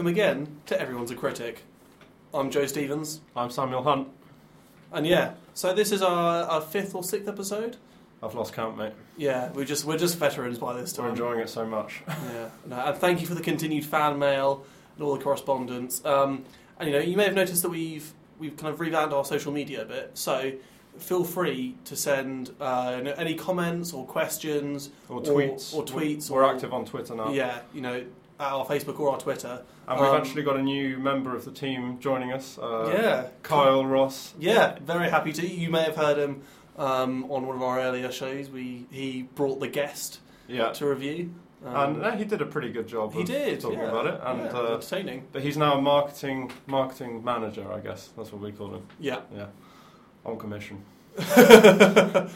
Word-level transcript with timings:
Welcome 0.00 0.14
again 0.14 0.56
to 0.64 0.80
Everyone's 0.80 1.10
a 1.10 1.14
Critic. 1.14 1.60
I'm 2.32 2.50
Joe 2.50 2.64
Stevens, 2.64 3.20
I'm 3.36 3.50
Samuel 3.50 3.82
Hunt. 3.82 4.08
and 4.94 5.06
yeah, 5.06 5.34
so 5.52 5.74
this 5.74 5.92
is 5.92 6.00
our, 6.00 6.44
our 6.44 6.62
fifth 6.62 6.94
or 6.94 7.04
sixth 7.04 7.28
episode. 7.28 7.76
I've 8.22 8.34
lost 8.34 8.54
count, 8.54 8.78
mate. 8.78 8.94
Yeah, 9.18 9.52
we're 9.52 9.66
just 9.66 9.84
we're 9.84 9.98
just 9.98 10.16
veterans 10.16 10.58
by 10.58 10.72
this 10.72 10.94
time. 10.94 11.04
We're 11.04 11.10
enjoying 11.10 11.40
it 11.40 11.50
so 11.50 11.66
much. 11.66 12.00
Yeah, 12.32 12.48
no, 12.64 12.76
and 12.76 12.96
thank 12.96 13.20
you 13.20 13.26
for 13.26 13.34
the 13.34 13.42
continued 13.42 13.84
fan 13.84 14.18
mail 14.18 14.64
and 14.96 15.04
all 15.04 15.14
the 15.14 15.22
correspondence. 15.22 16.02
Um, 16.02 16.46
and 16.78 16.88
you 16.88 16.96
know, 16.96 17.02
you 17.02 17.18
may 17.18 17.24
have 17.24 17.34
noticed 17.34 17.60
that 17.60 17.68
we've 17.68 18.10
we've 18.38 18.56
kind 18.56 18.72
of 18.72 18.80
revamped 18.80 19.12
our 19.12 19.26
social 19.26 19.52
media 19.52 19.82
a 19.82 19.84
bit. 19.84 20.12
So 20.14 20.52
feel 20.98 21.24
free 21.24 21.76
to 21.84 21.94
send 21.94 22.52
uh, 22.58 23.02
any 23.18 23.34
comments 23.34 23.92
or 23.92 24.06
questions 24.06 24.88
Or 25.10 25.20
tweets. 25.20 25.74
or, 25.74 25.84
tweets. 25.84 26.30
We're 26.30 26.42
or, 26.42 26.54
active 26.54 26.72
on 26.72 26.86
Twitter 26.86 27.14
now. 27.14 27.32
Yeah, 27.32 27.60
you 27.74 27.82
know, 27.82 28.02
at 28.40 28.52
our 28.52 28.64
Facebook 28.64 28.98
or 28.98 29.10
our 29.10 29.18
Twitter. 29.20 29.62
And 29.86 30.00
we've 30.00 30.08
Um, 30.08 30.16
actually 30.16 30.42
got 30.42 30.56
a 30.56 30.62
new 30.62 30.98
member 30.98 31.36
of 31.36 31.44
the 31.44 31.50
team 31.52 31.98
joining 32.00 32.32
us. 32.32 32.58
Uh, 32.58 32.90
yeah, 32.92 33.26
Kyle 33.42 33.84
Ross. 33.84 34.34
Yeah, 34.38 34.78
very 34.82 35.10
happy 35.10 35.32
to. 35.34 35.46
You 35.46 35.68
may 35.70 35.82
have 35.82 35.96
heard 35.96 36.16
him 36.18 36.42
um, 36.78 37.24
on 37.30 37.46
one 37.46 37.56
of 37.56 37.62
our 37.62 37.78
earlier 37.80 38.10
shows. 38.10 38.48
We 38.48 38.86
he 38.90 39.22
brought 39.34 39.60
the 39.60 39.68
guest 39.68 40.20
Yeah. 40.48 40.70
to 40.72 40.86
review. 40.86 41.34
Um, 41.62 41.96
and 41.96 42.02
uh, 42.04 42.10
he 42.16 42.24
did 42.24 42.40
a 42.40 42.46
pretty 42.46 42.70
good 42.72 42.88
job 42.88 43.12
he 43.12 43.22
did 43.22 43.60
talking 43.60 43.80
yeah, 43.80 43.88
about 43.90 44.06
it. 44.06 44.18
And 44.24 44.40
yeah, 44.44 44.58
uh, 44.58 44.74
entertaining. 44.76 45.26
but 45.30 45.42
he's 45.42 45.58
now 45.58 45.76
a 45.76 45.82
marketing 45.82 46.50
marketing 46.66 47.22
manager, 47.22 47.70
I 47.70 47.80
guess. 47.80 48.08
That's 48.16 48.32
what 48.32 48.40
we 48.40 48.50
call 48.52 48.74
him. 48.76 48.82
Yeah, 48.98 49.20
Yeah. 49.34 49.46
On 50.24 50.38
commission. 50.38 50.82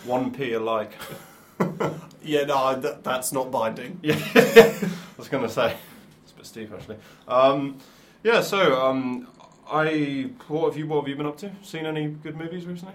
One 0.04 0.30
P 0.32 0.52
alike. 0.52 0.92
yeah. 2.22 2.44
No, 2.44 2.78
th- 2.80 2.96
that's 3.02 3.32
not 3.32 3.50
binding. 3.50 4.00
Yeah. 4.02 4.18
I 4.34 5.16
was 5.16 5.28
going 5.28 5.44
to 5.44 5.48
say. 5.48 5.74
It's 6.56 6.70
a 6.70 6.70
bit 6.70 6.82
steep, 6.82 6.96
actually. 6.96 6.96
Um, 7.28 7.78
yeah, 8.22 8.40
so 8.40 8.80
um, 8.84 9.28
I. 9.70 10.30
What 10.48 10.70
have, 10.70 10.78
you, 10.78 10.86
what 10.86 11.00
have 11.00 11.08
you 11.08 11.16
been 11.16 11.26
up 11.26 11.36
to? 11.38 11.52
Seen 11.62 11.86
any 11.86 12.08
good 12.08 12.36
movies 12.36 12.66
recently? 12.66 12.94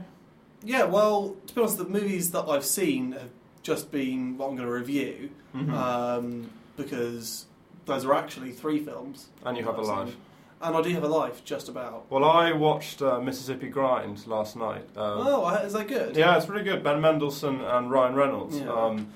Yeah. 0.63 0.85
Well, 0.85 1.35
to 1.47 1.55
be 1.55 1.61
honest, 1.61 1.77
the 1.77 1.85
movies 1.85 2.31
that 2.31 2.47
I've 2.47 2.65
seen 2.65 3.13
have 3.13 3.29
just 3.63 3.91
been 3.91 4.37
what 4.37 4.49
I'm 4.49 4.55
going 4.55 4.67
to 4.67 4.73
review 4.73 5.29
Mhm. 5.55 5.73
um, 5.73 6.49
because 6.77 7.45
those 7.85 8.05
are 8.05 8.13
actually 8.13 8.51
three 8.51 8.79
films. 8.79 9.27
and 9.45 9.57
you 9.57 9.63
have 9.65 9.77
a 9.77 9.81
life. 9.81 10.15
And 10.61 10.75
I 10.75 10.81
do 10.81 10.89
have 10.93 11.03
a 11.03 11.07
life, 11.07 11.45
just 11.45 11.69
about. 11.69 12.05
Well, 12.11 12.25
I 12.25 12.51
watched 12.51 13.01
uh, 13.01 13.21
Mississippi 13.21 13.69
Grind 13.69 14.27
last 14.27 14.57
night. 14.57 14.83
Um, 14.97 15.25
oh, 15.25 15.47
is 15.63 15.71
that 15.73 15.87
good? 15.87 16.17
Yeah, 16.17 16.35
it's 16.35 16.49
really 16.49 16.65
good. 16.65 16.83
Ben 16.83 16.99
Mendelsohn 16.99 17.61
and 17.61 17.89
Ryan 17.89 18.13
Reynolds. 18.15 18.59
Yeah. 18.59 18.69
Um, 18.69 19.07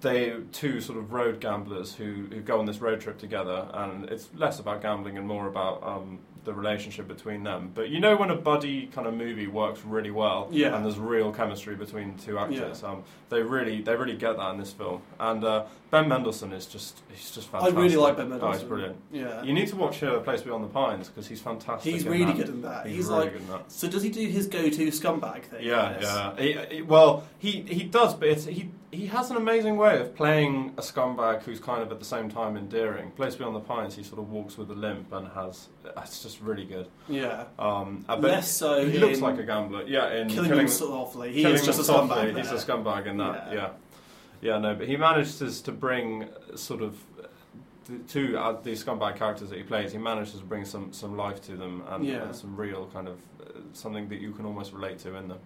they 0.00 0.34
two 0.52 0.80
sort 0.80 0.98
of 0.98 1.12
road 1.12 1.40
gamblers 1.40 1.94
who, 1.94 2.26
who 2.30 2.40
go 2.40 2.58
on 2.58 2.66
this 2.66 2.80
road 2.80 3.00
trip 3.00 3.18
together, 3.18 3.68
and 3.72 4.04
it's 4.10 4.28
less 4.34 4.58
about 4.58 4.82
gambling 4.82 5.16
and 5.18 5.26
more 5.26 5.46
about 5.46 5.82
um, 5.82 6.20
the 6.44 6.52
relationship 6.54 7.06
between 7.08 7.42
them. 7.42 7.70
But 7.74 7.88
you 7.90 8.00
know 8.00 8.16
when 8.16 8.30
a 8.30 8.36
buddy 8.36 8.86
kind 8.86 9.06
of 9.06 9.14
movie 9.14 9.46
works 9.46 9.80
really 9.84 10.10
well, 10.10 10.48
Yeah. 10.50 10.74
and 10.74 10.84
there's 10.84 10.98
real 10.98 11.32
chemistry 11.32 11.74
between 11.74 12.16
the 12.16 12.22
two 12.22 12.38
actors. 12.38 12.80
Yeah. 12.82 12.88
Um, 12.90 13.02
they 13.28 13.42
really 13.42 13.82
they 13.82 13.94
really 13.94 14.16
get 14.16 14.36
that 14.38 14.50
in 14.52 14.58
this 14.58 14.72
film. 14.72 15.02
And 15.20 15.44
uh, 15.44 15.64
Ben 15.90 16.08
Mendelsohn 16.08 16.52
is 16.52 16.64
just 16.66 17.00
he's 17.10 17.30
just 17.30 17.48
fantastic. 17.48 17.76
I 17.76 17.80
really 17.82 17.96
like 17.96 18.16
Ben 18.16 18.30
Mendelsohn. 18.30 18.54
Oh, 18.54 18.58
he's 18.58 18.66
brilliant. 18.68 18.96
Yeah. 19.12 19.42
You 19.42 19.52
need 19.52 19.68
to 19.68 19.76
watch 19.76 20.02
uh, 20.02 20.20
Place 20.20 20.40
Beyond 20.42 20.64
the 20.64 20.68
Pines 20.68 21.08
because 21.08 21.26
he's 21.28 21.40
fantastic. 21.40 21.92
He's 21.92 22.06
really 22.06 22.24
that. 22.24 22.36
good 22.36 22.48
in 22.48 22.62
that. 22.62 22.86
He's, 22.86 22.96
He's 22.96 23.06
really 23.08 23.20
like 23.24 23.32
good 23.32 23.42
in 23.42 23.48
that. 23.48 23.70
So 23.70 23.88
does 23.88 24.02
he 24.02 24.08
do 24.10 24.26
his 24.26 24.46
go-to 24.46 24.86
scumbag 24.88 25.42
thing? 25.42 25.64
Yeah, 25.66 25.98
yeah. 26.00 26.36
He, 26.36 26.76
he- 26.76 26.82
well, 26.82 27.24
he 27.38 27.62
he 27.62 27.84
does, 27.84 28.14
but 28.14 28.28
it's, 28.28 28.44
he 28.46 28.70
he 28.90 29.06
has 29.08 29.30
an 29.30 29.36
amazing 29.36 29.76
way 29.76 30.00
of 30.00 30.14
playing 30.14 30.72
a 30.78 30.80
scumbag 30.80 31.42
who's 31.42 31.60
kind 31.60 31.82
of 31.82 31.92
at 31.92 31.98
the 31.98 32.04
same 32.06 32.30
time 32.30 32.56
endearing. 32.56 33.10
Place 33.10 33.34
Beyond 33.34 33.54
the 33.56 33.60
Pines, 33.60 33.94
he 33.94 34.02
sort 34.02 34.18
of 34.20 34.30
walks 34.30 34.56
with 34.56 34.70
a 34.70 34.74
limp 34.74 35.12
and 35.12 35.28
has. 35.28 35.68
It's 35.98 36.22
just 36.22 36.27
really 36.40 36.64
good. 36.64 36.88
Yeah. 37.08 37.44
Um, 37.58 38.04
uh, 38.08 38.16
but 38.16 38.30
Less 38.30 38.50
so 38.50 38.84
he 38.84 38.98
looks 38.98 39.20
like 39.20 39.38
a 39.38 39.42
gambler. 39.44 39.84
Yeah, 39.86 40.12
in 40.14 40.28
Killing, 40.28 40.50
killing, 40.50 40.66
Them 40.66 40.68
Softly. 40.68 41.32
He 41.32 41.42
Killing 41.42 41.56
is 41.56 41.64
just 41.64 41.80
a 41.80 41.92
scumbag. 41.92 42.36
He's 42.36 42.50
a 42.50 42.54
scumbag 42.66 43.06
in 43.06 43.16
that. 43.18 43.48
Yeah. 43.48 43.54
Yeah, 43.54 43.70
yeah. 44.42 44.58
no, 44.58 44.74
but 44.74 44.86
he 44.88 44.96
manages 44.96 45.60
to 45.62 45.72
bring 45.72 46.24
uh, 46.24 46.56
sort 46.56 46.82
of. 46.82 46.94
uh, 47.18 47.26
the 47.86 47.98
Two 48.06 48.36
uh, 48.38 48.60
these 48.62 48.84
scumbag 48.84 49.16
characters 49.16 49.48
that 49.50 49.56
he 49.56 49.64
plays, 49.64 49.92
he 49.92 49.98
manages 49.98 50.34
to 50.34 50.44
bring 50.44 50.64
some, 50.66 50.92
some 50.92 51.16
life 51.16 51.40
to 51.42 51.56
them 51.56 51.82
and, 51.88 52.04
Yeah. 52.04 52.24
and 52.24 52.36
some 52.36 52.54
real 52.54 52.86
kind 52.92 53.08
of 53.08 53.16
uh, 53.40 53.60
something 53.72 54.08
that 54.10 54.20
you 54.20 54.32
can 54.32 54.44
almost 54.44 54.72
relate 54.74 54.98
to 55.00 55.14
in 55.16 55.28
them. 55.28 55.38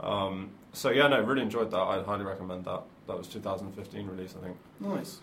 Um, 0.00 0.50
so 0.72 0.90
yeah, 0.90 1.08
no, 1.08 1.20
really 1.22 1.42
enjoyed 1.42 1.70
that. 1.70 1.78
I'd 1.80 2.04
highly 2.04 2.24
recommend 2.24 2.64
that. 2.66 2.82
That 3.06 3.16
was 3.18 3.26
2015 3.28 4.06
release, 4.06 4.34
I 4.38 4.44
think. 4.44 4.56
Nice. 4.78 5.20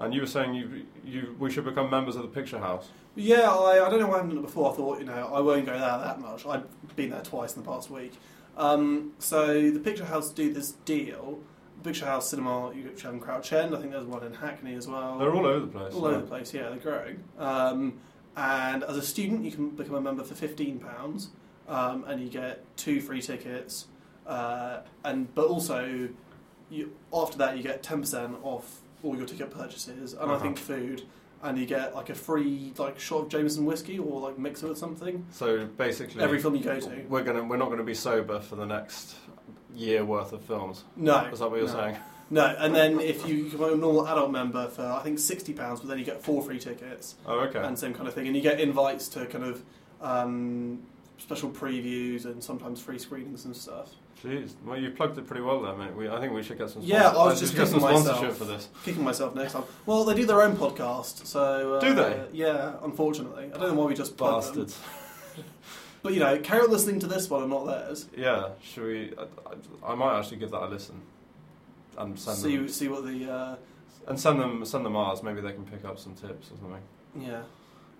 And 0.00 0.14
you 0.14 0.20
were 0.20 0.26
saying 0.26 0.54
you 0.54 0.86
you 1.04 1.36
we 1.38 1.50
should 1.50 1.64
become 1.64 1.90
members 1.90 2.16
of 2.16 2.22
the 2.22 2.28
Picture 2.28 2.58
House. 2.58 2.88
Yeah, 3.18 3.50
I, 3.50 3.84
I 3.84 3.90
don't 3.90 3.98
know 4.00 4.06
why 4.06 4.14
I 4.14 4.18
haven't 4.18 4.30
done 4.30 4.38
it 4.38 4.46
before. 4.46 4.72
I 4.72 4.74
thought, 4.76 4.98
you 5.00 5.04
know, 5.04 5.30
I 5.34 5.40
won't 5.40 5.66
go 5.66 5.72
there 5.72 5.80
that 5.80 6.20
much. 6.20 6.46
I've 6.46 6.64
been 6.96 7.10
there 7.10 7.22
twice 7.22 7.56
in 7.56 7.62
the 7.62 7.68
past 7.68 7.90
week. 7.90 8.12
Um, 8.56 9.12
so 9.18 9.70
the 9.70 9.80
Picture 9.80 10.04
House 10.04 10.30
do 10.30 10.52
this 10.52 10.72
deal. 10.84 11.40
Picture 11.82 12.06
House 12.06 12.30
Cinema, 12.30 12.72
you 12.74 12.90
have 13.02 13.12
in 13.14 13.20
Crouch 13.20 13.52
End. 13.52 13.74
I 13.74 13.78
think 13.78 13.92
there's 13.92 14.06
one 14.06 14.24
in 14.24 14.34
Hackney 14.34 14.74
as 14.74 14.86
well. 14.88 15.18
They're 15.18 15.32
all 15.34 15.46
over 15.46 15.60
the 15.66 15.66
place. 15.66 15.94
all 15.94 16.06
over 16.06 16.20
the 16.20 16.26
place. 16.26 16.52
Yeah, 16.54 16.68
they're 16.70 16.76
growing. 16.78 17.22
Um, 17.38 17.94
and 18.36 18.82
as 18.84 18.96
a 18.96 19.02
student, 19.02 19.44
you 19.44 19.50
can 19.52 19.70
become 19.70 19.94
a 19.96 20.00
member 20.00 20.22
for 20.24 20.34
fifteen 20.34 20.78
pounds, 20.80 21.30
um, 21.68 22.04
and 22.08 22.20
you 22.20 22.28
get 22.28 22.64
two 22.76 23.00
free 23.00 23.20
tickets. 23.22 23.86
Uh, 24.26 24.80
and 25.04 25.32
but 25.34 25.46
also, 25.46 26.08
you 26.70 26.92
after 27.12 27.38
that 27.38 27.56
you 27.56 27.62
get 27.62 27.82
ten 27.82 28.00
percent 28.00 28.36
off 28.42 28.80
all 29.04 29.16
your 29.16 29.26
ticket 29.26 29.50
purchases, 29.50 30.12
and 30.14 30.22
I 30.30 30.34
Uh-huh. 30.34 30.42
think 30.42 30.58
food. 30.58 31.02
And 31.42 31.56
you 31.56 31.66
get 31.66 31.94
like 31.94 32.10
a 32.10 32.14
free 32.14 32.72
like 32.78 32.98
shot 32.98 33.22
of 33.22 33.28
Jameson 33.28 33.64
whiskey 33.64 33.98
or 33.98 34.20
like 34.20 34.38
mix 34.38 34.62
it 34.62 34.68
with 34.68 34.78
something. 34.78 35.24
So 35.30 35.66
basically, 35.66 36.22
Every 36.22 36.40
film 36.40 36.56
you 36.56 36.62
go 36.64 36.80
to. 36.80 37.04
we're 37.08 37.22
gonna 37.22 37.44
we're 37.44 37.56
not 37.56 37.70
gonna 37.70 37.84
be 37.84 37.94
sober 37.94 38.40
for 38.40 38.56
the 38.56 38.66
next 38.66 39.14
year 39.74 40.04
worth 40.04 40.32
of 40.32 40.42
films. 40.42 40.82
No, 40.96 41.26
Is 41.26 41.38
that 41.38 41.50
what 41.50 41.60
you're 41.60 41.68
no. 41.68 41.74
saying? 41.74 41.96
No, 42.30 42.44
and 42.58 42.74
then 42.74 43.00
if 43.00 43.26
you 43.26 43.44
become 43.44 43.72
a 43.72 43.76
normal 43.76 44.06
adult 44.08 44.30
member 44.32 44.68
for 44.68 44.82
I 44.82 45.00
think 45.02 45.18
sixty 45.20 45.52
pounds, 45.52 45.80
but 45.80 45.88
then 45.88 45.98
you 45.98 46.04
get 46.04 46.22
four 46.22 46.42
free 46.42 46.58
tickets. 46.58 47.14
Oh, 47.24 47.40
okay. 47.40 47.60
and 47.60 47.78
same 47.78 47.94
kind 47.94 48.08
of 48.08 48.14
thing. 48.14 48.26
And 48.26 48.34
you 48.34 48.42
get 48.42 48.60
invites 48.60 49.08
to 49.10 49.24
kind 49.26 49.44
of 49.44 49.62
um, 50.02 50.80
special 51.18 51.50
previews 51.50 52.24
and 52.24 52.42
sometimes 52.42 52.80
free 52.80 52.98
screenings 52.98 53.44
and 53.44 53.56
stuff. 53.56 53.92
Jeez, 54.22 54.54
well 54.64 54.76
you 54.76 54.90
plugged 54.90 55.16
it 55.16 55.26
pretty 55.26 55.42
well 55.42 55.62
there, 55.62 55.74
mate. 55.74 55.94
We, 55.94 56.08
I 56.08 56.18
think 56.20 56.32
we 56.32 56.42
should 56.42 56.58
get 56.58 56.70
some. 56.70 56.82
Yeah, 56.82 57.10
I 57.10 57.26
was 57.26 57.38
just 57.38 57.54
get 57.54 57.68
some 57.68 57.80
kicking 57.80 57.98
sponsorship 57.98 58.22
myself. 58.22 58.36
for 58.36 58.44
this. 58.44 58.68
Kicking 58.84 59.04
myself 59.04 59.34
next 59.34 59.52
time. 59.52 59.62
Well, 59.86 60.04
they 60.04 60.14
do 60.14 60.26
their 60.26 60.42
own 60.42 60.56
podcast, 60.56 61.24
so 61.24 61.74
uh, 61.74 61.80
Do 61.80 61.94
they? 61.94 62.24
Yeah, 62.32 62.74
unfortunately, 62.82 63.44
I 63.44 63.58
don't 63.58 63.68
know 63.68 63.74
why 63.74 63.86
we 63.86 63.94
just. 63.94 64.16
Bastards. 64.16 64.78
But 66.00 66.14
you 66.14 66.20
know, 66.20 66.38
carry 66.38 66.60
on 66.60 66.70
listening 66.70 67.00
to 67.00 67.08
this 67.08 67.28
one 67.28 67.42
and 67.42 67.50
not 67.50 67.66
theirs. 67.66 68.06
Yeah, 68.16 68.50
should 68.62 68.84
we? 68.84 69.12
I, 69.18 69.22
I, 69.84 69.92
I 69.92 69.94
might 69.96 70.16
actually 70.16 70.36
give 70.36 70.52
that 70.52 70.62
a 70.62 70.68
listen, 70.68 71.02
and 71.98 72.16
send 72.16 72.38
see 72.38 72.56
them 72.56 72.68
see 72.68 72.86
what 72.86 73.04
the 73.04 73.30
uh, 73.30 73.56
and 74.06 74.18
send 74.18 74.40
them 74.40 74.64
send 74.64 74.86
them 74.86 74.94
ours. 74.94 75.24
Maybe 75.24 75.40
they 75.40 75.50
can 75.52 75.64
pick 75.64 75.84
up 75.84 75.98
some 75.98 76.14
tips 76.14 76.52
or 76.52 76.56
something. 76.60 76.82
yeah 77.18 77.42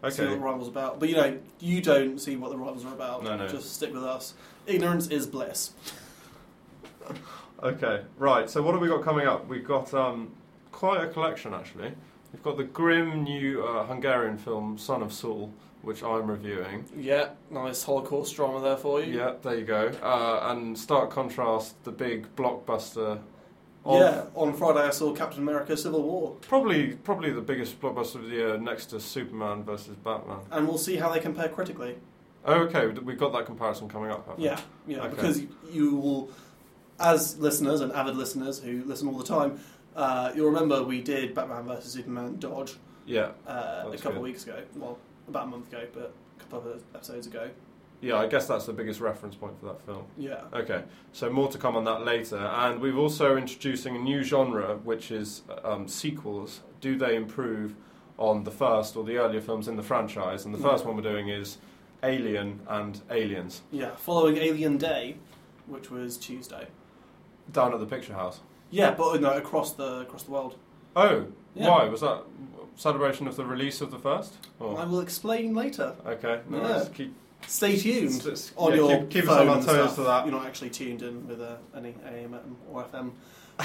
see 0.01 0.05
what 0.05 0.13
Okay. 0.21 0.35
the 0.35 0.37
rivals 0.37 0.69
about. 0.69 1.01
But 1.01 1.09
you 1.09 1.17
know, 1.17 1.39
you 1.61 1.81
don't 1.81 2.19
see 2.19 2.37
what 2.37 2.51
the 2.51 2.57
rivals 2.57 2.85
are 2.85 2.93
about. 2.93 3.25
No, 3.25 3.37
no. 3.37 3.49
Just 3.49 3.75
stick 3.75 3.93
with 3.93 4.05
us. 4.05 4.35
Ignorance 4.67 5.09
is 5.09 5.27
bliss. 5.27 5.73
Okay. 7.63 8.03
Right. 8.19 8.49
So 8.49 8.63
what 8.63 8.73
have 8.73 8.81
we 8.83 8.89
got 8.89 9.03
coming 9.03 9.27
up? 9.27 9.49
We've 9.49 9.67
got 9.67 9.93
um, 9.95 10.31
quite 10.73 11.03
a 11.03 11.09
collection 11.09 11.53
actually. 11.55 11.93
We've 12.33 12.43
got 12.43 12.57
the 12.57 12.65
grim 12.65 13.25
new 13.25 13.65
uh, 13.65 13.87
Hungarian 13.87 14.37
film 14.39 14.77
Son 14.79 15.03
of 15.03 15.13
Saul, 15.13 15.53
which 15.83 16.03
I'm 16.03 16.31
reviewing. 16.31 16.85
Yeah, 16.97 17.31
nice 17.51 17.83
Holocaust 17.83 18.37
drama 18.37 18.61
there 18.61 18.77
for 18.77 19.03
you. 19.03 19.17
Yeah, 19.19 19.33
there 19.43 19.57
you 19.59 19.65
go. 19.65 19.89
Uh, 20.03 20.53
and 20.53 20.79
stark 20.79 21.11
contrast, 21.11 21.83
the 21.85 21.91
big 21.91 22.35
blockbuster. 22.37 23.19
Of 23.85 24.01
Yeah, 24.01 24.25
on 24.35 24.53
Friday 24.55 24.81
I 24.81 24.91
saw 24.91 25.15
Captain 25.15 25.41
America: 25.41 25.77
Civil 25.77 26.03
War, 26.03 26.37
Probably, 26.43 26.93
probably 26.97 27.31
the 27.31 27.41
biggest 27.41 27.81
blockbuster 27.81 28.17
of 28.17 28.25
the 28.25 28.37
year, 28.37 28.59
next 28.59 28.87
to 28.87 29.01
Superman 29.01 29.63
versus 29.65 29.97
Batman. 29.97 30.39
and 30.51 30.69
we'll 30.69 30.79
see 30.79 30.97
how 30.97 31.11
they 31.11 31.21
compare 31.21 31.49
critically. 31.49 31.97
Oh, 32.45 32.55
okay. 32.65 32.87
We've 32.89 33.19
got 33.19 33.33
that 33.33 33.47
comparison 33.47 33.89
coming 33.89 34.11
up. 34.11 34.29
Yeah, 34.39 34.61
yeah, 34.87 34.99
Okay. 35.01 35.09
because 35.15 35.43
you 35.71 35.97
will, 35.97 36.31
as 37.01 37.39
listeners 37.39 37.81
and 37.81 37.93
avid 37.93 38.17
listeners 38.17 38.59
who 38.61 38.83
listen 38.85 39.09
all 39.09 39.19
the 39.19 39.25
time, 39.25 39.61
uh, 39.97 40.33
you'll 40.35 40.47
remember 40.51 40.83
we 40.83 41.01
did 41.01 41.35
Batman 41.35 41.65
vs 41.65 41.93
Superman 41.93 42.37
Dodge 42.39 42.75
Yeah. 43.07 43.31
uh, 43.47 43.85
a 43.93 43.97
couple 43.97 44.19
of 44.19 44.23
weeks 44.23 44.45
ago. 44.45 44.63
Well, 44.77 44.99
about 45.29 45.45
a 45.45 45.47
month 45.49 45.69
ago, 45.73 45.87
but 45.93 46.13
a 46.39 46.41
couple 46.41 46.71
of 46.73 46.83
episodes 46.95 47.27
ago. 47.27 47.51
Yeah. 48.01 48.17
I 48.19 48.29
guess 48.29 48.47
that's 48.47 48.65
the 48.67 48.73
biggest 48.73 49.01
reference 49.01 49.35
point 49.35 49.59
for 49.59 49.67
that 49.67 49.83
film. 49.83 50.05
Yeah, 50.17 50.43
Okay, 50.55 50.85
so 51.13 51.29
more 51.31 51.49
to 51.49 51.59
come 51.59 51.75
on 51.75 51.83
that 51.85 52.05
later. 52.05 52.37
And 52.39 52.81
we've 52.81 52.97
also 52.97 53.37
introducing 53.37 53.97
a 53.97 53.99
new 53.99 54.23
genre, 54.23 54.77
which 54.85 55.11
is 55.11 55.43
um, 55.65 55.89
sequels. 55.89 56.61
Do 56.81 56.97
they 56.97 57.17
improve 57.17 57.75
on 58.17 58.45
the 58.45 58.53
first 58.53 58.95
or 58.97 59.03
the 59.03 59.17
earlier 59.17 59.41
films 59.41 59.67
in 59.67 59.75
the 59.75 59.83
franchise? 59.83 60.45
And 60.45 60.55
the 60.55 60.59
first 60.59 60.85
one 60.87 60.95
we're 60.95 61.03
doing 61.03 61.29
is 61.29 61.59
Alien 62.05 62.61
and 62.69 63.01
Aliens, 63.11 63.63
yeah. 63.73 63.97
Following 63.97 64.37
Alien 64.37 64.79
Day, 64.79 65.17
which 65.67 65.91
was 65.91 66.17
Tuesday. 66.17 66.69
Down 67.53 67.73
at 67.75 67.81
the 67.81 67.87
Picture 67.87 68.15
House. 68.15 68.41
Yeah, 68.71 68.93
but 68.93 69.21
no, 69.21 69.31
across 69.37 69.73
the 69.73 70.01
across 70.01 70.25
the 70.25 70.31
world. 70.31 70.55
Oh, 70.97 71.27
Yeah. 71.55 71.69
why 71.69 71.85
was 71.89 72.01
that? 72.03 72.23
celebration 72.77 73.27
of 73.27 73.35
the 73.35 73.45
release 73.45 73.81
of 73.81 73.91
the 73.91 73.99
first? 73.99 74.35
Or- 74.61 74.79
I 74.79 74.85
will 74.85 75.01
explain 75.01 75.53
later. 75.53 75.97
Okay, 76.07 76.41
no, 76.49 76.59
Yeah. 76.63 76.85
keep, 76.95 77.13
Stay 77.47 77.77
tuned 77.77 78.25
on 78.57 78.71
yeah, 78.71 78.77
your 78.77 78.99
keep, 79.01 79.11
keep 79.11 79.23
us 79.25 79.29
phone 79.31 79.41
on 79.41 79.49
our 79.49 79.57
and 79.57 79.67
toes 79.67 79.75
stuff. 79.77 79.95
for 79.97 80.03
that. 80.03 80.27
You're 80.27 80.35
not 80.37 80.47
actually 80.47 80.71
tuned 80.71 81.03
in 81.03 81.27
with 81.27 81.41
uh, 81.41 81.57
any 81.77 81.97
AM 82.07 82.37
or 82.71 82.85
FM 82.85 83.11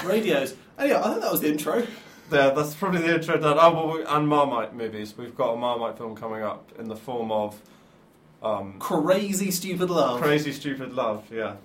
radios. 0.04 0.56
anyway, 0.80 0.98
I 1.00 1.10
think 1.10 1.22
that 1.22 1.32
was 1.32 1.42
the 1.42 1.50
intro. 1.50 1.86
Yeah, 2.32 2.50
that's 2.52 2.74
probably 2.74 3.02
the 3.02 3.14
intro 3.16 3.38
done. 3.38 3.58
Oh, 3.60 3.72
well, 3.74 3.98
we- 3.98 4.04
and 4.04 4.28
Marmite 4.28 4.74
movies. 4.76 5.16
We've 5.16 5.36
got 5.36 5.54
a 5.54 5.58
Marmite 5.58 5.98
film 5.98 6.16
coming 6.16 6.42
up 6.42 6.72
in 6.80 6.88
the 6.88 6.96
form 6.96 7.32
of 7.32 7.60
um, 8.42 8.80
Crazy 8.80 9.52
stupid 9.52 9.90
love. 9.92 10.20
Crazy 10.22 10.52
Stupid 10.52 10.94
Love. 10.94 11.24
Yeah, 11.32 11.56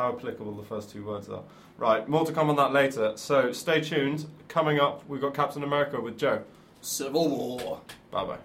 how 0.00 0.14
applicable 0.16 0.54
the 0.54 0.62
first 0.62 0.90
two 0.90 1.04
words 1.04 1.28
are. 1.28 1.42
Right, 1.76 2.08
more 2.08 2.24
to 2.24 2.32
come 2.32 2.48
on 2.48 2.56
that 2.56 2.72
later. 2.72 3.12
So 3.16 3.52
stay 3.52 3.82
tuned. 3.82 4.24
Coming 4.48 4.80
up, 4.80 5.06
we've 5.06 5.20
got 5.20 5.34
Captain 5.34 5.62
America 5.62 6.00
with 6.00 6.16
Joe. 6.16 6.42
Civil 6.80 7.28
War. 7.28 7.82
Bye 8.10 8.24
bye. 8.24 8.38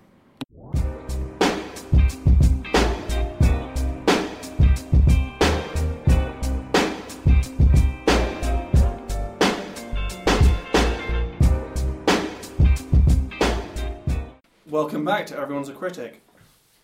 Welcome 14.69 15.05
back 15.05 15.25
to 15.27 15.37
Everyone's 15.37 15.69
a 15.69 15.73
Critic. 15.73 16.21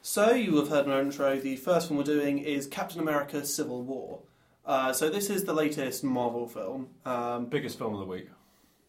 So, 0.01 0.31
you 0.31 0.55
have 0.55 0.69
heard 0.69 0.87
our 0.87 1.01
intro, 1.01 1.37
the 1.37 1.57
first 1.57 1.91
one 1.91 1.97
we're 1.97 2.03
doing 2.03 2.39
is 2.39 2.65
Captain 2.65 3.01
America 3.01 3.45
Civil 3.45 3.83
War. 3.83 4.19
Uh, 4.65 4.93
so, 4.93 5.09
this 5.09 5.29
is 5.29 5.43
the 5.43 5.53
latest 5.53 6.03
Marvel 6.03 6.47
film. 6.47 6.89
Um, 7.05 7.45
Biggest 7.47 7.77
film 7.77 7.93
of 7.93 7.99
the 7.99 8.05
week. 8.05 8.29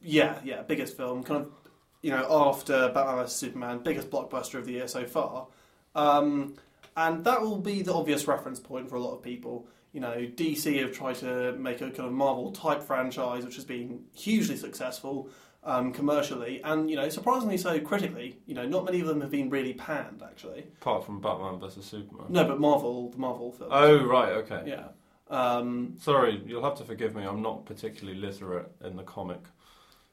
yeah, 0.03 0.39
yeah, 0.45 0.63
biggest 0.63 0.97
film. 0.97 1.23
Kind 1.23 1.43
of, 1.47 1.53
you 2.03 2.11
know, 2.11 2.27
after 2.31 2.91
Batman 2.93 3.17
vs 3.17 3.33
Superman, 3.37 3.79
biggest 3.83 4.11
blockbuster 4.11 4.55
of 4.59 4.67
the 4.67 4.73
year 4.73 4.89
so 4.89 5.05
far. 5.07 5.47
Um, 5.95 6.55
and 6.97 7.25
that 7.25 7.41
will 7.41 7.59
be 7.59 7.83
the 7.83 7.95
obvious 7.95 8.27
reference 8.27 8.61
point 8.61 8.89
for 8.89 8.97
a 8.97 9.01
lot 9.01 9.15
of 9.15 9.23
people. 9.23 9.67
You 9.93 10.01
know, 10.01 10.15
DC 10.17 10.81
have 10.81 10.93
tried 10.93 11.17
to 11.17 11.53
make 11.53 11.81
a 11.81 11.91
kind 11.91 12.01
of 12.09 12.13
Marvel 12.13 12.51
type 12.53 12.83
franchise, 12.83 13.45
which 13.45 13.57
has 13.57 13.65
been 13.65 14.05
hugely 14.15 14.57
successful 14.57 15.29
um, 15.65 15.93
commercially, 15.93 16.61
and 16.65 16.91
you 16.91 16.97
know, 16.97 17.09
surprisingly 17.09 17.57
so 17.57 17.79
critically. 17.81 18.39
You 18.47 18.55
know, 18.55 18.67
not 18.67 18.85
many 18.85 19.01
of 19.01 19.07
them 19.07 19.21
have 19.21 19.31
been 19.31 19.49
really 19.49 19.75
panned 19.75 20.23
actually. 20.25 20.65
Apart 20.81 21.05
from 21.07 21.21
Batman 21.21 21.61
vs 21.61 21.85
Superman. 21.85 22.27
No, 22.31 22.45
but 22.45 22.59
Marvel, 22.59 23.11
the 23.11 23.19
Marvel 23.19 23.53
films. 23.53 23.73
Oh, 23.75 24.05
right, 24.05 24.33
okay. 24.33 24.63
yeah. 24.67 24.89
Um, 25.29 25.95
Sorry, 26.01 26.43
you'll 26.47 26.65
have 26.65 26.77
to 26.77 26.85
forgive 26.85 27.15
me. 27.15 27.25
I'm 27.25 27.43
not 27.43 27.65
particularly 27.65 28.19
literate 28.19 28.71
in 28.85 28.97
the 28.97 29.03
comic, 29.03 29.41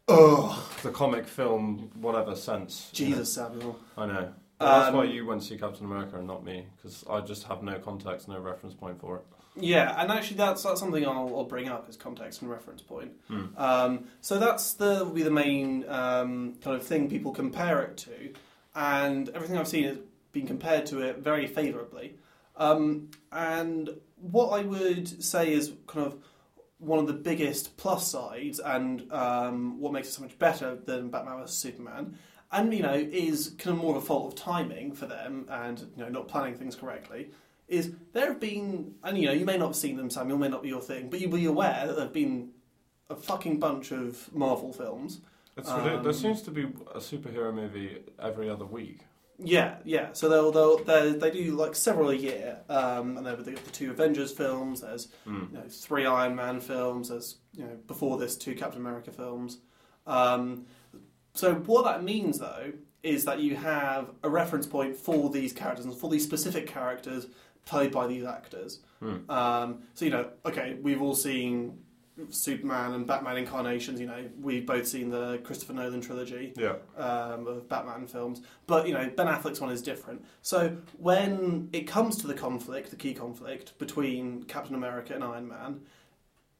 oh, 0.08 0.70
the 0.84 0.92
comic 0.92 1.28
film, 1.28 1.92
whatever 2.00 2.36
sense. 2.36 2.90
Jesus, 2.94 3.34
Samuel. 3.34 3.80
I 3.98 4.06
know. 4.06 4.34
Well, 4.62 4.80
that's 4.80 4.90
Um, 4.90 4.96
why 4.98 5.04
you 5.06 5.26
went 5.26 5.42
to 5.42 5.48
see 5.48 5.58
Captain 5.58 5.86
America 5.86 6.18
and 6.18 6.28
not 6.28 6.44
me, 6.44 6.68
because 6.76 7.04
I 7.10 7.22
just 7.22 7.44
have 7.46 7.64
no 7.64 7.80
context, 7.80 8.28
no 8.28 8.40
reference 8.40 8.76
point 8.76 9.00
for 9.00 9.18
it. 9.18 9.24
Yeah, 9.56 10.00
and 10.02 10.12
actually, 10.12 10.38
that's 10.38 10.64
that's 10.64 10.80
something 10.80 11.06
I'll, 11.06 11.36
I'll 11.36 11.44
bring 11.44 11.68
up 11.68 11.86
as 11.90 11.98
context 11.98 12.42
and 12.42 12.50
reference 12.52 12.82
point. 12.82 13.12
Hmm. 13.28 13.46
Um, 13.58 14.06
so 14.22 14.38
that's 14.38 14.74
the 14.74 15.04
will 15.04 15.12
be 15.12 15.24
the 15.24 15.32
main 15.32 15.88
um, 15.90 16.56
kind 16.62 16.76
of 16.78 16.84
thing 16.84 17.10
people 17.10 17.32
compare 17.32 17.82
it 17.82 17.98
to, 17.98 18.34
and 18.76 19.28
everything 19.30 19.58
I've 19.58 19.68
seen 19.68 19.84
has 19.86 19.98
been 20.32 20.46
compared 20.48 20.86
to 20.88 21.02
it 21.02 21.18
very 21.18 21.48
favourably. 21.48 22.16
Um, 22.58 23.10
and 23.32 23.90
what 24.22 24.50
I 24.50 24.64
would 24.64 25.24
say 25.24 25.52
is 25.54 25.74
kind 25.88 26.06
of 26.08 26.18
one 26.78 27.00
of 27.00 27.08
the 27.08 27.14
biggest 27.14 27.76
plus 27.78 28.08
sides, 28.08 28.60
and 28.60 29.12
um, 29.12 29.80
what 29.80 29.92
makes 29.92 30.08
it 30.08 30.12
so 30.12 30.22
much 30.22 30.38
better 30.40 30.76
than 30.76 31.10
Batman 31.10 31.40
vs 31.40 31.58
Superman, 31.58 32.18
and 32.52 32.74
you 32.74 32.82
know 32.82 32.94
is 32.94 33.56
kind 33.58 33.76
of 33.76 33.82
more 33.84 33.96
of 33.96 34.04
a 34.04 34.06
fault 34.06 34.34
of 34.34 34.40
timing 34.40 34.94
for 34.94 35.06
them, 35.06 35.46
and 35.50 35.80
you 35.96 36.04
know 36.04 36.10
not 36.10 36.28
planning 36.28 36.56
things 36.56 36.76
correctly. 36.76 37.32
Is 37.68 37.94
there 38.14 38.28
have 38.28 38.40
been, 38.40 38.96
and 39.04 39.18
you 39.18 39.28
know, 39.28 39.32
you 39.34 39.46
may 39.46 39.58
not 39.58 39.68
have 39.68 39.76
seen 39.76 39.96
them, 39.98 40.10
Samuel, 40.10 40.40
may 40.40 40.48
not 40.48 40.64
be 40.64 40.70
your 40.70 40.82
thing, 40.82 41.10
but 41.10 41.20
you'll 41.20 41.32
be 41.32 41.46
aware 41.46 41.86
that 41.86 41.96
there 41.96 42.06
have 42.06 42.14
been 42.14 42.50
a 43.12 43.16
fucking 43.16 43.60
bunch 43.60 43.92
of 43.92 44.34
Marvel 44.34 44.74
films. 44.74 45.22
It's 45.56 45.70
ridiculous. 45.70 46.02
there 46.04 46.10
Um, 46.30 46.36
seems 46.36 46.42
to 46.44 46.52
be 46.52 46.64
a 46.64 47.00
superhero 47.00 47.54
movie 47.54 48.00
every 48.18 48.50
other 48.50 48.66
week. 48.66 49.02
Yeah, 49.42 49.76
yeah. 49.86 50.10
So 50.14 50.28
they'll 50.30 50.52
they'll 50.52 50.84
they 50.84 51.14
they 51.14 51.32
do 51.32 51.56
like 51.56 51.76
several 51.76 52.10
a 52.10 52.16
year, 52.16 52.58
um, 52.70 53.18
and 53.18 53.26
there 53.26 53.36
were 53.36 53.44
the, 53.44 53.52
the 53.52 53.72
two 53.72 53.92
Avengers 53.92 54.32
films. 54.32 54.82
There's 54.82 55.08
Mm. 55.26 55.52
you 55.52 55.58
know 55.58 55.64
three 55.70 56.06
Iron 56.06 56.36
Man 56.36 56.60
films. 56.60 57.10
There's 57.10 57.38
you 57.56 57.64
know 57.64 57.78
before 57.88 58.18
this 58.18 58.36
two 58.36 58.56
Captain 58.56 58.82
America 58.82 59.12
films. 59.12 59.60
Um, 60.06 60.66
so 61.34 61.56
what 61.56 61.86
that 61.86 62.04
means 62.04 62.40
though 62.40 62.74
is 63.02 63.24
that 63.26 63.40
you 63.40 63.56
have 63.56 64.10
a 64.24 64.30
reference 64.30 64.68
point 64.68 64.96
for 64.98 65.30
these 65.30 65.54
characters 65.54 65.86
and 65.86 65.96
for 65.96 66.10
these 66.10 66.24
specific 66.24 66.68
characters 66.68 67.28
played 67.66 67.92
by 67.92 68.08
these 68.08 68.26
actors. 68.26 68.80
Mm. 69.02 69.30
Um, 69.30 69.84
so 69.94 70.04
you 70.06 70.12
know, 70.12 70.30
okay, 70.46 70.78
we've 70.82 71.02
all 71.02 71.16
seen 71.16 71.80
Superman 72.30 72.94
and 72.94 73.08
Batman 73.08 73.38
incarnations. 73.38 74.00
You 74.00 74.08
know, 74.08 74.26
we've 74.42 74.66
both 74.66 74.88
seen 74.88 75.10
the 75.10 75.40
Christopher 75.44 75.74
Nolan 75.74 76.02
trilogy 76.02 76.54
Yeah. 76.58 76.76
um, 76.98 77.48
of 77.48 77.68
Batman 77.70 78.08
films, 78.08 78.42
but 78.68 78.88
you 78.88 78.94
know, 78.94 79.10
Ben 79.16 79.28
Affleck's 79.28 79.62
one 79.62 79.72
is 79.72 79.82
different. 79.82 80.24
So 80.42 80.78
when 80.98 81.70
it 81.74 81.88
comes 81.88 82.18
to 82.18 82.28
the 82.28 82.34
conflict, 82.34 82.90
the 82.90 82.96
key 82.96 83.14
conflict 83.14 83.78
between 83.78 84.44
Captain 84.44 84.76
America 84.76 85.14
and 85.14 85.24
Iron 85.24 85.48
Man, 85.48 85.82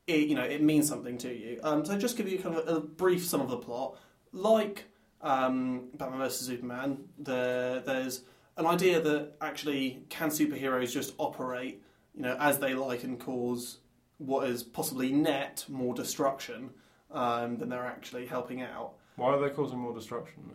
it 0.08 0.28
you 0.28 0.36
know 0.36 0.44
it 0.44 0.62
means 0.64 0.88
something 0.88 1.18
to 1.20 1.34
you. 1.34 1.60
Um, 1.64 1.86
so 1.86 1.98
just 1.98 2.18
give 2.18 2.28
you 2.28 2.40
kind 2.40 2.56
of 2.56 2.68
a, 2.68 2.76
a 2.78 2.80
brief 2.80 3.26
sum 3.26 3.42
of 3.42 3.50
the 3.50 3.58
plot, 3.58 3.98
like 4.32 4.86
um, 5.22 5.90
Batman 5.96 6.20
versus 6.20 6.48
Superman. 6.48 6.98
The, 7.20 7.84
there's 7.86 8.22
an 8.58 8.66
idea 8.66 9.00
that 9.02 9.34
actually 9.42 10.04
can 10.10 10.30
superheroes 10.30 10.92
just 10.92 11.14
operate, 11.18 11.82
you 12.16 12.24
know, 12.24 12.36
as 12.40 12.58
they 12.60 12.74
like 12.74 13.04
and 13.04 13.20
cause 13.20 13.78
what 14.20 14.48
is 14.48 14.62
possibly 14.64 15.12
net 15.12 15.66
more 15.68 15.94
destruction 15.96 16.70
um, 17.12 17.58
than 17.58 17.70
they're 17.70 17.86
actually 17.88 18.26
helping 18.28 18.62
out. 18.62 18.94
Why 19.16 19.34
are 19.34 19.40
they 19.42 19.50
causing 19.50 19.80
more 19.80 19.94
destruction? 19.94 20.52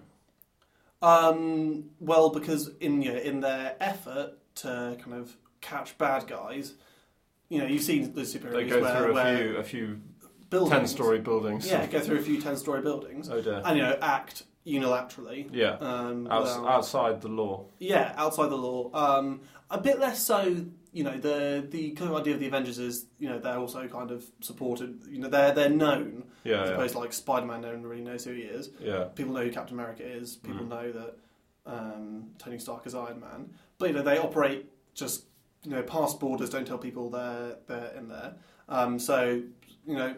Um, 1.02 1.90
well, 2.00 2.30
because 2.30 2.70
in 2.80 3.02
you 3.02 3.12
know, 3.12 3.18
in 3.18 3.40
their 3.40 3.76
effort 3.80 4.38
to 4.56 4.96
kind 5.02 5.14
of 5.16 5.36
catch 5.60 5.98
bad 5.98 6.26
guys, 6.26 6.74
you 7.48 7.58
know, 7.58 7.66
you've 7.66 7.82
seen 7.82 8.12
the 8.14 8.22
superheroes 8.22 8.52
They 8.52 8.66
go 8.68 8.80
where, 8.80 8.96
through 8.96 9.10
a 9.10 9.14
where 9.14 9.36
few, 9.38 9.56
a 9.56 9.64
few 9.64 10.00
buildings, 10.48 10.70
ten-story 10.72 11.18
buildings. 11.20 11.66
yeah, 11.68 11.84
go 11.86 12.00
through 12.00 12.18
a 12.18 12.22
few 12.22 12.40
ten-story 12.40 12.80
buildings, 12.80 13.28
Oh 13.28 13.40
dear. 13.42 13.60
and 13.64 13.76
you 13.76 13.82
know, 13.82 13.98
act 14.00 14.44
unilaterally. 14.66 15.48
Yeah. 15.52 15.72
Um, 15.80 16.26
Outs- 16.30 16.56
without- 16.56 16.66
outside 16.72 17.20
the 17.20 17.28
law. 17.28 17.66
yeah, 17.78 18.14
outside 18.16 18.48
the 18.48 18.56
law. 18.56 18.90
Um, 18.94 19.40
a 19.70 19.78
bit 19.78 19.98
less 19.98 20.22
so. 20.24 20.64
You 20.94 21.04
know, 21.04 21.18
the 21.18 21.66
the 21.68 21.90
kind 21.90 22.10
of 22.10 22.16
idea 22.16 22.34
of 22.34 22.40
the 22.40 22.46
Avengers 22.46 22.78
is, 22.78 23.06
you 23.18 23.28
know, 23.28 23.38
they're 23.38 23.58
also 23.58 23.86
kind 23.88 24.10
of 24.10 24.24
supported. 24.40 25.02
You 25.10 25.18
know, 25.18 25.28
they're 25.28 25.52
they're 25.52 25.68
known 25.68 26.24
Yeah. 26.44 26.62
as 26.62 26.68
Yeah. 26.70 26.74
opposed 26.76 26.92
to 26.94 27.00
like 27.00 27.12
Spider-Man. 27.12 27.60
No 27.62 27.68
one 27.70 27.82
really 27.82 28.02
knows 28.02 28.24
who 28.24 28.32
he 28.32 28.42
is. 28.42 28.70
yeah. 28.80 29.04
people 29.14 29.34
know 29.34 29.42
who 29.44 29.50
Captain 29.50 29.74
America 29.78 30.04
is. 30.06 30.36
People 30.36 30.64
Mm. 30.64 30.68
know 30.68 30.92
that 30.92 31.16
um, 31.66 32.30
Tony 32.38 32.58
Stark 32.58 32.86
is 32.86 32.94
Iron 32.94 33.20
Man. 33.20 33.50
But 33.78 33.88
you 33.88 33.94
know 33.96 34.02
they 34.02 34.18
operate 34.18 34.70
just 34.94 35.24
you 35.64 35.70
know 35.72 35.82
past 35.82 36.20
borders. 36.20 36.48
Don't 36.50 36.66
tell 36.66 36.78
people 36.78 37.10
they're 37.10 37.56
they're 37.66 37.92
in 37.98 38.08
there. 38.08 38.36
Um, 38.68 38.98
so 38.98 39.42
you 39.86 39.96
know 39.96 40.14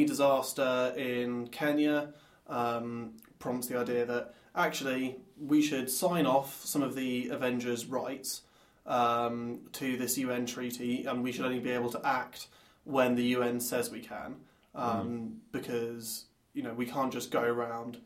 semi-disaster 0.00 0.94
in 0.96 1.48
Kenya 1.48 2.12
um, 2.46 3.12
prompts 3.38 3.66
the 3.66 3.78
idea 3.78 4.04
that 4.06 4.34
actually 4.54 5.16
we 5.38 5.60
should 5.60 5.90
sign 5.90 6.26
off 6.26 6.64
some 6.64 6.82
of 6.82 6.94
the 6.94 7.28
Avengers' 7.28 7.86
rights 7.86 8.42
um, 8.86 9.60
to 9.72 9.96
this 9.96 10.16
UN 10.18 10.46
treaty, 10.46 11.04
and 11.04 11.22
we 11.22 11.32
should 11.32 11.44
only 11.44 11.58
be 11.58 11.70
able 11.70 11.90
to 11.90 12.00
act 12.04 12.48
when 12.84 13.14
the 13.14 13.24
UN 13.24 13.60
says 13.60 13.90
we 13.90 14.00
can, 14.00 14.36
um, 14.74 15.40
because 15.52 16.26
you 16.54 16.62
know 16.62 16.72
we 16.72 16.86
can't 16.86 17.12
just 17.12 17.30
go 17.30 17.42
around 17.42 17.98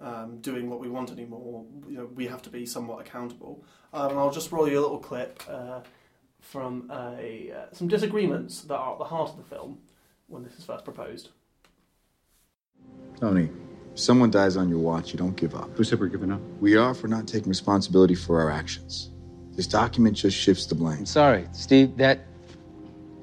um, 0.00 0.38
doing 0.40 0.68
what 0.68 0.80
we 0.80 0.88
want 0.88 1.10
anymore. 1.10 1.64
You 1.88 1.98
know, 1.98 2.06
we 2.14 2.26
have 2.26 2.42
to 2.42 2.50
be 2.50 2.66
somewhat 2.66 3.06
accountable. 3.06 3.64
Um, 3.92 4.10
and 4.10 4.18
I'll 4.18 4.32
just 4.32 4.50
roll 4.52 4.68
you 4.68 4.78
a 4.78 4.82
little 4.82 4.98
clip 4.98 5.42
uh, 5.48 5.80
from 6.40 6.90
a, 6.92 7.52
uh, 7.52 7.74
some 7.74 7.88
disagreements 7.88 8.62
that 8.62 8.74
are 8.74 8.92
at 8.92 8.98
the 8.98 9.04
heart 9.04 9.30
of 9.30 9.36
the 9.36 9.44
film 9.44 9.78
when 10.26 10.42
this 10.42 10.54
is 10.54 10.64
first 10.64 10.84
proposed. 10.84 11.30
Tony, 13.20 13.48
someone 13.94 14.30
dies 14.30 14.56
on 14.56 14.68
your 14.68 14.80
watch, 14.80 15.12
you 15.12 15.18
don't 15.18 15.36
give 15.36 15.54
up. 15.54 15.70
Who 15.76 15.84
said 15.84 16.00
we're 16.00 16.08
giving 16.08 16.32
up? 16.32 16.40
We 16.60 16.76
are 16.76 16.94
for 16.94 17.08
not 17.08 17.28
taking 17.28 17.48
responsibility 17.48 18.14
for 18.14 18.40
our 18.40 18.50
actions. 18.50 19.10
This 19.56 19.66
document 19.66 20.16
just 20.16 20.36
shifts 20.36 20.66
the 20.66 20.74
blame. 20.74 20.98
I'm 20.98 21.06
sorry, 21.06 21.46
Steve. 21.52 21.96
That 21.96 22.20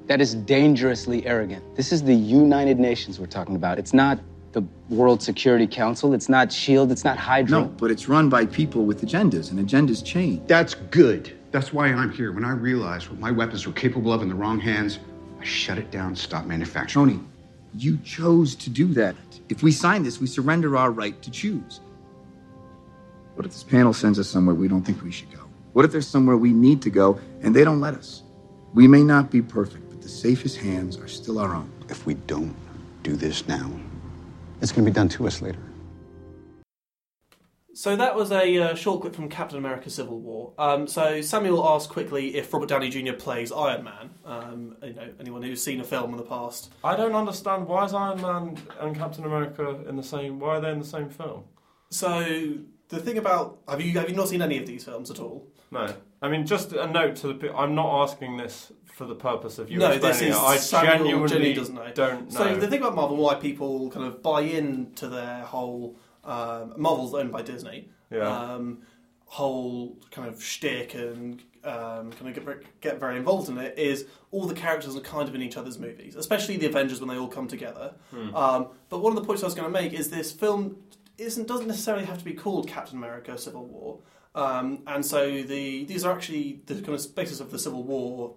that 0.07 0.21
is 0.21 0.35
dangerously 0.35 1.25
arrogant. 1.25 1.63
This 1.75 1.91
is 1.91 2.03
the 2.03 2.15
United 2.15 2.79
Nations 2.79 3.19
we're 3.19 3.27
talking 3.27 3.55
about. 3.55 3.79
It's 3.79 3.93
not 3.93 4.19
the 4.51 4.63
World 4.89 5.21
Security 5.21 5.67
Council. 5.67 6.13
It's 6.13 6.29
not 6.29 6.51
Shield. 6.51 6.91
It's 6.91 7.03
not 7.03 7.17
Hydra. 7.17 7.61
No, 7.61 7.65
but 7.67 7.91
it's 7.91 8.07
run 8.07 8.29
by 8.29 8.45
people 8.45 8.85
with 8.85 9.01
agendas, 9.01 9.51
and 9.51 9.59
agendas 9.59 10.03
change. 10.03 10.41
That's 10.47 10.73
good. 10.73 11.38
That's 11.51 11.73
why 11.73 11.88
I'm 11.88 12.11
here. 12.11 12.31
When 12.31 12.45
I 12.45 12.51
realized 12.51 13.09
what 13.09 13.19
my 13.19 13.31
weapons 13.31 13.67
were 13.67 13.73
capable 13.73 14.13
of 14.13 14.21
in 14.21 14.29
the 14.29 14.35
wrong 14.35 14.59
hands, 14.59 15.00
I 15.39 15.43
shut 15.43 15.77
it 15.77 15.91
down, 15.91 16.15
stopped 16.15 16.47
manufacturing. 16.47 17.07
Tony, 17.07 17.19
you 17.77 17.97
chose 18.03 18.55
to 18.55 18.69
do 18.69 18.88
that. 18.93 19.15
If 19.50 19.63
we 19.63 19.71
sign 19.71 20.03
this, 20.03 20.19
we 20.19 20.27
surrender 20.27 20.77
our 20.77 20.91
right 20.91 21.21
to 21.21 21.31
choose. 21.31 21.81
But 23.35 23.45
if 23.45 23.51
this 23.51 23.63
panel 23.63 23.93
sends 23.93 24.19
us 24.19 24.29
somewhere 24.29 24.55
we 24.55 24.67
don't 24.67 24.83
think 24.83 25.01
we 25.03 25.11
should 25.11 25.31
go? 25.31 25.40
What 25.73 25.85
if 25.85 25.91
there's 25.91 26.07
somewhere 26.07 26.35
we 26.35 26.51
need 26.51 26.81
to 26.81 26.89
go 26.89 27.17
and 27.41 27.55
they 27.55 27.63
don't 27.63 27.79
let 27.79 27.93
us? 27.93 28.23
We 28.73 28.87
may 28.87 29.03
not 29.03 29.31
be 29.31 29.41
perfect, 29.41 29.89
but 29.89 30.01
the 30.01 30.09
safest 30.09 30.57
hands 30.57 30.97
are 30.97 31.07
still 31.07 31.39
our 31.39 31.55
own. 31.55 31.71
If 31.87 32.05
we 32.05 32.15
don't 32.15 32.53
do 33.03 33.15
this 33.15 33.47
now, 33.47 33.71
it's 34.61 34.73
going 34.73 34.83
to 34.83 34.91
be 34.91 34.93
done 34.93 35.07
to 35.09 35.27
us 35.27 35.41
later. 35.41 35.59
So 37.73 37.95
that 37.95 38.15
was 38.15 38.33
a 38.33 38.57
uh, 38.57 38.75
short 38.75 39.01
clip 39.01 39.15
from 39.15 39.29
Captain 39.29 39.57
America: 39.57 39.89
Civil 39.89 40.19
War. 40.19 40.53
Um, 40.57 40.87
so 40.87 41.21
Samuel 41.21 41.65
asked 41.65 41.89
quickly 41.89 42.35
if 42.35 42.51
Robert 42.51 42.67
Downey 42.67 42.89
Jr. 42.89 43.13
plays 43.13 43.49
Iron 43.51 43.85
Man. 43.85 44.09
Um, 44.25 44.75
you 44.83 44.93
know, 44.93 45.09
anyone 45.21 45.41
who's 45.41 45.63
seen 45.63 45.79
a 45.79 45.85
film 45.85 46.11
in 46.11 46.17
the 46.17 46.23
past. 46.23 46.73
I 46.83 46.97
don't 46.97 47.15
understand 47.15 47.67
why 47.67 47.85
is 47.85 47.93
Iron 47.93 48.21
Man 48.21 48.57
and 48.81 48.93
Captain 48.93 49.23
America 49.23 49.79
in 49.87 49.95
the 49.95 50.03
same. 50.03 50.37
Why 50.37 50.57
are 50.57 50.61
they 50.61 50.71
in 50.71 50.79
the 50.79 50.85
same 50.85 51.09
film? 51.09 51.45
So 51.89 52.57
the 52.89 52.99
thing 52.99 53.17
about 53.17 53.59
have 53.69 53.79
you 53.81 53.97
have 53.97 54.09
you 54.09 54.15
not 54.15 54.27
seen 54.27 54.41
any 54.41 54.57
of 54.57 54.67
these 54.67 54.83
films 54.83 55.09
at 55.09 55.19
all? 55.19 55.47
No, 55.71 55.93
I 56.21 56.29
mean 56.29 56.45
just 56.45 56.73
a 56.73 56.85
note 56.87 57.15
to 57.17 57.27
the. 57.27 57.33
pe- 57.33 57.49
I'm 57.49 57.73
not 57.75 58.03
asking 58.03 58.37
this 58.37 58.71
for 58.85 59.05
the 59.05 59.15
purpose 59.15 59.57
of 59.57 59.71
you 59.71 59.79
no, 59.79 59.89
explaining 59.91 60.19
this 60.19 60.21
is 60.21 60.35
it. 60.35 60.41
I 60.41 60.57
Samuel 60.57 60.97
genuinely 60.97 61.29
Jenny 61.29 61.53
doesn't 61.53 61.75
know. 61.75 61.91
don't 61.93 62.31
know. 62.31 62.37
So 62.37 62.55
the 62.57 62.67
thing 62.67 62.81
about 62.81 62.95
Marvel, 62.95 63.15
why 63.17 63.35
people 63.35 63.89
kind 63.89 64.05
of 64.05 64.21
buy 64.21 64.41
into 64.41 65.07
their 65.07 65.41
whole 65.43 65.95
um, 66.23 66.73
Marvel's 66.77 67.13
owned 67.13 67.31
by 67.31 67.41
Disney. 67.41 67.89
Yeah. 68.11 68.27
Um, 68.27 68.79
whole 69.25 69.97
kind 70.11 70.27
of 70.27 70.43
shtick 70.43 70.93
and 70.93 71.41
um, 71.63 72.11
kind 72.11 72.27
of 72.27 72.33
get, 72.33 72.43
very- 72.43 72.65
get 72.81 72.99
very 72.99 73.15
involved 73.15 73.47
in 73.47 73.57
it 73.57 73.79
is 73.79 74.05
all 74.31 74.45
the 74.45 74.53
characters 74.53 74.93
are 74.97 74.99
kind 74.99 75.29
of 75.29 75.33
in 75.33 75.41
each 75.41 75.55
other's 75.55 75.79
movies, 75.79 76.17
especially 76.17 76.57
the 76.57 76.65
Avengers 76.65 76.99
when 76.99 77.07
they 77.07 77.17
all 77.17 77.29
come 77.29 77.47
together. 77.47 77.93
Hmm. 78.11 78.35
Um, 78.35 78.67
but 78.89 78.99
one 78.99 79.13
of 79.13 79.15
the 79.15 79.25
points 79.25 79.41
I 79.41 79.45
was 79.45 79.55
going 79.55 79.71
to 79.71 79.81
make 79.81 79.93
is 79.93 80.09
this 80.09 80.33
film 80.33 80.83
isn't 81.17 81.47
doesn't 81.47 81.67
necessarily 81.67 82.03
have 82.05 82.17
to 82.17 82.25
be 82.25 82.33
called 82.33 82.67
Captain 82.67 82.97
America: 82.97 83.37
Civil 83.37 83.65
War, 83.65 83.99
um, 84.35 84.83
and 84.88 85.05
so 85.05 85.41
the 85.43 85.85
these 85.85 86.05
are 86.05 86.13
actually 86.15 86.61
the 86.65 86.75
kind 86.75 86.89
of 86.89 87.15
basis 87.15 87.39
of 87.39 87.51
the 87.51 87.59
Civil 87.59 87.83
War 87.83 88.35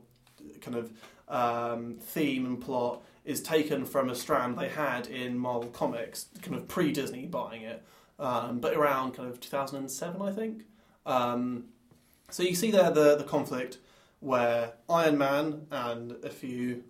kind 0.61 0.77
of 0.77 0.93
um, 1.29 1.97
theme 2.01 2.47
and 2.47 2.61
plot 2.61 3.03
is 3.25 3.41
taken 3.41 3.85
from 3.85 4.11
a 4.11 4.15
strand 4.15 4.59
they 4.59 4.69
had 4.69 5.07
in 5.07 5.39
Marvel 5.39 5.71
Comics, 5.71 6.27
kind 6.43 6.57
of 6.57 6.69
pre 6.69 6.93
Disney 6.93 7.27
buying 7.27 7.63
it, 7.63 7.83
um, 8.19 8.61
but 8.61 8.75
around 8.75 9.13
kind 9.13 9.29
of 9.29 9.41
2007, 9.41 10.21
I 10.21 10.33
think. 10.33 10.65
Um, 11.07 11.65
so 12.31 12.43
you 12.43 12.55
see 12.55 12.71
there 12.71 12.91
the, 12.91 13.17
the 13.17 13.25
conflict 13.25 13.79
where 14.21 14.73
Iron 14.89 15.19
Man 15.19 15.67
and 15.71 16.13
a 16.25 16.31
few 16.31 16.85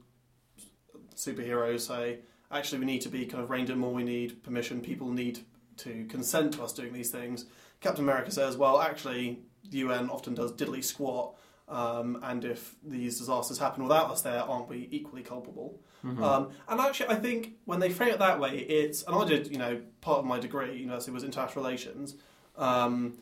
superheroes 1.16 1.80
say, 1.80 2.20
actually, 2.50 2.80
we 2.80 2.86
need 2.86 3.02
to 3.02 3.08
be 3.08 3.26
kind 3.26 3.42
of 3.42 3.50
reined 3.50 3.70
in 3.70 3.78
more, 3.78 3.92
we 3.92 4.04
need 4.04 4.42
permission, 4.42 4.80
people 4.80 5.10
need 5.10 5.40
to 5.78 6.04
consent 6.06 6.54
to 6.54 6.62
us 6.62 6.72
doing 6.72 6.92
these 6.92 7.10
things. 7.10 7.46
Captain 7.80 8.04
America 8.04 8.30
says, 8.30 8.56
well, 8.56 8.80
actually, 8.80 9.40
the 9.68 9.78
UN 9.78 10.10
often 10.10 10.34
does 10.34 10.52
diddly 10.52 10.82
squat. 10.82 11.34
Um, 11.66 12.18
and 12.22 12.44
if 12.44 12.74
these 12.84 13.18
disasters 13.18 13.58
happen 13.58 13.82
without 13.82 14.10
us 14.10 14.20
there, 14.22 14.42
aren't 14.42 14.68
we 14.68 14.88
equally 14.90 15.22
culpable? 15.22 15.80
Um, 16.22 16.50
and 16.68 16.80
actually, 16.80 17.08
I 17.08 17.14
think 17.14 17.54
when 17.64 17.80
they 17.80 17.88
frame 17.88 18.10
it 18.10 18.18
that 18.18 18.38
way, 18.38 18.58
it's 18.58 19.02
and 19.04 19.16
I 19.16 19.24
did, 19.24 19.50
you 19.50 19.56
know, 19.56 19.80
part 20.02 20.18
of 20.18 20.26
my 20.26 20.38
degree, 20.38 20.76
university 20.76 21.10
was 21.10 21.24
international 21.24 21.64
relations. 21.64 22.16
Um, 22.56 23.14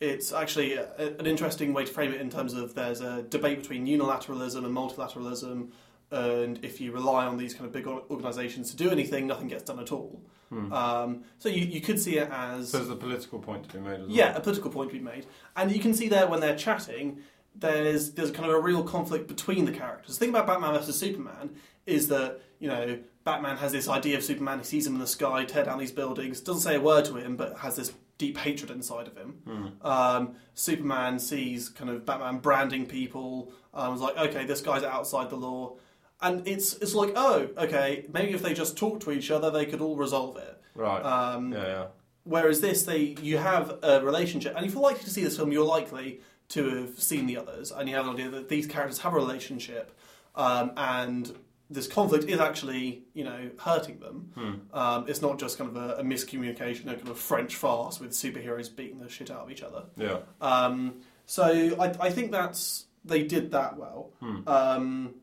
it's 0.00 0.32
actually 0.32 0.74
a, 0.74 1.16
an 1.18 1.26
interesting 1.26 1.72
way 1.74 1.84
to 1.84 1.92
frame 1.92 2.12
it 2.12 2.20
in 2.20 2.30
terms 2.30 2.54
of 2.54 2.74
there's 2.74 3.00
a 3.00 3.22
debate 3.22 3.58
between 3.58 3.86
unilateralism 3.86 4.64
and 4.64 4.76
multilateralism, 4.76 5.70
and 6.10 6.64
if 6.64 6.80
you 6.80 6.92
rely 6.92 7.26
on 7.26 7.36
these 7.36 7.54
kind 7.54 7.66
of 7.66 7.72
big 7.72 7.86
organisations 7.86 8.70
to 8.70 8.76
do 8.76 8.90
anything, 8.90 9.26
nothing 9.26 9.48
gets 9.48 9.64
done 9.64 9.78
at 9.78 9.92
all. 9.92 10.22
Um, 10.50 11.24
so 11.38 11.50
you, 11.50 11.66
you 11.66 11.82
could 11.82 12.00
see 12.00 12.16
it 12.16 12.30
as 12.32 12.70
so 12.70 12.78
there's 12.78 12.88
a 12.88 12.96
political 12.96 13.38
point 13.38 13.68
to 13.68 13.76
be 13.76 13.80
made 13.80 14.00
as 14.00 14.06
well. 14.06 14.08
yeah, 14.08 14.34
a 14.34 14.40
political 14.40 14.70
point 14.70 14.90
to 14.90 14.96
be 14.96 15.04
made, 15.04 15.26
and 15.56 15.70
you 15.70 15.78
can 15.78 15.92
see 15.92 16.08
there 16.08 16.26
when 16.26 16.40
they're 16.40 16.56
chatting, 16.56 17.18
there's 17.54 18.12
there's 18.12 18.30
kind 18.30 18.48
of 18.48 18.54
a 18.56 18.60
real 18.60 18.82
conflict 18.82 19.28
between 19.28 19.66
the 19.66 19.72
characters. 19.72 20.16
The 20.16 20.20
thing 20.24 20.30
about 20.30 20.46
Batman 20.46 20.72
versus 20.72 20.98
Superman 20.98 21.50
is 21.84 22.08
that 22.08 22.40
you 22.60 22.68
know 22.68 22.98
Batman 23.24 23.58
has 23.58 23.72
this 23.72 23.88
idea 23.88 24.16
of 24.16 24.24
Superman. 24.24 24.60
He 24.60 24.64
sees 24.64 24.86
him 24.86 24.94
in 24.94 25.00
the 25.00 25.06
sky, 25.06 25.44
tear 25.44 25.64
down 25.66 25.78
these 25.78 25.92
buildings, 25.92 26.40
doesn't 26.40 26.62
say 26.62 26.76
a 26.76 26.80
word 26.80 27.04
to 27.06 27.16
him, 27.16 27.36
but 27.36 27.58
has 27.58 27.76
this 27.76 27.92
deep 28.16 28.38
hatred 28.38 28.70
inside 28.70 29.06
of 29.06 29.16
him. 29.18 29.74
Um, 29.82 30.34
Superman 30.54 31.18
sees 31.18 31.68
kind 31.68 31.90
of 31.90 32.06
Batman 32.06 32.38
branding 32.38 32.86
people. 32.86 33.52
Um, 33.74 33.92
was 33.92 34.00
like, 34.00 34.16
okay, 34.16 34.46
this 34.46 34.62
guy's 34.62 34.82
outside 34.82 35.28
the 35.28 35.36
law. 35.36 35.76
And 36.20 36.46
it's 36.48 36.74
it's 36.74 36.94
like, 36.94 37.12
oh, 37.14 37.48
okay, 37.56 38.06
maybe 38.12 38.32
if 38.32 38.42
they 38.42 38.54
just 38.54 38.76
talk 38.76 39.00
to 39.00 39.12
each 39.12 39.30
other, 39.30 39.50
they 39.50 39.66
could 39.66 39.80
all 39.80 39.96
resolve 39.96 40.36
it. 40.36 40.60
Right. 40.74 41.00
Um, 41.00 41.52
yeah, 41.52 41.66
yeah. 41.66 41.86
Whereas 42.24 42.60
this, 42.60 42.82
they 42.82 43.16
you 43.22 43.38
have 43.38 43.78
a 43.82 44.04
relationship, 44.04 44.54
and 44.56 44.66
if 44.66 44.72
you're 44.74 44.82
likely 44.82 45.04
to 45.04 45.10
see 45.10 45.22
this 45.22 45.36
film, 45.36 45.52
you're 45.52 45.64
likely 45.64 46.20
to 46.50 46.68
have 46.80 46.98
seen 46.98 47.26
the 47.26 47.36
others, 47.36 47.70
and 47.70 47.88
you 47.88 47.94
have 47.94 48.06
an 48.06 48.14
idea 48.14 48.30
that 48.30 48.48
these 48.48 48.66
characters 48.66 48.98
have 48.98 49.12
a 49.12 49.16
relationship, 49.16 49.96
um, 50.34 50.72
and 50.76 51.34
this 51.70 51.86
conflict 51.86 52.24
is 52.24 52.40
actually, 52.40 53.02
you 53.12 53.24
know, 53.24 53.50
hurting 53.58 54.00
them. 54.00 54.62
Um, 54.72 55.04
it's 55.06 55.20
not 55.22 55.38
just 55.38 55.58
kind 55.58 55.68
of 55.68 55.76
a, 55.76 55.96
a 55.96 56.02
miscommunication, 56.02 56.86
a 56.90 56.96
kind 56.96 57.08
of 57.08 57.18
French 57.18 57.56
farce 57.56 58.00
with 58.00 58.12
superheroes 58.12 58.74
beating 58.74 58.98
the 58.98 59.08
shit 59.08 59.30
out 59.30 59.40
of 59.40 59.50
each 59.50 59.62
other. 59.62 59.84
Yeah. 59.96 60.18
Um, 60.40 61.00
so 61.26 61.44
I, 61.78 61.94
I 62.00 62.10
think 62.10 62.32
that's 62.32 62.86
they 63.04 63.22
did 63.22 63.50
that 63.52 63.76
well. 63.76 64.12
Um, 64.46 65.14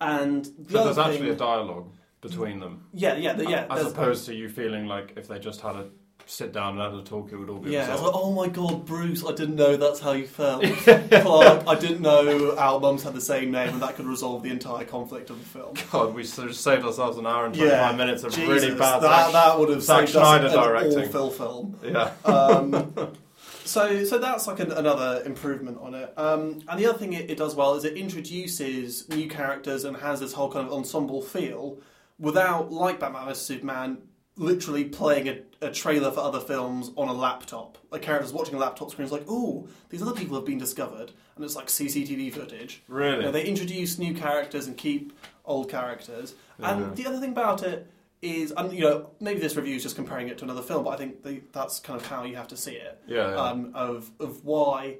and 0.00 0.44
the. 0.44 0.72
So 0.78 0.84
there's 0.84 0.98
actually 0.98 1.30
a 1.30 1.34
dialogue 1.36 1.92
between 2.20 2.60
them. 2.60 2.84
yeah, 2.92 3.14
yeah, 3.16 3.32
the- 3.34 3.48
yeah. 3.48 3.66
As 3.70 3.86
opposed 3.86 4.26
to 4.26 4.34
you 4.34 4.48
feeling 4.48 4.86
like 4.86 5.12
if 5.16 5.28
they 5.28 5.38
just 5.38 5.60
had 5.60 5.76
a 5.76 5.86
sit 6.26 6.52
down 6.52 6.78
and 6.78 6.92
had 6.92 7.00
a 7.00 7.02
talk, 7.04 7.32
it 7.32 7.36
would 7.38 7.48
all 7.48 7.58
be 7.58 7.70
Yeah, 7.70 7.88
I 7.88 7.92
was 7.92 8.02
like, 8.02 8.12
oh 8.14 8.32
my 8.32 8.48
god, 8.48 8.84
Bruce, 8.84 9.24
I 9.24 9.32
didn't 9.32 9.54
know 9.56 9.76
that's 9.78 9.98
how 10.00 10.12
you 10.12 10.26
felt. 10.26 10.62
Clark, 10.84 11.64
I 11.66 11.74
didn't 11.74 12.02
know 12.02 12.54
our 12.58 12.78
mums 12.80 13.02
had 13.02 13.14
the 13.14 13.20
same 13.20 13.50
name 13.50 13.70
and 13.70 13.80
that 13.82 13.96
could 13.96 14.04
resolve 14.04 14.42
the 14.42 14.50
entire 14.50 14.84
conflict 14.84 15.30
of 15.30 15.38
the 15.38 15.44
film. 15.46 15.74
God, 15.90 16.14
we 16.14 16.24
sort 16.24 16.48
of 16.50 16.56
saved 16.56 16.84
ourselves 16.84 17.16
an 17.16 17.26
hour 17.26 17.46
and 17.46 17.54
25 17.54 17.96
minutes 17.96 18.24
of 18.24 18.32
Jesus, 18.34 18.62
really 18.62 18.78
bad 18.78 19.00
that, 19.00 19.32
that 19.32 19.58
would 19.58 19.70
have 19.70 19.82
Zack 19.82 20.00
saved 20.00 20.10
Snyder 20.10 20.46
us 20.48 20.52
an 20.54 20.60
directing. 20.62 20.98
awful 21.08 21.30
film. 21.30 21.78
Yeah. 21.82 22.12
Um, 22.26 22.92
so, 23.68 24.04
so 24.04 24.18
that's 24.18 24.46
like 24.46 24.60
an, 24.60 24.72
another 24.72 25.22
improvement 25.24 25.78
on 25.80 25.94
it. 25.94 26.12
Um, 26.16 26.62
and 26.68 26.80
the 26.80 26.86
other 26.86 26.98
thing 26.98 27.12
it, 27.12 27.30
it 27.30 27.36
does 27.36 27.54
well 27.54 27.74
is 27.74 27.84
it 27.84 27.96
introduces 27.96 29.08
new 29.08 29.28
characters 29.28 29.84
and 29.84 29.96
has 29.98 30.20
this 30.20 30.32
whole 30.32 30.50
kind 30.50 30.66
of 30.66 30.72
ensemble 30.72 31.22
feel 31.22 31.78
without, 32.18 32.72
like 32.72 32.98
Batman 32.98 33.26
vs 33.26 33.44
Superman, 33.44 33.98
literally 34.36 34.84
playing 34.84 35.28
a, 35.28 35.40
a 35.60 35.70
trailer 35.70 36.10
for 36.10 36.20
other 36.20 36.40
films 36.40 36.92
on 36.96 37.08
a 37.08 37.12
laptop. 37.12 37.76
A 37.92 37.98
character's 37.98 38.32
watching 38.32 38.54
a 38.54 38.58
laptop 38.58 38.90
screen 38.90 39.04
is 39.04 39.12
like, 39.12 39.24
oh, 39.28 39.68
these 39.90 40.00
other 40.00 40.12
people 40.12 40.36
have 40.36 40.46
been 40.46 40.58
discovered, 40.58 41.12
and 41.36 41.44
it's 41.44 41.56
like 41.56 41.66
CCTV 41.66 42.32
footage. 42.32 42.82
Really? 42.88 43.16
You 43.16 43.22
know, 43.22 43.32
they 43.32 43.44
introduce 43.44 43.98
new 43.98 44.14
characters 44.14 44.66
and 44.66 44.76
keep 44.76 45.12
old 45.44 45.68
characters. 45.68 46.34
And 46.58 46.96
the 46.96 47.06
other 47.06 47.18
thing 47.18 47.30
about 47.30 47.62
it 47.62 47.86
is, 48.22 48.52
and 48.56 48.72
you 48.72 48.80
know, 48.80 49.10
maybe 49.20 49.40
this 49.40 49.56
review 49.56 49.76
is 49.76 49.82
just 49.82 49.96
comparing 49.96 50.28
it 50.28 50.38
to 50.38 50.44
another 50.44 50.62
film, 50.62 50.84
but 50.84 50.90
I 50.90 50.96
think 50.96 51.22
the, 51.22 51.40
that's 51.52 51.80
kind 51.80 52.00
of 52.00 52.06
how 52.06 52.24
you 52.24 52.36
have 52.36 52.48
to 52.48 52.56
see 52.56 52.72
it. 52.72 53.00
Yeah, 53.06 53.30
yeah. 53.30 53.36
Um, 53.36 53.72
of 53.74 54.10
of 54.18 54.44
why 54.44 54.98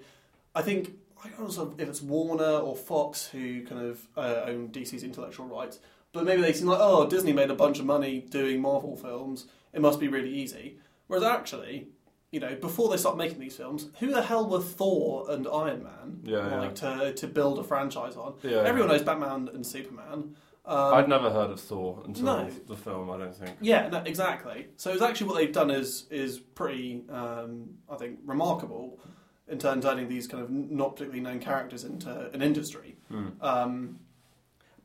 I 0.55 0.63
think 0.63 0.93
I 1.25 1.29
don't 1.29 1.57
know 1.57 1.75
if 1.79 1.89
it's 1.89 2.03
Warner 2.03 2.59
or 2.59 2.77
Fox 2.77 3.27
who 3.27 3.65
kind 3.65 3.83
of 3.87 4.09
uh, 4.17 4.43
own 4.47 4.69
DC's 4.69 5.03
intellectual 5.03 5.47
rights, 5.47 5.81
but 6.13 6.25
maybe 6.25 6.43
they 6.43 6.53
seem 6.53 6.69
like, 6.69 6.81
oh, 6.81 7.09
Disney 7.09 7.33
made 7.33 7.51
a 7.51 7.55
bunch 7.55 7.79
of 7.79 7.87
money 7.87 8.21
doing 8.21 8.61
Marvel 8.61 8.97
films. 8.97 9.47
It 9.73 9.81
must 9.81 10.01
be 10.01 10.09
really 10.09 10.33
easy. 10.33 10.79
Whereas 11.07 11.25
actually, 11.25 11.89
you 12.31 12.41
know, 12.41 12.55
before 12.55 12.89
they 12.89 12.97
started 12.97 13.19
making 13.19 13.41
these 13.41 13.57
films, 13.57 13.89
who 13.99 14.13
the 14.13 14.23
hell 14.23 14.49
were 14.49 14.61
Thor 14.61 15.31
and 15.31 15.47
Iron 15.49 15.83
Man? 15.83 16.21
Yeah, 16.23 16.63
yeah. 16.63 16.71
to 16.71 17.13
to 17.15 17.27
build 17.27 17.59
a 17.59 17.65
franchise 17.65 18.17
on. 18.17 18.35
Yeah, 18.43 18.63
Everyone 18.63 18.91
knows 18.91 19.03
Batman 19.03 19.49
and 19.53 19.67
Superman. 19.67 20.37
Um, 20.69 20.95
I'd 20.95 21.09
never 21.09 21.31
heard 21.31 21.51
of 21.51 21.59
Thor 21.61 22.03
until 22.05 22.25
No. 22.27 22.51
the 22.67 22.77
film, 22.77 23.11
I 23.11 23.17
don't 23.17 23.35
think. 23.35 23.57
yeah, 23.61 23.89
no, 23.89 24.03
exactly. 24.05 24.69
So 24.77 24.93
it's 24.93 25.01
actually 25.03 25.29
what 25.29 25.37
they've 25.39 25.53
done 25.53 25.71
is 25.71 26.07
is 26.11 26.39
pretty, 26.39 27.05
um, 27.11 27.71
I 27.91 27.97
think, 27.97 28.19
remarkable 28.27 29.01
in 29.49 29.59
terms 29.59 29.85
of 29.85 29.91
turning 29.93 30.09
these 30.09 30.27
kind 30.27 30.43
of 30.45 30.51
not 30.51 30.93
particularly 30.97 31.21
known 31.21 31.39
characters 31.41 31.85
into 31.85 32.31
an 32.35 32.43
industry. 32.43 32.97
Um, 33.41 34.01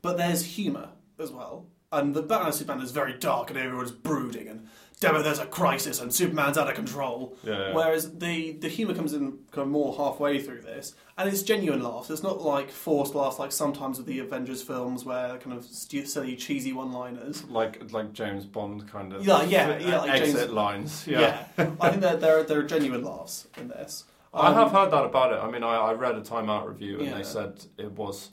but 0.00 0.16
there's 0.16 0.42
humour 0.42 0.88
as 1.18 1.30
well, 1.30 1.66
and 1.92 2.14
the 2.14 2.22
Batman 2.22 2.52
Superman 2.54 2.82
is 2.82 2.90
very 2.90 3.12
dark 3.18 3.50
and 3.50 3.58
everyone's 3.58 3.92
brooding 3.92 4.48
and 4.48 4.66
damn 5.00 5.16
it, 5.16 5.22
there's 5.22 5.38
a 5.38 5.46
crisis 5.46 6.00
and 6.00 6.12
Superman's 6.14 6.56
out 6.56 6.68
of 6.68 6.74
control. 6.74 7.36
Yeah, 7.42 7.58
yeah. 7.68 7.74
Whereas 7.74 8.18
the 8.18 8.52
the 8.52 8.68
humour 8.68 8.94
comes 8.94 9.12
in 9.12 9.32
kind 9.50 9.66
of 9.66 9.68
more 9.68 9.94
halfway 9.96 10.40
through 10.40 10.62
this, 10.62 10.94
and 11.18 11.28
it's 11.28 11.42
genuine 11.42 11.82
laughs. 11.82 12.10
It's 12.10 12.22
not 12.22 12.42
like 12.42 12.70
forced 12.70 13.14
laughs 13.14 13.38
like 13.38 13.52
sometimes 13.52 13.98
with 13.98 14.06
the 14.06 14.18
Avengers 14.20 14.62
films 14.62 15.04
where 15.04 15.36
kind 15.38 15.56
of 15.56 15.64
stu- 15.64 16.06
silly 16.06 16.36
cheesy 16.36 16.72
one-liners. 16.72 17.44
Like 17.44 17.92
like 17.92 18.12
James 18.12 18.46
Bond 18.46 18.88
kind 18.90 19.12
of 19.12 19.24
Yeah, 19.26 19.42
yeah, 19.44 19.78
yeah, 19.78 19.98
like 20.00 20.20
exit 20.22 20.36
James- 20.40 20.50
lines. 20.52 21.06
Yeah, 21.06 21.44
I 21.80 21.90
think 21.90 22.02
that 22.02 22.20
there 22.20 22.42
there 22.42 22.58
are 22.60 22.64
genuine 22.64 23.02
laughs 23.04 23.46
in 23.56 23.68
this. 23.68 24.04
I 24.32 24.48
Um, 24.48 24.54
have 24.54 24.72
heard 24.72 24.90
that 24.90 25.04
about 25.04 25.32
it. 25.32 25.38
I 25.40 25.48
mean, 25.48 25.62
I, 25.62 25.76
I 25.76 25.92
read 25.92 26.16
a 26.16 26.20
Time 26.20 26.50
Out 26.50 26.66
review 26.68 26.98
and 26.98 27.06
Yeah. 27.08 27.16
they 27.18 27.22
said 27.22 27.64
it 27.78 27.92
was 27.92 28.30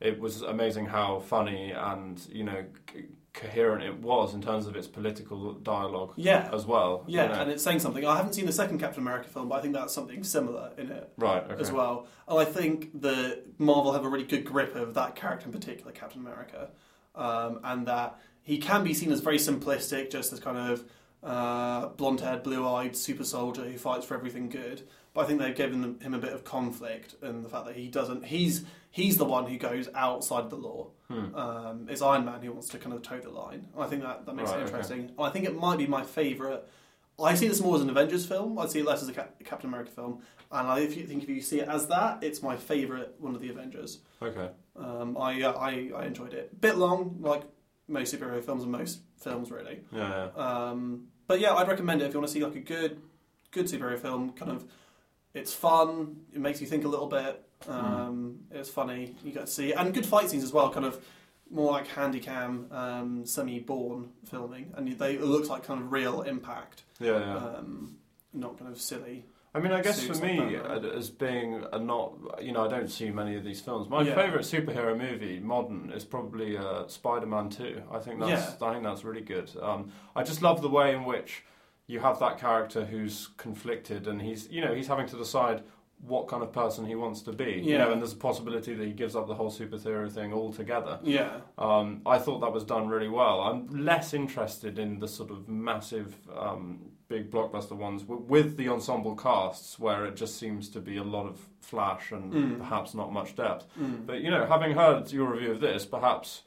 it 0.00 0.18
was 0.18 0.42
amazing 0.42 0.86
how 0.86 1.20
funny 1.20 1.70
and 1.72 2.18
you 2.32 2.42
know 2.44 2.64
coherent 3.34 3.82
it 3.82 3.98
was 3.98 4.34
in 4.34 4.42
terms 4.42 4.66
of 4.66 4.76
its 4.76 4.86
political 4.86 5.54
dialogue 5.54 6.12
Yeah. 6.16 6.50
as 6.52 6.66
well. 6.66 7.04
Yeah, 7.06 7.22
you 7.22 7.28
know. 7.30 7.40
and 7.40 7.50
it's 7.50 7.62
saying 7.62 7.78
something. 7.80 8.04
I 8.04 8.16
haven't 8.16 8.34
seen 8.34 8.46
the 8.46 8.52
second 8.52 8.78
Captain 8.78 9.00
America 9.00 9.28
film, 9.28 9.48
but 9.48 9.56
I 9.56 9.62
think 9.62 9.74
that's 9.74 9.94
something 9.94 10.22
similar 10.22 10.72
in 10.76 10.90
it 10.90 11.12
right 11.16 11.42
okay. 11.50 11.60
as 11.60 11.72
well. 11.72 12.06
And 12.28 12.38
I 12.38 12.44
think 12.44 13.00
that 13.00 13.44
Marvel 13.58 13.92
have 13.92 14.04
a 14.04 14.08
really 14.08 14.24
good 14.26 14.44
grip 14.44 14.74
of 14.76 14.94
that 14.94 15.16
character 15.16 15.46
in 15.46 15.52
particular, 15.52 15.92
Captain 15.92 16.20
America, 16.20 16.70
um, 17.14 17.60
and 17.64 17.86
that 17.86 18.18
he 18.42 18.58
can 18.58 18.84
be 18.84 18.92
seen 18.92 19.10
as 19.12 19.20
very 19.20 19.38
simplistic, 19.38 20.10
just 20.10 20.32
as 20.32 20.40
kind 20.40 20.58
of 20.58 20.84
uh, 21.22 21.88
blonde-haired, 21.90 22.42
blue-eyed 22.42 22.96
super 22.96 23.24
soldier 23.24 23.62
who 23.64 23.78
fights 23.78 24.04
for 24.04 24.14
everything 24.14 24.48
good. 24.48 24.82
But 25.14 25.22
I 25.22 25.24
think 25.26 25.40
they've 25.40 25.54
given 25.54 26.00
him 26.00 26.14
a 26.14 26.18
bit 26.18 26.32
of 26.32 26.42
conflict, 26.44 27.14
and 27.22 27.44
the 27.44 27.48
fact 27.48 27.66
that 27.66 27.76
he 27.76 27.88
doesn't, 27.88 28.24
he's 28.26 28.64
he's 28.92 29.16
the 29.16 29.24
one 29.24 29.46
who 29.46 29.58
goes 29.58 29.88
outside 29.94 30.48
the 30.50 30.56
law. 30.56 30.90
Hmm. 31.08 31.34
Um, 31.34 31.86
it's 31.90 32.00
Iron 32.00 32.24
Man 32.24 32.40
who 32.42 32.52
wants 32.52 32.68
to 32.68 32.78
kind 32.78 32.94
of 32.94 33.02
toe 33.02 33.18
the 33.18 33.30
line. 33.30 33.66
I 33.76 33.86
think 33.88 34.02
that, 34.02 34.24
that 34.26 34.36
makes 34.36 34.50
Right, 34.50 34.60
it 34.60 34.62
okay. 34.62 34.70
interesting. 34.70 35.10
I 35.18 35.30
think 35.30 35.44
it 35.46 35.56
might 35.58 35.78
be 35.78 35.86
my 35.88 36.04
favourite. 36.04 36.60
I 37.20 37.34
see 37.34 37.48
this 37.48 37.60
more 37.60 37.74
as 37.76 37.82
an 37.82 37.90
Avengers 37.90 38.24
film. 38.26 38.58
I 38.58 38.66
see 38.66 38.78
it 38.80 38.86
less 38.86 39.02
as 39.02 39.08
a 39.08 39.12
Cap- 39.12 39.34
Captain 39.44 39.68
America 39.68 39.90
film. 39.90 40.22
And 40.50 40.66
I 40.68 40.80
if 40.80 40.96
you 40.96 41.06
think 41.06 41.22
if 41.22 41.28
you 41.28 41.40
see 41.42 41.60
it 41.60 41.68
as 41.68 41.86
that, 41.88 42.22
it's 42.22 42.42
my 42.42 42.56
favourite 42.56 43.18
one 43.20 43.34
of 43.34 43.40
the 43.40 43.50
Avengers. 43.50 43.98
Okay. 44.22 44.48
Um, 44.76 45.16
I, 45.18 45.42
uh, 45.42 45.52
I 45.52 45.90
I 45.96 46.04
enjoyed 46.06 46.32
it. 46.34 46.60
Bit 46.60 46.76
long, 46.76 47.16
like 47.20 47.42
most 47.88 48.14
superhero 48.14 48.42
films 48.42 48.62
and 48.62 48.72
most 48.72 49.00
films, 49.18 49.50
really. 49.50 49.80
Yeah, 49.92 50.28
yeah. 50.36 50.42
Um, 50.70 51.08
but 51.26 51.40
yeah, 51.40 51.54
I'd 51.54 51.68
recommend 51.68 52.00
it 52.02 52.06
if 52.06 52.14
you 52.14 52.20
want 52.20 52.28
to 52.28 52.32
see 52.32 52.44
like 52.44 52.54
a 52.56 52.60
good, 52.60 53.00
good 53.50 53.66
superhero 53.66 53.98
film. 53.98 54.32
Kind 54.32 54.50
of, 54.50 54.64
it's 55.34 55.52
fun. 55.54 56.16
It 56.32 56.40
makes 56.40 56.60
you 56.60 56.66
think 56.66 56.84
a 56.84 56.88
little 56.88 57.06
bit. 57.08 57.42
Um, 57.68 58.40
It's 58.50 58.68
funny. 58.70 59.14
You 59.24 59.32
get 59.32 59.46
to 59.46 59.52
see 59.52 59.72
and 59.72 59.92
good 59.94 60.06
fight 60.06 60.30
scenes 60.30 60.44
as 60.44 60.52
well. 60.52 60.70
Kind 60.70 60.86
of 60.86 61.04
more 61.50 61.70
like 61.72 61.86
handycam, 61.88 62.72
um, 62.72 63.26
semi-Bourne 63.26 64.10
filming, 64.24 64.72
and 64.74 64.88
they 64.98 65.14
it 65.14 65.20
looks 65.22 65.48
like 65.48 65.64
kind 65.64 65.80
of 65.82 65.92
real 65.92 66.22
impact, 66.22 66.84
Yeah, 66.98 67.18
yeah. 67.18 67.36
um, 67.36 67.96
not 68.32 68.58
kind 68.58 68.70
of 68.72 68.80
silly. 68.80 69.26
I 69.54 69.60
mean, 69.60 69.70
I 69.72 69.82
guess 69.82 70.02
for 70.02 70.14
like 70.14 70.22
me, 70.22 70.56
uh, 70.56 70.78
as 70.80 71.10
being 71.10 71.62
a 71.74 71.78
not, 71.78 72.14
you 72.40 72.52
know, 72.52 72.64
I 72.64 72.68
don't 72.68 72.88
see 72.90 73.10
many 73.10 73.36
of 73.36 73.44
these 73.44 73.60
films. 73.60 73.86
My 73.90 74.00
Yeah. 74.00 74.14
favourite 74.14 74.46
superhero 74.46 74.96
movie, 74.96 75.40
modern, 75.40 75.92
is 75.92 76.06
probably 76.06 76.56
uh, 76.56 76.86
Spider-Man 76.88 77.50
Two. 77.50 77.82
I 77.90 77.98
think 77.98 78.18
that's, 78.20 78.30
Yeah. 78.58 78.66
I 78.66 78.72
think 78.72 78.84
that's 78.84 79.04
really 79.04 79.20
good. 79.20 79.50
Um, 79.60 79.92
I 80.16 80.22
just 80.22 80.40
love 80.40 80.62
the 80.62 80.70
way 80.70 80.94
in 80.94 81.04
which 81.04 81.44
you 81.86 82.00
have 82.00 82.18
that 82.20 82.38
character 82.38 82.86
who's 82.86 83.28
conflicted, 83.36 84.06
and 84.08 84.22
he's, 84.22 84.48
you 84.50 84.62
know, 84.64 84.72
he's 84.72 84.86
having 84.86 85.06
to 85.08 85.16
decide 85.18 85.62
what 86.06 86.26
kind 86.28 86.42
of 86.42 86.52
person 86.52 86.84
he 86.84 86.94
wants 86.96 87.22
to 87.22 87.32
be. 87.32 87.62
You 87.64 87.78
know, 87.78 87.92
and 87.92 88.00
there's 88.00 88.12
a 88.12 88.16
possibility 88.16 88.74
that 88.74 88.84
he 88.86 88.92
gives 88.92 89.14
up 89.14 89.28
the 89.28 89.34
whole 89.34 89.50
super 89.50 89.76
superhero 89.78 90.10
thing 90.10 90.32
altogether. 90.32 90.98
Yeah, 91.02 91.40
Um, 91.58 92.02
I 92.04 92.18
thought 92.18 92.40
that 92.40 92.52
was 92.52 92.64
done 92.64 92.88
really 92.88 93.08
well. 93.08 93.40
I'm 93.40 93.68
less 93.84 94.12
interested 94.12 94.78
in 94.78 94.98
the 94.98 95.06
sort 95.08 95.30
of 95.30 95.48
massive, 95.48 96.16
um, 96.36 96.90
big 97.08 97.30
blockbuster 97.30 97.76
ones 97.76 98.02
w- 98.02 98.24
with 98.26 98.56
the 98.56 98.68
ensemble 98.68 99.14
casts, 99.14 99.78
where 99.78 100.04
it 100.06 100.16
just 100.16 100.38
seems 100.38 100.68
to 100.70 100.80
be 100.80 100.96
a 100.96 101.04
lot 101.04 101.26
of 101.26 101.38
flash 101.60 102.10
and 102.10 102.32
Mm. 102.32 102.58
perhaps 102.58 102.94
not 102.94 103.12
much 103.12 103.36
depth. 103.36 103.66
Mm. 103.80 104.06
But 104.06 104.22
you 104.22 104.30
know, 104.30 104.44
having 104.46 104.72
heard 104.72 105.12
your 105.12 105.30
review 105.32 105.52
of 105.52 105.60
this, 105.60 105.84
perhaps 105.86 106.42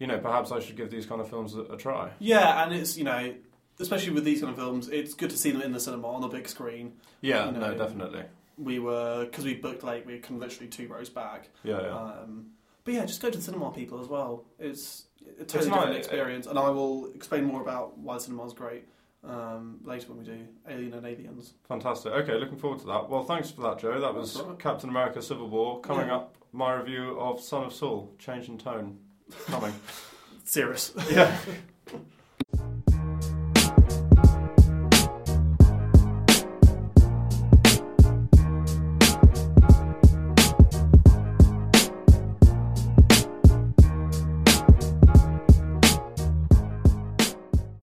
you 0.00 0.06
know, 0.06 0.18
perhaps 0.18 0.52
I 0.52 0.60
should 0.60 0.76
give 0.76 0.90
these 0.90 1.06
kind 1.06 1.20
of 1.20 1.28
films 1.28 1.54
a, 1.56 1.62
a 1.62 1.76
try. 1.76 2.10
yeah, 2.20 2.62
and 2.64 2.72
it's 2.74 2.96
you 2.96 3.02
know, 3.04 3.34
especially 3.80 4.12
with 4.12 4.24
these 4.24 4.40
kind 4.40 4.50
of 4.52 4.56
films, 4.56 4.88
it's 4.88 5.12
good 5.14 5.30
to 5.30 5.36
see 5.36 5.50
them 5.50 5.60
in 5.62 5.72
the 5.72 5.80
cinema 5.80 6.06
on 6.08 6.20
the 6.20 6.28
big 6.28 6.48
screen. 6.48 6.94
Yeah, 7.20 7.46
You 7.46 7.58
no, 7.58 7.74
definitely. 7.74 8.22
We 8.58 8.78
were 8.80 9.24
because 9.26 9.44
we 9.44 9.54
booked 9.54 9.84
late. 9.84 10.04
We 10.06 10.14
were 10.14 10.18
kind 10.20 10.34
of 10.42 10.48
literally 10.48 10.68
two 10.68 10.88
rows 10.88 11.08
back. 11.08 11.48
Yeah, 11.62 11.80
yeah. 11.82 11.94
Um, 11.96 12.46
but 12.84 12.94
yeah, 12.94 13.04
just 13.06 13.22
go 13.22 13.30
to 13.30 13.36
the 13.38 13.42
cinema, 13.44 13.70
people, 13.70 14.00
as 14.00 14.08
well. 14.08 14.44
It's 14.58 15.04
a 15.38 15.42
It's 15.42 15.52
totally 15.52 15.70
nice. 15.70 15.78
different 15.80 15.96
experience, 15.98 16.46
and 16.46 16.58
I 16.58 16.70
will 16.70 17.06
explain 17.14 17.44
more 17.44 17.60
about 17.60 17.96
why 17.98 18.18
cinema's 18.18 18.52
great 18.54 18.88
um, 19.24 19.78
later 19.84 20.08
when 20.08 20.18
we 20.18 20.24
do 20.24 20.46
Alien 20.68 20.94
and 20.94 21.06
Aliens. 21.06 21.54
Fantastic. 21.68 22.12
Okay, 22.12 22.34
looking 22.34 22.56
forward 22.58 22.80
to 22.80 22.86
that. 22.86 23.08
Well, 23.08 23.24
thanks 23.24 23.50
for 23.50 23.60
that, 23.62 23.78
Joe. 23.78 24.00
That 24.00 24.14
was 24.14 24.32
That's 24.34 24.44
all 24.44 24.50
right. 24.50 24.58
Captain 24.58 24.88
America: 24.90 25.20
Civil 25.22 25.48
War. 25.48 25.80
Coming 25.80 26.08
Yeah. 26.08 26.16
up, 26.16 26.36
my 26.52 26.72
review 26.74 27.18
of 27.20 27.40
Son 27.40 27.64
of 27.64 27.72
Saul. 27.72 28.14
Change 28.18 28.48
in 28.48 28.58
tone. 28.58 28.98
Coming. 29.46 29.74
Serious. 30.44 30.92
yeah. 31.10 31.36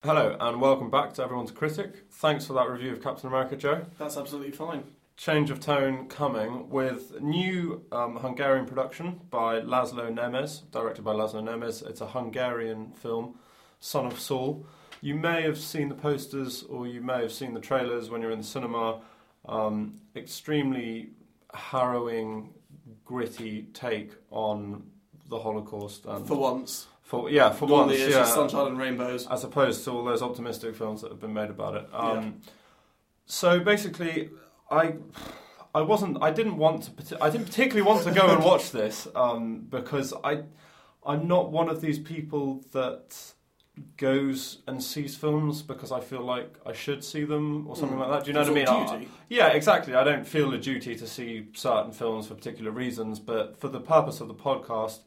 Hello 0.05 0.37
and 0.39 0.61
welcome 0.61 0.91
back 0.91 1.15
to 1.15 1.23
Everyone's 1.23 1.49
Critic. 1.49 2.05
Thanks 2.11 2.45
for 2.45 2.53
that 2.53 2.69
review 2.69 2.91
of 2.93 3.01
Captain 3.01 3.27
America, 3.27 3.55
Joe. 3.55 3.87
That's 3.97 4.17
absolutely 4.17 4.51
fine. 4.51 4.83
Change 5.17 5.49
of 5.49 5.59
tone 5.59 6.07
coming 6.07 6.69
with 6.69 7.19
new 7.21 7.83
um, 7.91 8.17
Hungarian 8.17 8.67
production 8.67 9.21
by 9.31 9.61
Laszlo 9.61 10.13
Nemes, 10.13 10.69
directed 10.69 11.03
by 11.03 11.13
Laszlo 11.13 11.41
Nemes. 11.41 11.83
It's 11.89 12.01
a 12.01 12.05
Hungarian 12.05 12.91
film, 12.91 13.39
Son 13.79 14.05
of 14.05 14.19
Saul. 14.19 14.67
You 15.01 15.15
may 15.15 15.41
have 15.41 15.57
seen 15.57 15.89
the 15.89 15.95
posters 15.95 16.61
or 16.61 16.85
you 16.85 17.01
may 17.01 17.23
have 17.23 17.31
seen 17.31 17.55
the 17.55 17.59
trailers 17.59 18.11
when 18.11 18.21
you're 18.21 18.29
in 18.29 18.37
the 18.37 18.43
cinema. 18.43 19.01
Um, 19.45 20.01
extremely 20.15 21.13
harrowing, 21.51 22.53
gritty 23.05 23.69
take 23.73 24.11
on 24.29 24.83
the 25.29 25.39
Holocaust 25.39 26.05
and 26.05 26.27
For 26.27 26.37
once, 26.37 26.85
for 27.09 27.29
yeah 27.29 27.49
for 27.51 27.67
normally 27.69 27.95
once 27.95 28.01
it's 28.07 28.15
yeah 28.15 28.25
sunshine 28.25 28.67
and 28.71 28.77
rainbows. 28.85 29.27
as 29.27 29.43
opposed 29.43 29.83
to 29.85 29.91
all 29.91 30.03
those 30.03 30.21
optimistic 30.29 30.75
films 30.75 31.01
that 31.01 31.11
have 31.11 31.21
been 31.21 31.33
made 31.41 31.49
about 31.57 31.73
it. 31.79 31.85
Um, 31.93 32.41
So 33.27 33.59
basically, 33.59 34.29
I 34.69 34.83
I 35.73 35.81
wasn't 35.91 36.13
I 36.21 36.31
didn't 36.31 36.57
want 36.57 36.79
to 37.09 37.17
I 37.25 37.29
didn't 37.29 37.47
particularly 37.51 37.85
want 37.89 38.03
to 38.07 38.11
go 38.21 38.25
and 38.33 38.43
watch 38.43 38.65
this 38.71 39.07
um, 39.15 39.43
because 39.77 40.13
I 40.23 40.33
I'm 41.11 41.23
not 41.27 41.51
one 41.51 41.69
of 41.73 41.79
these 41.85 41.99
people 42.13 42.47
that 42.71 43.05
goes 43.97 44.59
and 44.67 44.81
sees 44.81 45.15
films 45.17 45.61
because 45.61 45.91
I 45.91 45.99
feel 45.99 46.21
like 46.35 46.55
I 46.65 46.73
should 46.73 47.03
see 47.03 47.23
them 47.25 47.67
or 47.67 47.75
something 47.75 47.97
Mm. 47.97 48.01
like 48.07 48.11
that. 48.11 48.23
Do 48.23 48.27
you 48.29 48.33
know 48.33 48.41
what 48.41 48.49
I 48.51 48.53
mean? 48.53 49.03
I- 49.03 49.07
yeah, 49.29 49.47
exactly. 49.47 49.93
I 49.95 50.03
don't 50.03 50.25
feel 50.25 50.53
a 50.53 50.57
duty 50.57 50.95
to 50.95 51.05
see 51.07 51.47
certain 51.53 51.91
films 51.91 52.27
for 52.27 52.35
particular 52.35 52.71
reasons, 52.71 53.19
but 53.19 53.59
for 53.59 53.67
the 53.67 53.81
purpose 53.81 54.21
of 54.21 54.27
the 54.29 54.33
podcast, 54.33 54.99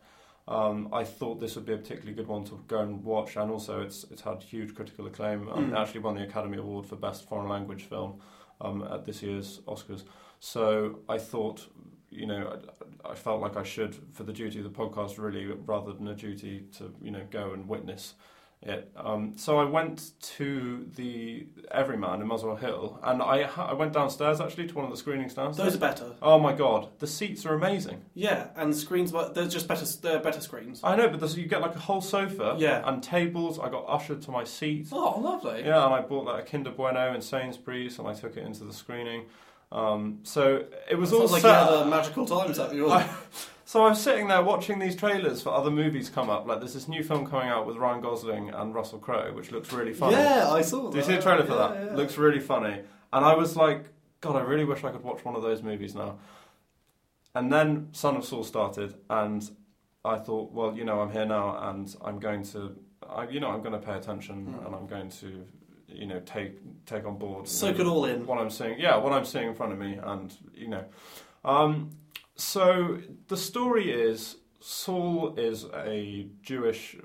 um, 0.49 0.89
I 0.93 1.05
thought 1.05 1.41
this 1.41 1.57
would 1.57 1.67
be 1.67 1.75
a 1.75 1.77
particularly 1.77 2.15
good 2.15 2.27
one 2.27 2.45
to 2.45 2.59
go 2.67 2.81
and 2.81 3.05
watch, 3.05 3.37
and 3.37 3.51
also 3.51 3.83
it's 3.83 4.05
it's 4.11 4.23
had 4.23 4.43
huge 4.43 4.75
critical 4.75 5.07
acclaim. 5.07 5.49
Um, 5.49 5.67
Mm. 5.67 5.73
It 5.73 5.77
actually 5.77 6.01
won 6.01 6.15
the 6.15 6.23
Academy 6.23 6.57
Award 6.59 6.87
for 6.87 6.97
Best 6.97 7.29
Foreign 7.29 7.49
Language 7.49 7.85
Film 7.85 8.21
um, 8.61 8.83
at 8.83 9.05
this 9.05 9.23
year's 9.23 9.61
Oscars. 9.67 10.05
So 10.41 11.01
I 11.09 11.19
thought, 11.19 11.67
you 12.11 12.27
know, 12.27 12.61
I, 13.05 13.11
I 13.11 13.15
felt 13.15 13.41
like 13.41 13.57
I 13.57 13.63
should, 13.63 13.95
for 14.13 14.25
the 14.25 14.33
duty 14.33 14.59
of 14.59 14.65
the 14.65 14.71
podcast, 14.71 15.19
really, 15.19 15.47
rather 15.47 15.93
than 15.93 16.09
a 16.09 16.15
duty 16.15 16.65
to, 16.79 16.95
you 17.03 17.11
know, 17.11 17.25
go 17.31 17.53
and 17.53 17.69
witness 17.69 18.15
it. 18.63 18.91
Um, 18.97 19.35
so 19.37 19.59
I 19.59 19.65
went 19.65 20.13
to 20.37 20.87
the 20.97 21.47
Everyman 21.71 22.21
in 22.21 22.27
Muswell 22.27 22.57
Hill, 22.57 22.99
and 23.05 23.23
I 23.23 23.45
ha- 23.45 23.67
I 23.69 23.73
went 23.75 23.93
downstairs 23.93 24.41
actually 24.41 24.67
to 24.67 24.75
one 24.75 24.85
of 24.85 24.91
the 24.91 24.97
screenings 24.97 25.33
downstairs. 25.35 25.69
Those 25.69 25.77
are 25.77 25.81
better. 25.81 26.13
Oh 26.21 26.39
my 26.39 26.53
god, 26.53 26.89
the 26.99 27.07
seats 27.07 27.47
are 27.47 27.55
amazing. 27.55 28.03
Yeah, 28.15 28.49
and 28.57 28.73
the 28.73 28.77
screens, 28.77 29.13
but 29.13 29.35
they're 29.35 29.47
just 29.47 29.69
better. 29.69 29.85
They're 30.03 30.19
better 30.21 30.41
screens. 30.41 30.81
I 30.83 30.97
know, 30.97 31.09
but 31.09 31.21
there's, 31.21 31.37
you 31.39 31.47
get 31.47 31.61
like 31.61 31.77
a 31.77 31.79
whole 31.79 32.01
sofa 32.01 32.57
Yeah. 32.59 32.83
and 32.85 33.03
tables. 33.03 33.59
I 33.61 33.69
got 33.69 33.85
ushered 33.89 34.23
to 34.23 34.31
my 34.33 34.45
seat. 34.45 34.89
Oh, 34.93 35.21
lovely. 35.21 35.63
Yeah, 35.65 35.85
and 35.85 35.95
I 35.95 36.01
bought 36.01 36.25
like 36.27 36.43
a 36.47 36.51
Kinder 36.51 36.71
Bueno 36.71 37.15
in 37.15 37.21
Sainsbury's, 37.23 37.99
and 37.99 38.09
I 38.09 38.15
took 38.15 38.37
it 38.37 38.45
into 38.45 38.65
the 38.65 38.73
screening. 38.73 39.27
Um, 39.71 40.21
so 40.23 40.65
it 40.91 40.97
was 40.97 41.13
all 41.13 41.29
Sounds 41.29 41.33
like 41.33 41.43
set. 41.43 41.49
you 41.71 41.77
had 41.77 41.87
a 41.87 41.91
magical 41.91 42.25
time 42.27 42.51
I- 42.91 43.09
so 43.69 43.85
I 43.85 43.91
was 43.91 44.01
sitting 44.01 44.29
there 44.29 44.43
watching 44.43 44.79
these 44.79 44.97
trailers 44.97 45.43
for 45.43 45.51
other 45.51 45.71
movies 45.71 46.09
come 46.09 46.31
up. 46.31 46.47
Like 46.47 46.61
there's 46.61 46.73
this 46.73 46.89
new 46.89 47.03
film 47.05 47.27
coming 47.27 47.49
out 47.51 47.67
with 47.67 47.77
Ryan 47.77 48.01
Gosling 48.01 48.49
and 48.49 48.75
Russell 48.75 48.99
Crowe, 48.99 49.31
which 49.35 49.53
looks 49.53 49.71
really 49.75 49.93
funny. 49.93 50.17
Yeah, 50.17 50.51
I 50.51 50.63
saw 50.63 50.85
that. 50.85 50.93
Do 50.93 50.97
you 50.99 51.05
see 51.05 51.17
a 51.17 51.21
trailer 51.21 51.45
for 51.45 51.53
Yeah, 51.53 51.69
that? 51.69 51.85
yeah. 51.91 51.95
Looks 51.97 52.17
really 52.17 52.41
funny. 52.41 52.81
And 53.13 53.25
I 53.27 53.35
was 53.35 53.57
like, 53.57 53.85
God, 54.23 54.37
I 54.37 54.41
really 54.41 54.65
wish 54.65 54.85
I 54.85 54.91
could 54.91 55.05
watch 55.05 55.23
one 55.23 55.37
of 55.37 55.43
those 55.43 55.63
movies 55.63 55.95
now. 55.95 56.17
And 57.35 57.53
then 57.53 57.89
Son 57.93 58.17
of 58.17 58.25
Saul 58.25 58.43
started, 58.43 58.95
and 59.11 59.49
I 60.03 60.17
thought, 60.17 60.51
well, 60.53 60.75
you 60.75 60.85
know, 60.85 61.03
I'm 61.03 61.13
here 61.13 61.27
now, 61.27 61.59
and 61.69 61.95
I'm 62.03 62.19
going 62.21 62.45
to, 62.45 62.75
I, 63.07 63.29
you 63.29 63.39
know, 63.39 63.49
I'm 63.51 63.61
going 63.61 63.79
to 63.79 63.87
pay 63.87 63.97
attention, 63.97 64.47
Mm. 64.47 64.67
and 64.67 64.75
I'm 64.75 64.87
going 64.87 65.11
to, 65.21 65.45
you 65.89 66.07
know, 66.07 66.21
take 66.21 66.53
take 66.87 67.05
on 67.05 67.19
board. 67.19 67.47
Soak 67.47 67.79
it 67.81 67.87
all 67.87 68.07
in. 68.07 68.25
What 68.27 68.39
I'm 68.39 68.49
seeing, 68.49 68.81
yeah, 68.81 68.97
what 68.97 69.13
I'm 69.13 69.27
seeing 69.27 69.49
in 69.49 69.55
front 69.55 69.73
of 69.75 69.79
me, 69.79 69.99
and 70.03 70.35
you 70.55 70.69
know, 70.69 70.85
um, 71.45 71.91
so 72.39 72.99
the 73.27 73.37
story 73.37 73.91
is 73.93 74.37
Saul 74.61 75.35
is 75.37 75.67
a 75.75 76.27
Jewish 76.43 76.97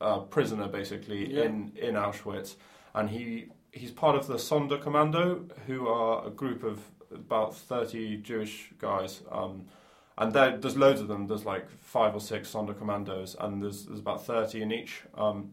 uh, 0.00 0.20
prisoner, 0.20 0.68
basically 0.68 1.34
Yeah. 1.34 1.44
in 1.44 1.72
in 1.76 1.94
Auschwitz, 1.96 2.56
and 2.94 3.10
he 3.10 3.48
he's 3.72 3.90
part 3.90 4.16
of 4.16 4.26
the 4.26 4.34
Sonderkommando, 4.36 5.50
who 5.66 5.88
are 5.88 6.26
a 6.26 6.30
group 6.30 6.62
of 6.62 6.78
about 7.12 7.54
thirty 7.56 8.16
Jewish 8.18 8.72
guys. 8.78 9.22
Um, 9.30 9.66
and 10.18 10.32
there, 10.32 10.58
there's 10.58 10.76
loads 10.76 11.00
of 11.00 11.08
them. 11.08 11.26
There's 11.26 11.46
like 11.46 11.68
five 11.80 12.14
or 12.14 12.20
six 12.20 12.52
Sonderkommandos, 12.52 13.36
and 13.40 13.62
there's 13.62 13.86
there's 13.86 14.00
about 14.00 14.24
thirty 14.26 14.62
in 14.62 14.72
each. 14.72 15.02
Um, 15.14 15.50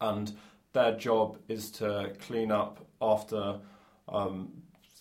and 0.00 0.32
their 0.72 0.96
job 0.96 1.38
is 1.48 1.70
to 1.70 2.12
clean 2.26 2.50
up 2.50 2.84
after 3.00 3.60
um, 4.08 4.52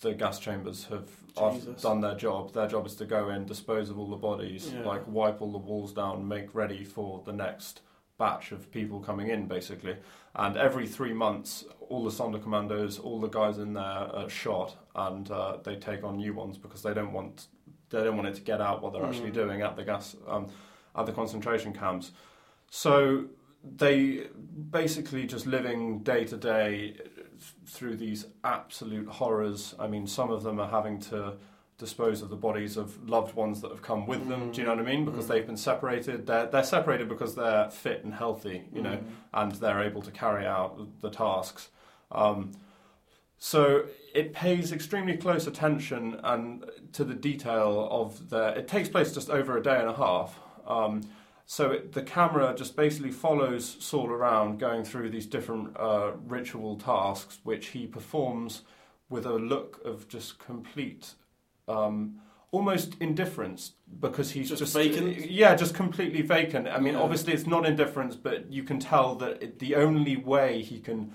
the 0.01 0.13
gas 0.13 0.39
chambers 0.39 0.85
have 0.85 1.09
have 1.37 1.81
done 1.81 2.01
their 2.01 2.15
job. 2.15 2.53
Their 2.53 2.67
job 2.67 2.85
is 2.85 2.95
to 2.97 3.05
go 3.05 3.29
in, 3.29 3.45
dispose 3.45 3.89
of 3.89 3.97
all 3.99 4.09
the 4.09 4.15
bodies, 4.17 4.71
Yeah. 4.71 4.85
like 4.85 5.07
wipe 5.07 5.41
all 5.41 5.51
the 5.51 5.57
walls 5.57 5.93
down, 5.93 6.27
make 6.27 6.53
ready 6.53 6.83
for 6.83 7.21
the 7.25 7.33
next 7.33 7.81
batch 8.17 8.51
of 8.51 8.71
people 8.71 8.99
coming 8.99 9.29
in, 9.29 9.47
basically. 9.47 9.95
And 10.35 10.55
every 10.57 10.87
three 10.87 11.13
months, 11.13 11.65
all 11.89 12.03
the 12.03 12.11
Sonderkommandos, 12.11 13.03
all 13.03 13.19
the 13.19 13.27
guys 13.27 13.57
in 13.57 13.73
there 13.73 13.83
are 13.83 14.29
shot, 14.29 14.75
and 14.95 15.29
uh, 15.31 15.57
they 15.63 15.75
take 15.75 16.03
on 16.03 16.17
new 16.17 16.33
ones 16.33 16.57
because 16.57 16.81
they 16.83 16.93
don't 16.93 17.13
want 17.13 17.47
they 17.89 18.03
don't 18.03 18.15
want 18.17 18.27
it 18.27 18.33
to 18.33 18.41
get 18.41 18.59
out 18.59 18.81
what 18.81 18.91
they're 18.91 19.05
actually 19.05 19.29
Mm. 19.29 19.33
doing 19.35 19.61
at 19.61 19.75
the 19.75 19.83
gas 19.83 20.15
um, 20.27 20.47
at 20.95 21.05
the 21.05 21.11
concentration 21.11 21.73
camps. 21.73 22.11
So 22.71 23.25
they 23.63 24.27
basically 24.71 25.27
just 25.27 25.45
living 25.45 25.99
day 25.99 26.25
to 26.25 26.35
day 26.37 26.97
through 27.73 27.95
these 27.97 28.27
absolute 28.43 29.07
horrors. 29.07 29.73
I 29.79 29.87
mean, 29.87 30.05
some 30.07 30.29
of 30.31 30.43
them 30.43 30.59
are 30.59 30.69
having 30.69 30.99
to 31.11 31.33
dispose 31.79 32.21
of 32.21 32.29
the 32.29 32.35
bodies 32.35 32.77
of 32.77 33.09
loved 33.09 33.35
ones 33.35 33.59
that 33.61 33.71
have 33.71 33.81
come 33.81 34.05
with 34.05 34.27
them. 34.29 34.51
Do 34.51 34.61
you 34.61 34.67
know 34.67 34.75
what 34.75 34.85
I 34.85 34.87
mean? 34.87 35.05
Because 35.05 35.25
Mm. 35.25 35.29
they've 35.29 35.47
been 35.47 35.57
separated. 35.57 36.27
They're 36.27 36.45
they're 36.45 36.63
separated 36.63 37.09
because 37.09 37.33
they're 37.35 37.69
fit 37.71 38.03
and 38.03 38.13
healthy, 38.13 38.63
you 38.71 38.81
know, 38.81 38.97
Mm. 38.97 39.03
and 39.33 39.51
they're 39.53 39.81
able 39.81 40.01
to 40.03 40.11
carry 40.11 40.45
out 40.45 40.79
the 41.01 41.09
tasks. 41.09 41.69
Um, 42.11 42.51
so 43.39 43.85
it 44.13 44.33
pays 44.33 44.71
extremely 44.71 45.17
close 45.17 45.47
attention 45.47 46.19
and 46.23 46.69
to 46.93 47.03
the 47.03 47.15
detail 47.15 47.87
of 47.91 48.29
the. 48.29 48.49
It 48.59 48.67
takes 48.67 48.87
place 48.87 49.11
just 49.13 49.29
over 49.31 49.57
a 49.57 49.63
day 49.63 49.79
and 49.79 49.89
a 49.89 49.93
half. 49.93 50.39
Um, 50.67 51.01
so 51.45 51.71
it, 51.71 51.91
the 51.93 52.01
camera 52.01 52.53
just 52.55 52.75
basically 52.75 53.11
follows 53.11 53.77
Saul 53.79 54.09
around, 54.09 54.59
going 54.59 54.83
through 54.83 55.09
these 55.09 55.25
different 55.25 55.75
uh, 55.77 56.11
ritual 56.27 56.77
tasks, 56.77 57.39
which 57.43 57.67
he 57.67 57.85
performs 57.87 58.61
with 59.09 59.25
a 59.25 59.33
look 59.33 59.81
of 59.85 60.07
just 60.07 60.39
complete, 60.39 61.13
um, 61.67 62.19
almost 62.51 62.95
indifference, 62.99 63.73
because 63.99 64.31
he's 64.31 64.49
Just 64.49 64.59
just, 64.59 64.73
vacant? 64.73 65.29
Yeah, 65.29 65.55
just 65.55 65.75
completely 65.75 66.21
vacant. 66.21 66.67
I 66.67 66.79
mean, 66.79 66.93
Yeah. 66.93 67.01
obviously 67.01 67.33
it's 67.33 67.47
not 67.47 67.65
indifference, 67.65 68.15
but 68.15 68.51
you 68.51 68.63
can 68.63 68.79
tell 68.79 69.15
that 69.15 69.41
it, 69.43 69.59
the 69.59 69.75
only 69.75 70.15
way 70.15 70.61
he 70.61 70.79
can 70.79 71.13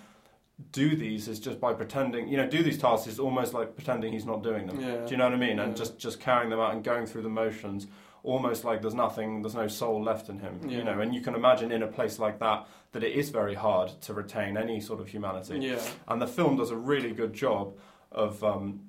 do 0.73 0.97
these 0.97 1.29
is 1.29 1.39
just 1.39 1.61
by 1.61 1.73
pretending. 1.73 2.29
You 2.29 2.37
know, 2.37 2.49
do 2.49 2.63
these 2.63 2.79
tasks 2.79 3.07
is 3.07 3.19
almost 3.19 3.55
like 3.55 3.77
pretending 3.77 4.13
he's 4.13 4.27
not 4.27 4.43
doing 4.43 4.67
them. 4.67 4.81
Yeah. 4.81 5.05
Do 5.05 5.11
you 5.11 5.17
know 5.17 5.25
what 5.25 5.35
I 5.35 5.37
mean? 5.37 5.59
And 5.59 5.77
just 5.77 5.99
just 5.99 6.21
carrying 6.21 6.51
them 6.51 6.61
out 6.61 6.73
and 6.73 6.83
going 6.83 7.07
through 7.07 7.23
the 7.23 7.29
motions, 7.29 7.87
almost 8.23 8.65
like 8.65 8.83
there's 8.83 8.95
nothing, 8.95 9.43
there's 9.43 9.55
no 9.55 9.69
soul 9.69 10.03
left 10.03 10.29
in 10.29 10.39
him. 10.39 10.61
Yeah. 10.65 10.79
You 10.79 10.85
know, 10.85 11.01
and 11.01 11.15
you 11.15 11.21
can 11.21 11.35
imagine 11.35 11.71
in 11.71 11.83
a 11.83 11.87
place 11.87 12.19
like 12.19 12.39
that 12.41 12.67
that 12.93 13.05
it 13.05 13.13
is 13.13 13.31
very 13.31 13.55
hard 13.55 13.91
to 14.03 14.15
retain 14.15 14.57
any 14.57 14.81
sort 14.81 15.01
of 15.01 15.09
humanity. 15.09 15.59
Yeah. 15.61 15.81
And 16.09 16.21
the 16.21 16.27
film 16.27 16.57
does 16.57 16.71
a 16.71 16.77
really 16.77 17.13
good 17.13 17.33
job 17.33 17.77
of 18.11 18.43
um, 18.43 18.81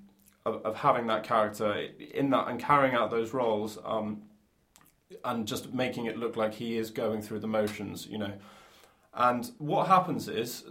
of, 0.46 0.66
of 0.66 0.76
having 0.78 1.08
that 1.08 1.24
character 1.24 1.88
in 2.14 2.30
that 2.32 2.48
and 2.48 2.60
carrying 2.60 2.96
out 2.96 3.12
those 3.12 3.34
roles. 3.34 3.78
Um, 3.84 4.24
and 5.26 5.48
just 5.48 5.74
making 5.74 6.06
it 6.06 6.18
look 6.18 6.36
like 6.36 6.54
he 6.54 6.78
is 6.78 6.92
going 6.92 7.22
through 7.22 7.40
the 7.40 7.48
motions, 7.48 8.06
you 8.06 8.18
know. 8.18 8.34
And 9.14 9.52
what 9.58 9.88
happens 9.88 10.28
is, 10.28 10.66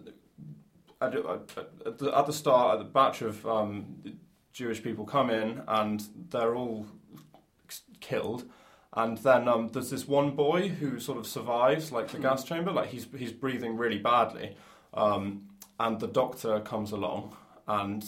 at, 1.00 1.14
at, 1.14 1.58
at, 1.86 1.98
the, 1.98 2.16
at 2.16 2.26
the 2.26 2.32
start, 2.32 2.80
a 2.80 2.84
batch 2.84 3.22
of 3.22 3.46
um, 3.46 4.18
Jewish 4.52 4.82
people 4.82 5.04
come 5.04 5.30
in 5.30 5.62
and 5.68 6.04
they're 6.30 6.54
all 6.54 6.86
killed. 8.00 8.44
And 8.94 9.18
then 9.18 9.48
um, 9.48 9.68
there's 9.68 9.90
this 9.90 10.08
one 10.08 10.32
boy 10.32 10.68
who 10.68 10.98
sort 10.98 11.18
of 11.18 11.26
survives, 11.26 11.92
like 11.92 12.08
the 12.08 12.18
gas 12.18 12.42
chamber, 12.42 12.72
like 12.72 12.88
he's 12.88 13.06
he's 13.16 13.32
breathing 13.32 13.76
really 13.76 13.98
badly, 13.98 14.56
um, 14.94 15.48
and 15.78 16.00
the 16.00 16.08
doctor 16.08 16.58
comes 16.60 16.90
along 16.92 17.36
and 17.68 18.04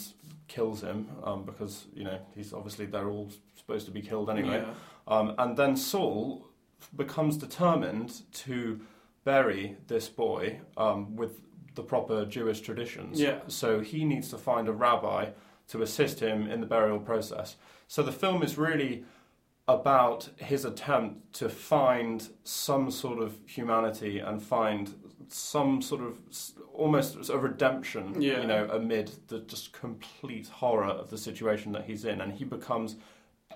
kills 0.47 0.81
him 0.81 1.07
um, 1.23 1.43
because 1.43 1.85
you 1.93 2.03
know 2.03 2.19
he's 2.35 2.51
obviously 2.51 2.87
they're 2.87 3.09
all 3.09 3.29
supposed 3.55 3.85
to 3.85 3.91
be 3.91 4.01
killed 4.01 4.29
anyway. 4.29 4.65
Yeah. 4.65 4.73
Um, 5.07 5.35
and 5.37 5.55
then 5.55 5.77
Saul 5.77 6.47
becomes 6.95 7.37
determined 7.37 8.23
to 8.33 8.81
bury 9.23 9.77
this 9.87 10.09
boy 10.09 10.59
um, 10.77 11.15
with 11.15 11.41
the 11.75 11.83
proper 11.83 12.25
Jewish 12.25 12.61
traditions. 12.61 13.19
Yeah. 13.19 13.39
So 13.47 13.79
he 13.79 14.03
needs 14.05 14.29
to 14.29 14.37
find 14.37 14.67
a 14.67 14.73
rabbi 14.73 15.29
to 15.69 15.81
assist 15.81 16.19
him 16.19 16.47
in 16.47 16.59
the 16.59 16.67
burial 16.67 16.99
process. 16.99 17.55
So 17.87 18.03
the 18.03 18.11
film 18.11 18.43
is 18.43 18.57
really 18.57 19.03
about 19.67 20.29
his 20.37 20.65
attempt 20.65 21.33
to 21.33 21.47
find 21.47 22.27
some 22.43 22.91
sort 22.91 23.19
of 23.19 23.37
humanity 23.45 24.19
and 24.19 24.41
find 24.41 24.93
some 25.29 25.81
sort 25.81 26.01
of 26.01 26.17
almost 26.73 27.29
a 27.29 27.37
redemption, 27.37 28.21
Yeah. 28.21 28.41
you 28.41 28.47
know, 28.47 28.67
amid 28.69 29.11
the 29.27 29.39
just 29.39 29.71
complete 29.71 30.47
horror 30.47 30.87
of 30.87 31.09
the 31.09 31.17
situation 31.17 31.71
that 31.71 31.85
he's 31.85 32.03
in, 32.03 32.19
and 32.19 32.33
he 32.33 32.43
becomes 32.43 32.97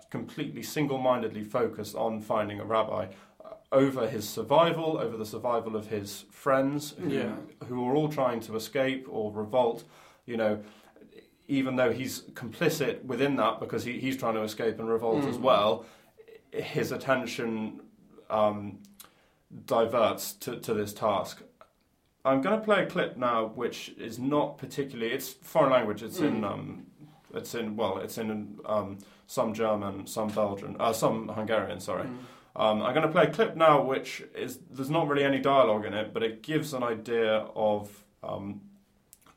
completely 0.10 0.63
single-mindedly 0.63 1.43
focused 1.43 1.95
on 1.95 2.21
finding 2.21 2.60
a 2.62 2.65
rabbi 2.65 3.08
over 3.71 4.08
his 4.08 4.28
survival, 4.28 4.97
over 4.97 5.17
the 5.17 5.25
survival 5.25 5.75
of 5.75 5.88
his 5.88 6.25
friends 6.32 6.93
who, 6.99 7.10
Yeah. 7.10 7.36
who 7.67 7.86
are 7.88 7.95
all 7.95 8.10
trying 8.10 8.39
to 8.41 8.56
escape 8.56 9.08
or 9.10 9.32
revolt, 9.32 9.84
you 10.25 10.38
know, 10.38 10.63
even 11.47 11.75
though 11.75 11.91
he's 11.91 12.21
complicit 12.34 13.04
within 13.06 13.36
that 13.36 13.60
because 13.60 13.84
he, 13.84 13.99
he's 13.99 14.17
trying 14.17 14.34
to 14.36 14.41
escape 14.43 14.80
and 14.80 14.89
revolt 14.89 15.25
as 15.25 15.38
Mm. 15.38 15.41
well, 15.41 15.86
his 16.51 16.91
attention 16.91 17.82
um, 18.30 18.80
diverts 19.65 20.34
to, 20.34 20.58
to 20.60 20.73
this 20.73 20.93
task. 20.93 21.43
I'm 22.23 22.41
going 22.41 22.58
to 22.60 22.65
play 22.65 22.84
a 22.84 22.86
clip 22.88 23.17
now, 23.17 23.45
which 23.47 23.89
is 23.99 24.17
not 24.17 24.58
particularly. 24.58 25.13
It's 25.13 25.30
foreign 25.30 25.71
language. 25.71 26.01
It's 26.01 26.19
in. 26.19 26.41
Mm. 26.41 26.51
Um, 26.51 26.86
it's 27.36 27.54
in. 27.54 27.75
Well, 27.75 27.99
it's 27.99 28.17
in 28.17 28.58
um, 28.65 28.97
some 29.28 29.54
German, 29.54 30.08
some 30.08 30.30
Belgian, 30.30 30.75
uh, 30.80 30.91
some 30.93 31.28
Hungarian. 31.28 31.80
Sorry. 31.80 32.06
Mm. 32.06 32.15
Um, 32.55 32.81
I'm 32.81 32.93
going 32.93 33.05
to 33.05 33.11
play 33.11 33.23
a 33.23 33.31
clip 33.31 33.55
now, 33.55 33.83
which 33.83 34.23
is 34.33 34.59
there's 34.71 34.89
not 34.89 35.07
really 35.07 35.23
any 35.25 35.39
dialogue 35.39 35.85
in 35.85 35.93
it, 35.93 36.13
but 36.13 36.23
it 36.23 36.41
gives 36.41 36.73
an 36.73 36.83
idea 36.83 37.45
of 37.55 38.05
um, 38.23 38.61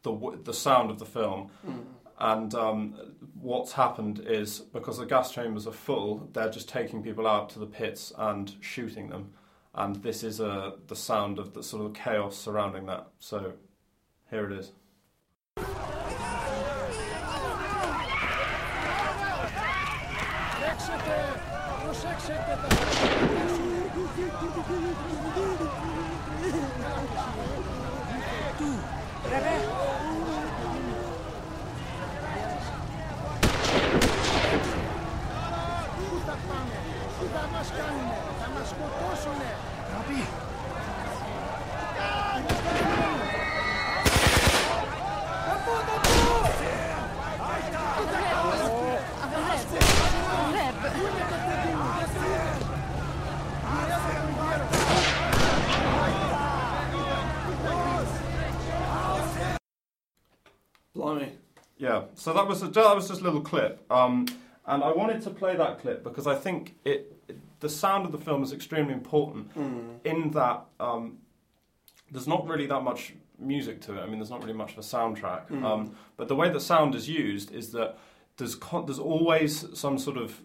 the 0.03 0.39
the 0.45 0.55
sound 0.55 0.91
of 0.91 0.99
the 0.99 1.07
film. 1.07 1.51
Mm. 1.67 1.85
And 2.21 2.55
um, 2.55 2.95
what's 3.41 3.73
happened 3.73 4.21
is 4.27 4.59
because 4.59 4.99
the 4.99 5.07
gas 5.07 5.33
chambers 5.33 5.67
are 5.67 5.73
full, 5.73 6.29
they're 6.33 6.51
just 6.51 6.69
taking 6.69 7.03
people 7.03 7.27
out 7.29 7.51
to 7.51 7.61
the 7.61 7.67
pits 7.67 8.13
and 8.19 8.55
shooting 8.61 9.09
them. 9.09 9.33
And 9.75 9.97
this 9.97 10.25
is 10.25 10.41
uh, 10.41 10.73
the 10.89 10.97
sound 10.97 11.39
of 11.39 11.55
the 11.55 11.63
sort 11.63 11.87
of 11.87 11.95
chaos 11.95 12.37
surrounding 12.37 12.87
that. 12.87 13.07
So 13.21 13.53
here 14.31 14.51
it 14.51 14.59
is. 14.59 14.73
Rep. 24.41 24.79
Blimey. 61.09 61.33
Yeah, 61.79 62.03
so 62.15 62.33
that 62.33 62.47
was 62.47 62.63
a, 62.63 62.69
that 62.69 62.95
was 62.97 63.09
just 63.09 63.21
a 63.21 63.25
little 63.25 63.41
clip, 63.41 63.85
um, 63.91 64.27
and 64.67 64.83
I 64.83 64.91
wanted 64.93 65.23
to 65.23 65.31
play 65.31 65.57
that 65.57 65.79
clip 65.81 66.03
because 66.03 66.27
I 66.27 66.35
think 66.35 66.75
it, 66.85 67.15
the 67.61 67.69
sound 67.69 68.05
of 68.05 68.13
the 68.13 68.19
film 68.19 68.43
is 68.43 68.53
extremely 68.53 68.93
important 68.95 69.55
Mm. 69.55 70.05
in 70.05 70.31
that 70.33 70.65
um, 70.81 71.19
there's 72.11 72.27
not 72.27 72.47
really 72.49 72.67
that 72.67 72.83
much 72.83 73.15
music 73.39 73.81
to 73.83 73.97
it. 73.97 74.01
I 74.03 74.07
mean, 74.07 74.19
there's 74.19 74.31
not 74.31 74.41
really 74.43 74.55
much 74.59 74.73
of 74.73 74.79
a 74.79 74.83
soundtrack, 74.83 75.49
Mm. 75.51 75.65
um, 75.65 75.95
but 76.17 76.27
the 76.27 76.35
way 76.35 76.49
that 76.51 76.61
sound 76.61 76.95
is 76.97 77.09
used 77.09 77.53
is 77.55 77.71
that 77.73 77.97
there's 78.39 78.55
con- 78.57 78.87
there's 78.87 78.99
always 79.01 79.65
some 79.79 79.99
sort 79.99 80.17
of 80.17 80.41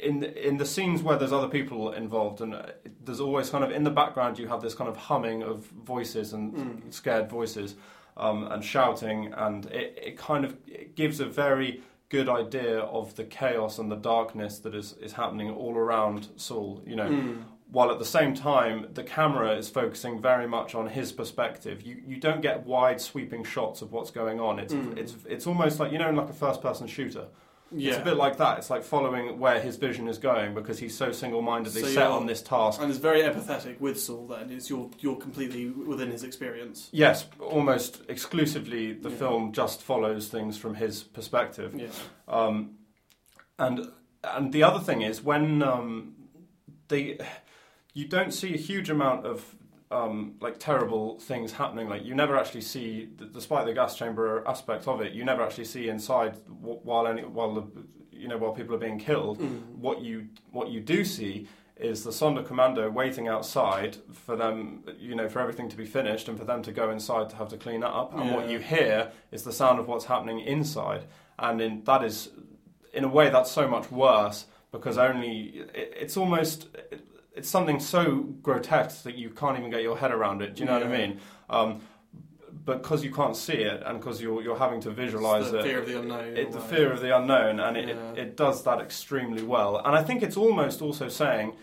in 0.00 0.22
in 0.22 0.56
the 0.56 0.66
scenes 0.66 1.02
where 1.02 1.16
there's 1.18 1.32
other 1.32 1.48
people 1.48 1.92
involved, 1.92 2.40
and 2.40 2.54
uh, 2.54 2.62
there's 3.04 3.20
always 3.20 3.50
kind 3.50 3.64
of 3.64 3.70
in 3.72 3.82
the 3.82 3.90
background 3.90 4.38
you 4.38 4.46
have 4.48 4.60
this 4.62 4.74
kind 4.74 4.88
of 4.88 4.96
humming 4.96 5.42
of 5.42 5.64
voices 5.94 6.32
and 6.32 6.54
Mm. 6.54 6.92
scared 6.92 7.28
voices 7.28 7.74
um, 8.16 8.44
and 8.50 8.64
shouting, 8.64 9.32
and 9.36 9.66
it, 9.66 9.98
it 10.02 10.18
kind 10.18 10.44
of 10.44 10.56
it 10.66 10.94
gives 10.96 11.20
a 11.20 11.26
very 11.26 11.82
good 12.08 12.28
idea 12.28 12.78
of 12.80 13.14
the 13.16 13.24
chaos 13.24 13.78
and 13.78 13.90
the 13.90 13.96
darkness 13.96 14.58
that 14.60 14.74
is, 14.74 14.94
is 15.02 15.12
happening 15.14 15.50
all 15.50 15.74
around 15.76 16.28
Saul. 16.36 16.82
You 16.86 16.96
know, 16.96 17.08
Mm. 17.08 17.42
while 17.72 17.90
at 17.90 17.98
the 17.98 18.04
same 18.04 18.32
time 18.32 18.86
the 18.94 19.02
camera 19.02 19.56
is 19.56 19.68
focusing 19.68 20.22
very 20.22 20.46
much 20.46 20.74
on 20.74 20.86
his 20.88 21.12
perspective. 21.12 21.82
You 21.82 22.00
you 22.06 22.16
don't 22.18 22.40
get 22.40 22.64
wide 22.64 23.00
sweeping 23.00 23.44
shots 23.44 23.82
of 23.82 23.90
what's 23.92 24.10
going 24.12 24.38
on. 24.40 24.58
It's 24.60 24.72
Mm. 24.74 24.96
it's 24.96 25.14
it's 25.28 25.46
almost 25.46 25.80
like 25.80 25.90
you 25.92 25.98
know 25.98 26.08
in 26.08 26.16
like 26.16 26.30
a 26.30 26.32
first 26.46 26.62
person 26.62 26.86
shooter. 26.86 27.26
Yeah. 27.72 27.90
It's 27.92 27.98
a 28.00 28.04
bit 28.04 28.16
like 28.16 28.36
that. 28.36 28.58
It's 28.58 28.70
like 28.70 28.84
following 28.84 29.40
where 29.40 29.60
his 29.60 29.76
vision 29.76 30.06
is 30.06 30.18
going 30.18 30.54
because 30.54 30.78
he's 30.78 30.96
so 30.96 31.10
single 31.10 31.42
mindedly 31.42 31.82
So 31.82 31.88
set 31.88 32.06
on 32.06 32.26
this 32.26 32.40
task. 32.40 32.80
and 32.80 32.88
it's 32.90 33.00
very 33.00 33.22
empathetic 33.22 33.80
with 33.80 34.00
Saul. 34.00 34.28
Then 34.28 34.50
is 34.50 34.70
you're 34.70 34.88
you're 35.00 35.16
completely 35.16 35.68
within 35.70 36.10
his 36.12 36.22
experience. 36.22 36.88
Yes, 36.92 37.26
almost 37.40 38.02
exclusively 38.08 38.92
the 38.92 39.10
Yeah. 39.10 39.16
film 39.16 39.52
just 39.52 39.82
follows 39.82 40.28
things 40.28 40.56
from 40.56 40.74
his 40.76 41.02
perspective. 41.02 41.74
Yeah. 41.74 41.88
Um, 42.28 42.76
and 43.58 43.88
and 44.22 44.52
the 44.52 44.62
other 44.62 44.80
thing 44.80 45.02
is 45.02 45.22
when 45.22 45.62
um, 45.62 46.14
they, 46.88 47.18
you 47.94 48.06
don't 48.06 48.32
see 48.32 48.54
a 48.54 48.58
huge 48.58 48.90
amount 48.90 49.26
of 49.26 49.54
um, 49.90 50.34
like 50.40 50.58
terrible 50.58 51.18
things 51.20 51.52
happening. 51.52 51.88
Like 51.88 52.04
you 52.04 52.14
never 52.14 52.38
actually 52.38 52.62
see, 52.62 53.08
despite 53.32 53.66
the 53.66 53.74
gas 53.74 53.96
chamber 53.96 54.42
aspect 54.46 54.88
of 54.88 55.00
it, 55.00 55.12
you 55.12 55.24
never 55.24 55.42
actually 55.42 55.64
see 55.64 55.88
inside 55.88 56.36
while 56.48 57.06
any 57.06 57.22
while 57.22 57.54
the 57.54 57.64
you 58.10 58.28
know 58.28 58.38
while 58.38 58.52
people 58.52 58.74
are 58.74 58.78
being 58.78 58.98
killed. 58.98 59.38
Mm. 59.38 59.76
What 59.76 60.00
you 60.00 60.28
what 60.50 60.68
you 60.68 60.80
do 60.80 61.04
see 61.04 61.48
is 61.76 62.02
the 62.04 62.10
Sonderkommando 62.10 62.90
waiting 62.90 63.28
outside 63.28 63.98
for 64.10 64.34
them, 64.34 64.82
you 64.98 65.14
know, 65.14 65.28
for 65.28 65.40
everything 65.40 65.68
to 65.68 65.76
be 65.76 65.84
finished 65.84 66.26
and 66.26 66.38
for 66.38 66.44
them 66.44 66.62
to 66.62 66.72
go 66.72 66.90
inside 66.90 67.28
to 67.28 67.36
have 67.36 67.48
to 67.48 67.58
clean 67.58 67.82
it 67.82 67.88
up. 67.88 68.14
And 68.18 68.32
what 68.32 68.48
you 68.48 68.58
hear 68.58 69.12
is 69.30 69.42
the 69.42 69.52
sound 69.52 69.78
of 69.78 69.86
what's 69.86 70.06
happening 70.06 70.40
inside, 70.40 71.04
and 71.38 71.60
in, 71.60 71.84
that 71.84 72.02
is, 72.02 72.30
in 72.94 73.04
a 73.04 73.08
way, 73.08 73.28
that's 73.28 73.50
so 73.50 73.68
much 73.68 73.90
worse 73.90 74.46
because 74.72 74.96
only 74.96 75.66
it, 75.74 75.92
it's 76.00 76.16
almost 76.16 76.68
it's 77.36 77.48
something 77.48 77.78
so 77.78 78.22
grotesque 78.42 79.02
that 79.04 79.14
you 79.16 79.30
can't 79.30 79.58
even 79.58 79.70
get 79.70 79.82
your 79.82 79.96
head 79.98 80.10
around 80.10 80.42
it. 80.42 80.54
Do 80.54 80.60
you 80.60 80.66
know 80.66 80.74
what 80.78 80.82
I 80.82 80.88
mean? 80.88 81.20
Um, 81.50 81.80
because 82.64 83.04
you 83.04 83.12
can't 83.12 83.36
see 83.36 83.52
it 83.72 83.82
and 83.86 84.00
because 84.00 84.20
you're 84.20 84.42
you're 84.42 84.58
having 84.58 84.80
to 84.80 84.90
visualize 84.90 85.42
It's 85.44 85.52
the 85.52 85.58
it 85.60 85.62
fear 85.64 85.78
of 85.80 85.86
the 85.86 85.98
unknown. 86.00 86.36
it, 86.36 86.52
the 86.52 86.58
or 86.58 86.62
fear 86.62 86.92
of 86.92 87.00
the 87.00 87.16
unknown, 87.16 87.60
and 87.60 87.76
it, 87.76 87.88
Yeah. 87.88 88.12
it, 88.12 88.18
it 88.18 88.36
does 88.36 88.64
that 88.64 88.80
extremely 88.80 89.42
well. 89.42 89.76
And 89.84 89.94
I 89.94 90.02
think 90.02 90.22
it's 90.22 90.36
almost 90.36 90.80
also 90.82 91.08
saying 91.08 91.54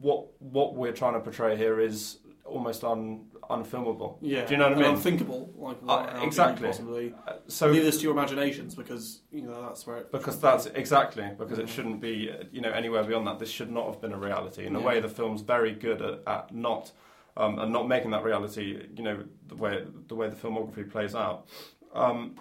what 0.00 0.26
what 0.40 0.74
we're 0.74 0.92
trying 0.92 1.14
to 1.14 1.20
portray 1.20 1.56
here 1.56 1.80
is 1.80 2.18
almost 2.44 2.84
un, 2.84 3.24
unfilmable. 3.50 4.18
Yeah. 4.20 4.44
Do 4.44 4.52
you 4.52 4.58
know 4.58 4.68
what 4.68 4.78
I 4.78 4.82
mean? 4.82 4.90
Unthinkable. 4.94 5.52
Like 5.56 5.76
Uh, 5.76 5.80
what, 5.86 6.00
how 6.00 6.06
can 6.12 6.20
you 6.20 6.26
exactly. 6.26 6.66
Possibly 6.68 7.14
Uh, 7.26 7.32
So 7.46 7.68
leave 7.68 7.84
this 7.84 7.98
to 7.98 8.02
your 8.02 8.12
imaginations 8.12 8.74
because 8.74 9.20
you 9.30 9.42
know 9.42 9.62
that's 9.62 9.86
where. 9.86 9.98
It, 9.98 10.12
because 10.12 10.38
that's 10.40 10.66
exactly 10.66 11.30
because 11.38 11.58
it 11.58 11.68
shouldn't 11.68 12.00
be 12.00 12.30
uh, 12.30 12.44
you 12.52 12.60
know 12.60 12.70
anywhere 12.70 13.04
beyond 13.04 13.26
that. 13.26 13.38
This 13.38 13.50
should 13.50 13.70
not 13.70 13.86
have 13.86 14.00
been 14.00 14.12
a 14.12 14.18
reality. 14.18 14.66
In 14.66 14.76
a 14.76 14.80
way, 14.80 15.00
the 15.00 15.08
film's 15.08 15.42
very 15.42 15.72
good 15.72 16.00
at, 16.02 16.20
at 16.26 16.54
not. 16.54 16.92
Um, 17.36 17.58
and 17.58 17.72
not 17.72 17.88
making 17.88 18.12
that 18.12 18.22
reality, 18.22 18.86
you 18.96 19.02
know, 19.02 19.24
the 19.48 19.56
way 19.56 19.84
the 20.06 20.14
way 20.14 20.28
the 20.28 20.36
filmography 20.36 20.88
plays 20.88 21.16
out. 21.16 21.48
Um, 21.92 22.36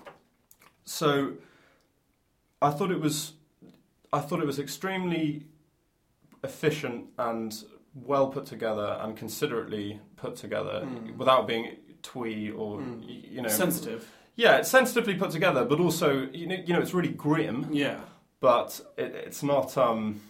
so, 0.86 1.34
I 2.62 2.70
thought 2.70 2.92
it 2.92 3.00
was, 3.00 3.34
I 4.12 4.20
thought 4.20 4.40
it 4.40 4.46
was 4.46 4.60
extremely 4.60 5.48
efficient 6.44 7.06
and 7.18 7.64
well 7.96 8.28
put 8.28 8.46
together 8.46 8.98
and 9.02 9.16
considerately 9.16 10.00
put 10.16 10.36
together, 10.36 10.84
Mm. 10.86 11.18
without 11.18 11.48
being 11.48 11.78
twee 12.02 12.50
or 12.52 12.80
Mm. 12.80 13.04
you 13.32 13.42
know, 13.42 13.50
sensitive. 13.50 14.10
yeah, 14.36 14.58
it's 14.58 14.70
sensitively 14.70 15.16
put 15.16 15.32
together, 15.32 15.64
but 15.66 15.80
also 15.80 16.28
you 16.34 16.48
know, 16.48 16.56
you 16.66 16.74
know, 16.74 16.82
it's 16.82 16.94
really 16.94 17.10
grim 17.14 17.68
Yeah. 17.72 18.00
but 18.40 18.82
it, 18.98 19.14
it's 19.16 19.44
not. 19.44 19.78
Um, 19.78 20.22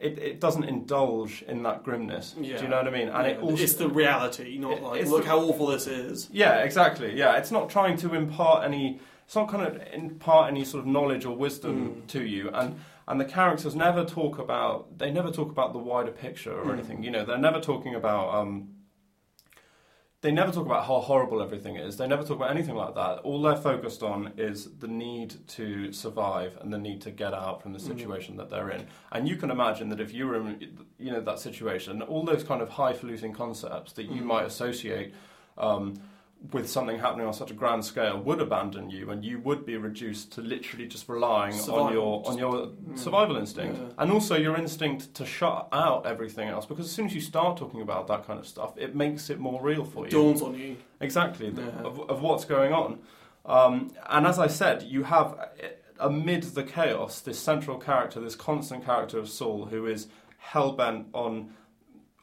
it, 0.00 0.18
it 0.18 0.40
doesn't 0.40 0.64
indulge 0.64 1.42
in 1.42 1.62
that 1.62 1.84
grimness. 1.84 2.34
Yeah. 2.40 2.56
Do 2.56 2.64
you 2.64 2.68
know 2.68 2.78
what 2.78 2.88
I 2.88 2.90
mean? 2.90 3.08
And 3.08 3.26
it 3.26 3.36
Yeah, 3.38 3.42
also 3.44 3.62
it's 3.62 3.74
the 3.74 3.88
reality, 3.88 4.58
not 4.58 4.72
It- 4.78 4.82
like 4.82 5.06
look 5.06 5.22
the- 5.22 5.28
how 5.28 5.38
awful 5.38 5.66
this 5.68 5.86
is. 5.86 6.28
yeah, 6.32 6.58
exactly. 6.58 7.16
Yeah, 7.16 7.36
it's 7.36 7.52
not 7.52 7.70
trying 7.70 7.96
to 7.98 8.14
impart 8.14 8.64
any. 8.64 8.98
It's 9.26 9.36
not 9.36 9.48
kind 9.48 9.64
of 9.64 9.80
impart 9.92 10.48
any 10.50 10.64
sort 10.64 10.80
of 10.80 10.86
knowledge 10.88 11.24
or 11.24 11.36
wisdom 11.36 12.02
Mm. 12.02 12.06
to 12.08 12.24
you, 12.26 12.50
and 12.52 12.80
and 13.10 13.20
the 13.20 13.24
characters 13.24 13.74
never 13.74 14.04
talk 14.04 14.38
about. 14.38 14.98
They 14.98 15.10
never 15.10 15.30
talk 15.30 15.50
about 15.50 15.72
the 15.72 15.78
wider 15.78 16.12
picture 16.12 16.56
or 16.58 16.66
Mm. 16.66 16.72
anything. 16.74 17.02
You 17.02 17.10
know, 17.10 17.24
they're 17.24 17.38
never 17.38 17.60
talking 17.60 17.94
about. 17.94 18.32
Um, 18.34 18.76
they 20.22 20.30
never 20.30 20.52
talk 20.52 20.66
about 20.66 20.84
how 20.84 21.00
horrible 21.00 21.40
everything 21.40 21.76
is. 21.76 21.96
They 21.96 22.06
never 22.06 22.22
talk 22.22 22.36
about 22.36 22.50
anything 22.50 22.74
like 22.74 22.94
that. 22.94 23.20
All 23.20 23.40
they're 23.40 23.56
focused 23.56 24.02
on 24.02 24.34
is 24.36 24.76
the 24.78 24.86
need 24.86 25.48
to 25.48 25.94
survive 25.94 26.58
and 26.60 26.70
the 26.70 26.76
need 26.76 27.00
to 27.02 27.10
get 27.10 27.32
out 27.32 27.62
from 27.62 27.72
the 27.72 27.78
Mhm. 27.78 27.86
situation 27.90 28.36
that 28.36 28.50
they're 28.50 28.68
in. 28.70 28.86
And 29.12 29.26
you 29.26 29.36
can 29.36 29.50
imagine 29.50 29.88
that 29.88 29.98
if 29.98 30.12
you 30.12 30.26
were 30.26 30.36
in, 30.36 30.86
you 30.98 31.10
know, 31.10 31.22
that 31.22 31.38
situation, 31.38 32.02
all 32.02 32.22
those 32.22 32.44
kind 32.44 32.60
of 32.60 32.68
highfalutin 32.68 33.32
concepts 33.32 33.94
that 33.94 34.04
you 34.04 34.20
Mhm. 34.22 34.26
might 34.26 34.44
associate 34.44 35.14
um, 35.58 35.94
with 36.52 36.68
something 36.70 36.98
happening 36.98 37.26
on 37.26 37.34
such 37.34 37.50
a 37.50 37.54
grand 37.54 37.84
scale 37.84 38.18
would 38.18 38.40
abandon 38.40 38.88
you, 38.90 39.10
and 39.10 39.22
you 39.24 39.38
would 39.40 39.66
be 39.66 39.76
reduced 39.76 40.32
to 40.32 40.40
literally 40.40 40.86
just 40.86 41.06
relying 41.08 41.52
Survival, 41.52 41.82
on 41.84 41.92
your 41.92 42.28
on 42.28 42.38
your 42.38 42.52
Mm. 42.68 42.98
survival 42.98 43.36
instinct, 43.36 43.76
Yeah. 43.78 43.88
and 43.98 44.10
also 44.10 44.36
your 44.36 44.56
instinct 44.56 45.12
to 45.14 45.26
shut 45.26 45.68
out 45.70 46.06
everything 46.06 46.48
else. 46.48 46.64
Because 46.64 46.86
as 46.86 46.92
soon 46.92 47.06
as 47.06 47.14
you 47.14 47.20
start 47.20 47.58
talking 47.58 47.82
about 47.82 48.06
that 48.06 48.26
kind 48.26 48.38
of 48.38 48.46
stuff, 48.46 48.72
it 48.76 48.94
makes 48.94 49.28
it 49.28 49.38
more 49.38 49.60
real 49.60 49.84
for 49.84 50.04
you. 50.06 50.10
Dawns 50.10 50.40
on 50.40 50.54
you. 50.58 50.76
Exactly, 51.00 51.50
the, 51.50 51.62
Yeah. 51.62 51.82
of, 51.84 52.00
of 52.10 52.22
what's 52.22 52.46
going 52.46 52.72
on. 52.72 53.00
Um, 53.44 53.90
and 54.08 54.26
as 54.26 54.38
I 54.38 54.46
said, 54.46 54.82
you 54.82 55.04
have, 55.04 55.32
uh, 55.34 55.46
amid 55.98 56.42
the 56.54 56.62
chaos, 56.62 57.20
this 57.20 57.38
central 57.38 57.76
character, 57.78 58.18
this 58.20 58.34
constant 58.34 58.84
character 58.84 59.18
of 59.18 59.28
Saul, 59.28 59.66
who 59.66 59.84
is 59.86 60.08
hell 60.38 60.72
bent 60.72 61.08
on 61.12 61.50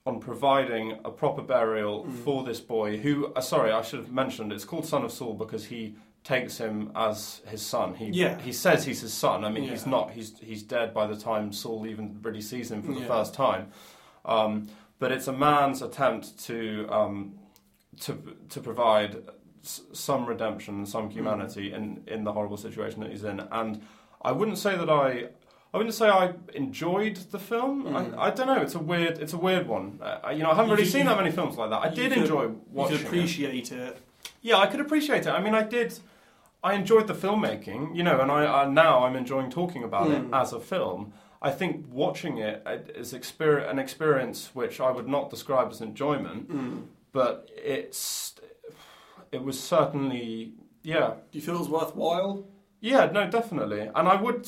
on 0.07 0.19
providing 0.21 0.93
a 1.03 1.11
proper 1.11 1.41
burial 1.41 2.05
Mm. 2.05 2.13
for 2.23 2.43
this 2.43 2.61
boy. 2.61 2.97
Who, 2.97 3.27
uh, 3.33 3.41
sorry, 3.41 3.71
I 3.71 3.81
should 3.81 3.99
have 3.99 4.11
mentioned, 4.11 4.53
it's 4.53 4.63
called 4.63 4.85
Son 4.85 5.03
of 5.03 5.11
Saul 5.11 5.33
because 5.33 5.65
he 5.65 5.95
takes 6.23 6.57
him 6.57 6.91
as 6.95 7.41
his 7.47 7.61
son. 7.61 7.93
He 7.95 8.05
Yeah. 8.07 8.39
he 8.39 8.51
says 8.53 8.85
he's 8.85 9.01
his 9.01 9.13
son. 9.13 9.43
I 9.45 9.49
mean, 9.49 9.63
he's 9.69 9.85
not. 9.85 10.11
He's 10.11 10.39
he's 10.39 10.63
dead 10.63 10.93
by 10.93 11.07
the 11.07 11.15
time 11.15 11.51
Saul 11.53 11.85
even 11.87 12.19
really 12.21 12.41
sees 12.41 12.71
him 12.71 12.81
for 12.83 12.93
the 12.93 13.01
Yeah. 13.01 13.07
first 13.07 13.33
time. 13.33 13.71
Um, 14.25 14.67
but 14.99 15.11
it's 15.11 15.27
a 15.27 15.33
man's 15.33 15.81
attempt 15.81 16.25
to 16.47 16.87
um, 16.89 17.35
to 18.01 18.13
to 18.49 18.59
provide 18.61 19.11
s- 19.63 19.81
some 19.93 20.25
redemption, 20.25 20.75
and 20.75 20.87
some 20.89 21.09
humanity 21.09 21.71
in 21.73 22.03
in 22.07 22.23
the 22.23 22.33
horrible 22.33 22.57
situation 22.57 22.99
that 23.01 23.11
he's 23.11 23.23
in. 23.23 23.39
And 23.51 23.81
I 24.21 24.31
wouldn't 24.31 24.57
say 24.57 24.75
that 24.77 24.89
I. 24.89 25.29
I 25.77 25.79
wouldn't 25.79 25.93
say 25.95 26.09
I 26.09 26.33
enjoyed 26.55 27.17
the 27.31 27.37
film. 27.37 27.83
Mm. 27.85 28.17
I, 28.17 28.27
I 28.27 28.29
don't 28.31 28.47
know. 28.47 28.59
It's 28.63 28.73
a 28.73 28.79
weird. 28.79 29.19
It's 29.19 29.33
a 29.33 29.37
weird 29.37 29.67
one. 29.67 29.99
Uh, 30.01 30.29
you 30.31 30.41
know, 30.41 30.49
I 30.49 30.55
haven't 30.55 30.69
You 30.69 30.75
really 30.75 30.83
could- 30.85 30.91
seen 30.93 31.05
that 31.05 31.17
many 31.17 31.29
films 31.31 31.55
like 31.55 31.69
that. 31.69 31.81
I 31.83 31.89
did 31.89 32.11
could- 32.13 32.23
enjoy 32.23 32.47
watching. 32.71 32.97
can 32.97 33.05
it. 33.05 33.09
appreciate 33.09 33.71
it. 33.71 33.97
Yeah, 34.41 34.57
I 34.57 34.65
could 34.65 34.79
appreciate 34.79 35.27
it. 35.27 35.29
I 35.29 35.39
mean, 35.39 35.53
I 35.53 35.61
did. 35.61 35.93
I 36.63 36.73
enjoyed 36.73 37.05
the 37.05 37.13
filmmaking, 37.13 37.95
you 37.95 38.01
know, 38.01 38.19
and 38.19 38.31
I, 38.31 38.41
I 38.63 38.67
now 38.67 39.03
I'm 39.05 39.15
enjoying 39.15 39.51
talking 39.51 39.83
about 39.83 40.09
it 40.09 40.23
Mm. 40.31 40.41
as 40.41 40.51
a 40.53 40.59
film. 40.59 41.13
I 41.43 41.51
think 41.51 41.85
watching 41.91 42.39
it 42.39 42.63
is 42.65 43.13
uh, 43.13 43.13
is 43.13 43.13
exper- 43.13 43.69
an 43.69 43.77
experience 43.77 44.49
which 44.55 44.81
I 44.81 44.89
would 44.89 45.07
not 45.07 45.29
describe 45.29 45.69
as 45.69 45.81
enjoyment, 45.81 46.49
Mm. 46.51 46.85
but 47.11 47.47
it's 47.55 48.33
it 49.31 49.43
was 49.43 49.57
certainly 49.59 50.53
yeah 50.81 51.07
Do 51.31 51.37
you 51.37 51.41
feel 51.47 51.59
it's 51.59 51.69
worthwhile? 51.69 52.43
yeah 52.81 53.03
no 53.17 53.29
definitely, 53.29 53.81
and 53.97 54.07
I 54.07 54.15
would 54.23 54.47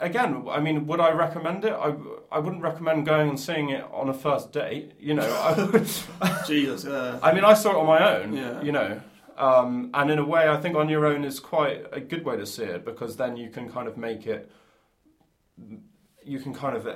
again 0.00 0.44
I 0.50 0.60
mean 0.60 0.86
would 0.86 1.00
I 1.00 1.10
recommend 1.12 1.64
it? 1.64 1.72
I 1.72 1.94
I 2.30 2.38
wouldn't 2.38 2.62
recommend 2.62 3.06
going 3.06 3.28
and 3.30 3.40
seeing 3.40 3.70
it 3.70 3.84
on 3.92 4.08
a 4.08 4.14
first 4.14 4.52
date. 4.52 4.92
You 4.98 5.14
know, 5.14 5.22
I 6.20 6.42
Jesus, 6.46 6.84
yeah. 6.84 7.18
I 7.22 7.32
mean, 7.32 7.44
I 7.44 7.54
saw 7.54 7.70
it 7.70 7.76
on 7.76 7.86
my 7.86 8.16
own, 8.16 8.32
Yeah. 8.36 8.62
you 8.62 8.72
know. 8.72 9.00
Um, 9.36 9.90
and 9.92 10.10
in 10.10 10.18
a 10.18 10.24
way, 10.24 10.48
I 10.48 10.56
think 10.58 10.76
on 10.76 10.88
your 10.88 11.04
own 11.04 11.22
is 11.24 11.40
quite 11.40 11.84
a 11.92 12.00
good 12.00 12.24
way 12.24 12.36
to 12.38 12.46
see 12.46 12.64
it 12.64 12.84
because 12.86 13.16
then 13.16 13.36
you 13.36 13.50
can 13.50 13.70
kind 13.70 13.86
of 13.86 13.98
make 13.98 14.26
it, 14.26 14.50
you 16.24 16.38
can 16.40 16.54
kind 16.54 16.76
of 16.76 16.86
uh, 16.86 16.94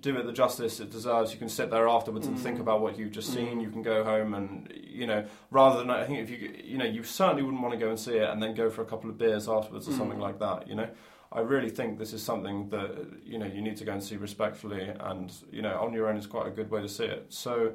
do 0.00 0.16
it 0.18 0.24
the 0.26 0.32
justice 0.32 0.80
it 0.80 0.90
deserves. 0.90 1.32
You 1.32 1.38
can 1.38 1.48
sit 1.48 1.70
there 1.70 1.88
afterwards 1.88 2.26
and 2.26 2.36
Mm. 2.36 2.40
think 2.42 2.60
about 2.60 2.80
what 2.82 2.98
you've 2.98 3.12
just 3.12 3.32
seen. 3.32 3.58
Mm. 3.58 3.62
You 3.62 3.70
can 3.70 3.82
go 3.82 4.04
home 4.04 4.34
and, 4.34 4.72
you 4.76 5.06
know, 5.06 5.24
rather 5.50 5.78
than, 5.78 5.90
I 5.90 6.04
think 6.04 6.18
if 6.18 6.30
you, 6.30 6.54
you 6.62 6.78
know, 6.78 6.84
you 6.84 7.02
certainly 7.02 7.42
wouldn't 7.42 7.62
want 7.62 7.72
to 7.74 7.80
go 7.80 7.88
and 7.88 7.98
see 7.98 8.16
it 8.16 8.28
and 8.28 8.42
then 8.42 8.54
go 8.54 8.68
for 8.70 8.82
a 8.82 8.86
couple 8.86 9.08
of 9.10 9.18
beers 9.18 9.48
afterwards 9.48 9.88
or 9.88 9.92
Mm. 9.92 9.98
something 9.98 10.18
like 10.20 10.38
that, 10.40 10.68
you 10.68 10.74
know. 10.74 10.88
I 11.32 11.40
really 11.40 11.70
think 11.70 11.98
this 11.98 12.12
is 12.12 12.22
something 12.22 12.68
that, 12.68 12.90
you 13.24 13.38
know, 13.38 13.46
you 13.46 13.60
need 13.60 13.76
to 13.78 13.84
go 13.84 13.92
and 13.92 14.02
see 14.02 14.16
respectfully 14.16 14.88
and, 15.00 15.32
you 15.50 15.62
know, 15.62 15.78
on 15.80 15.92
your 15.92 16.08
own 16.08 16.16
is 16.16 16.26
quite 16.26 16.46
a 16.46 16.50
good 16.50 16.70
way 16.70 16.80
to 16.80 16.88
see 16.88 17.04
it. 17.04 17.26
So, 17.28 17.72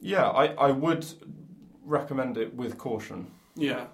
yeah, 0.00 0.28
I, 0.28 0.46
I 0.54 0.70
would 0.70 1.04
recommend 1.84 2.38
it 2.38 2.54
with 2.54 2.78
caution 2.78 3.30
Yeah. 3.54 3.86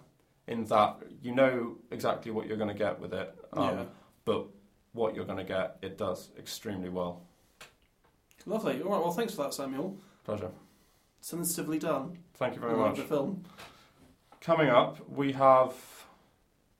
in 0.46 0.64
that 0.66 0.96
you 1.22 1.34
know 1.34 1.76
exactly 1.90 2.30
what 2.30 2.46
you're 2.46 2.56
going 2.56 2.68
to 2.76 2.78
get 2.78 3.00
with 3.00 3.12
it, 3.12 3.34
um, 3.52 3.78
yeah. 3.78 3.84
but 4.24 4.46
what 4.92 5.14
you're 5.14 5.24
going 5.24 5.38
to 5.38 5.44
get, 5.44 5.76
it 5.82 5.98
does 5.98 6.30
extremely 6.38 6.88
well. 6.88 7.22
Lovely. 8.46 8.80
All 8.82 8.90
right. 8.90 9.00
Well, 9.02 9.12
thanks 9.12 9.34
for 9.34 9.42
that, 9.42 9.54
Samuel. 9.54 9.96
Pleasure. 10.24 10.50
Sensitively 11.20 11.78
done. 11.78 12.18
Thank 12.34 12.54
you 12.54 12.60
very 12.60 12.74
I 12.74 12.76
much. 12.76 12.96
The 12.96 13.02
film. 13.02 13.44
Coming 14.40 14.70
up, 14.70 14.98
we 15.10 15.32
have 15.32 15.74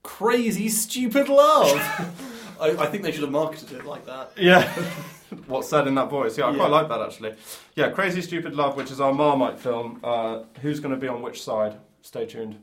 Crazy 0.02 0.68
Stupid 0.68 1.28
Love. 1.28 1.76
I, 2.60 2.70
I 2.70 2.86
think 2.86 3.02
they 3.02 3.12
should 3.12 3.22
have 3.22 3.30
marketed 3.30 3.72
it 3.72 3.84
like 3.86 4.04
that. 4.06 4.32
Yeah. 4.36 4.68
What's 5.46 5.68
said 5.68 5.86
in 5.86 5.94
that 5.94 6.10
voice? 6.10 6.36
Yeah, 6.36 6.46
I 6.46 6.50
Yeah. 6.50 6.56
quite 6.56 6.70
like 6.70 6.88
that 6.88 7.00
actually. 7.00 7.34
Yeah, 7.76 7.90
Crazy 7.90 8.20
Stupid 8.20 8.54
Love, 8.54 8.76
which 8.76 8.90
is 8.90 9.00
our 9.00 9.12
Marmite 9.14 9.58
film. 9.58 10.00
Uh, 10.02 10.42
who's 10.60 10.80
going 10.80 10.94
to 10.94 11.00
be 11.00 11.08
on 11.08 11.22
which 11.22 11.42
side? 11.42 11.76
Stay 12.02 12.26
tuned. 12.26 12.56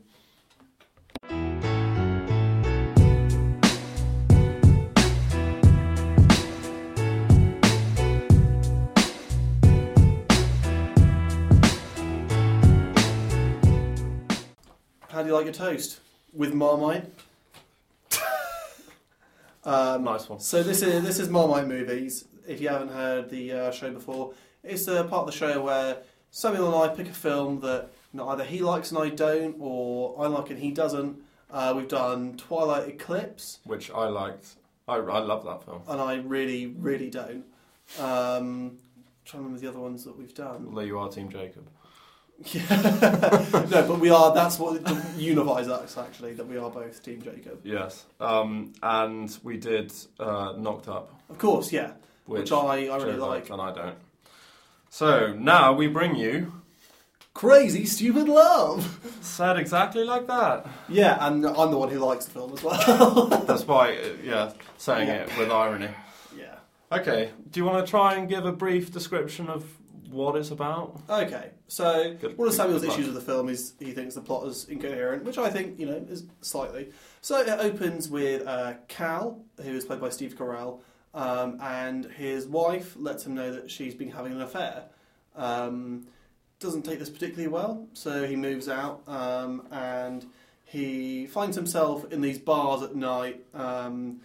How 15.08 15.22
do 15.22 15.28
you 15.28 15.34
like 15.34 15.46
your 15.46 15.54
toast? 15.54 16.00
With 16.32 16.52
Marmite? 16.52 17.04
Um, 19.68 20.04
Nice 20.04 20.28
one. 20.28 20.40
So 20.40 20.62
this 20.62 20.82
is 20.82 21.02
this 21.02 21.18
is 21.18 21.28
Marmite 21.28 21.66
movies. 21.68 22.24
If 22.46 22.60
you 22.60 22.68
haven't 22.68 22.90
heard 22.92 23.28
the 23.30 23.52
uh, 23.52 23.70
show 23.70 23.90
before, 23.92 24.32
it's 24.64 24.84
the 24.86 25.04
part 25.04 25.20
of 25.20 25.26
the 25.26 25.32
show 25.32 25.62
where 25.62 25.98
Samuel 26.30 26.66
and 26.82 26.90
I 26.90 26.94
pick 26.94 27.08
a 27.08 27.12
film 27.14 27.60
that 27.60 27.90
you 28.12 28.18
know, 28.18 28.28
either 28.30 28.44
he 28.44 28.60
likes 28.60 28.90
and 28.90 28.98
I 28.98 29.10
don't, 29.10 29.56
or 29.58 30.14
I 30.18 30.26
like 30.28 30.50
and 30.50 30.58
he 30.58 30.70
doesn't. 30.70 31.18
Uh, 31.50 31.72
we've 31.76 31.88
done 31.88 32.36
Twilight 32.36 32.88
Eclipse, 32.88 33.60
Which 33.64 33.90
I 33.90 34.06
liked. 34.08 34.56
I, 34.86 34.96
I 34.96 35.18
love 35.18 35.44
that 35.44 35.64
film. 35.64 35.82
and 35.88 36.00
I 36.00 36.16
really, 36.16 36.66
really 36.66 37.10
don't. 37.10 37.44
Um, 37.98 38.78
trying 39.24 39.42
to 39.42 39.48
remember 39.48 39.58
the 39.60 39.68
other 39.68 39.78
ones 39.78 40.04
that 40.04 40.16
we've 40.18 40.34
done. 40.34 40.66
Although 40.68 40.80
you 40.82 40.98
are 40.98 41.08
Team 41.10 41.28
Jacob. 41.30 41.66
Yeah. 42.44 42.66
no, 43.70 43.86
but 43.88 43.98
we 43.98 44.10
are. 44.10 44.32
That's 44.32 44.58
what 44.58 44.80
unifies 45.16 45.68
us 45.68 45.98
actually. 45.98 46.34
That 46.34 46.46
we 46.46 46.56
are 46.56 46.70
both 46.70 47.02
Team 47.02 47.20
Jacob. 47.22 47.60
Yes. 47.64 48.04
Um, 48.20 48.72
and 48.82 49.36
we 49.42 49.56
did 49.56 49.92
uh, 50.20 50.54
Knocked 50.56 50.88
Up, 50.88 51.12
Of 51.28 51.38
course, 51.38 51.72
yeah. 51.72 51.92
Which, 52.26 52.52
I, 52.52 52.86
I 52.86 52.96
really 52.96 53.14
like. 53.16 53.50
And 53.50 53.60
I 53.60 53.72
don't. 53.74 53.96
So 54.90 55.32
now 55.34 55.72
we 55.72 55.86
bring 55.88 56.14
you 56.14 56.52
Crazy 57.34 57.84
Stupid 57.86 58.28
Love. 58.28 59.00
said 59.22 59.56
exactly 59.58 60.04
like 60.04 60.26
that. 60.26 60.66
Yeah, 60.88 61.16
and 61.26 61.44
I'm 61.46 61.70
the 61.70 61.78
one 61.78 61.88
who 61.90 61.98
likes 61.98 62.26
the 62.26 62.32
film 62.32 62.52
as 62.52 62.62
well. 62.62 63.26
That's 63.46 63.66
why, 63.66 63.98
yeah, 64.22 64.52
saying 64.76 65.08
Yeah. 65.08 65.22
it 65.22 65.38
with 65.38 65.50
irony. 65.50 65.88
yeah. 66.36 66.56
Okay, 66.92 67.30
do 67.50 67.60
you 67.60 67.64
want 67.66 67.84
to 67.84 67.90
try 67.90 68.14
and 68.14 68.28
give 68.28 68.44
a 68.44 68.52
brief 68.52 68.92
description 68.92 69.48
of 69.48 69.64
what 70.10 70.36
it's 70.36 70.50
about? 70.50 71.00
Okay, 71.08 71.50
so 71.66 72.14
Good- 72.20 72.38
one 72.38 72.48
of 72.48 72.54
Samuel's 72.54 72.84
issues 72.84 73.06
with 73.06 73.14
the 73.14 73.20
film 73.20 73.48
is 73.48 73.74
he 73.78 73.92
thinks 73.92 74.14
the 74.14 74.20
plot 74.20 74.46
is 74.46 74.66
incoherent, 74.68 75.24
which 75.24 75.38
I 75.38 75.50
think 75.50 75.78
you 75.78 75.86
know 75.86 76.04
is 76.08 76.24
slightly. 76.40 76.88
So 77.20 77.40
it 77.40 77.48
opens 77.48 78.08
with 78.08 78.46
uh, 78.46 78.74
Cal, 78.88 79.40
who 79.62 79.70
is 79.70 79.84
played 79.84 80.00
by 80.00 80.08
Steve 80.10 80.36
Carell, 80.36 80.80
um, 81.14 81.58
and 81.60 82.04
his 82.06 82.46
wife 82.46 82.94
lets 82.96 83.26
him 83.26 83.34
know 83.34 83.52
that 83.52 83.70
she's 83.70 83.94
been 83.94 84.10
having 84.10 84.32
an 84.32 84.40
affair. 84.42 84.84
Um, 85.36 86.06
doesn't 86.60 86.82
take 86.82 86.98
this 86.98 87.10
particularly 87.10 87.48
well, 87.48 87.86
so 87.92 88.26
he 88.26 88.34
moves 88.34 88.68
out 88.68 89.02
um, 89.06 89.66
and 89.70 90.26
he 90.64 91.26
finds 91.26 91.56
himself 91.56 92.10
in 92.12 92.20
these 92.20 92.38
bars 92.38 92.82
at 92.82 92.94
night, 92.94 93.44
um, 93.54 94.20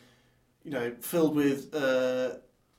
you 0.63 0.71
know, 0.71 0.93
filled 0.99 1.35
with 1.35 1.73
uh, 1.73 2.31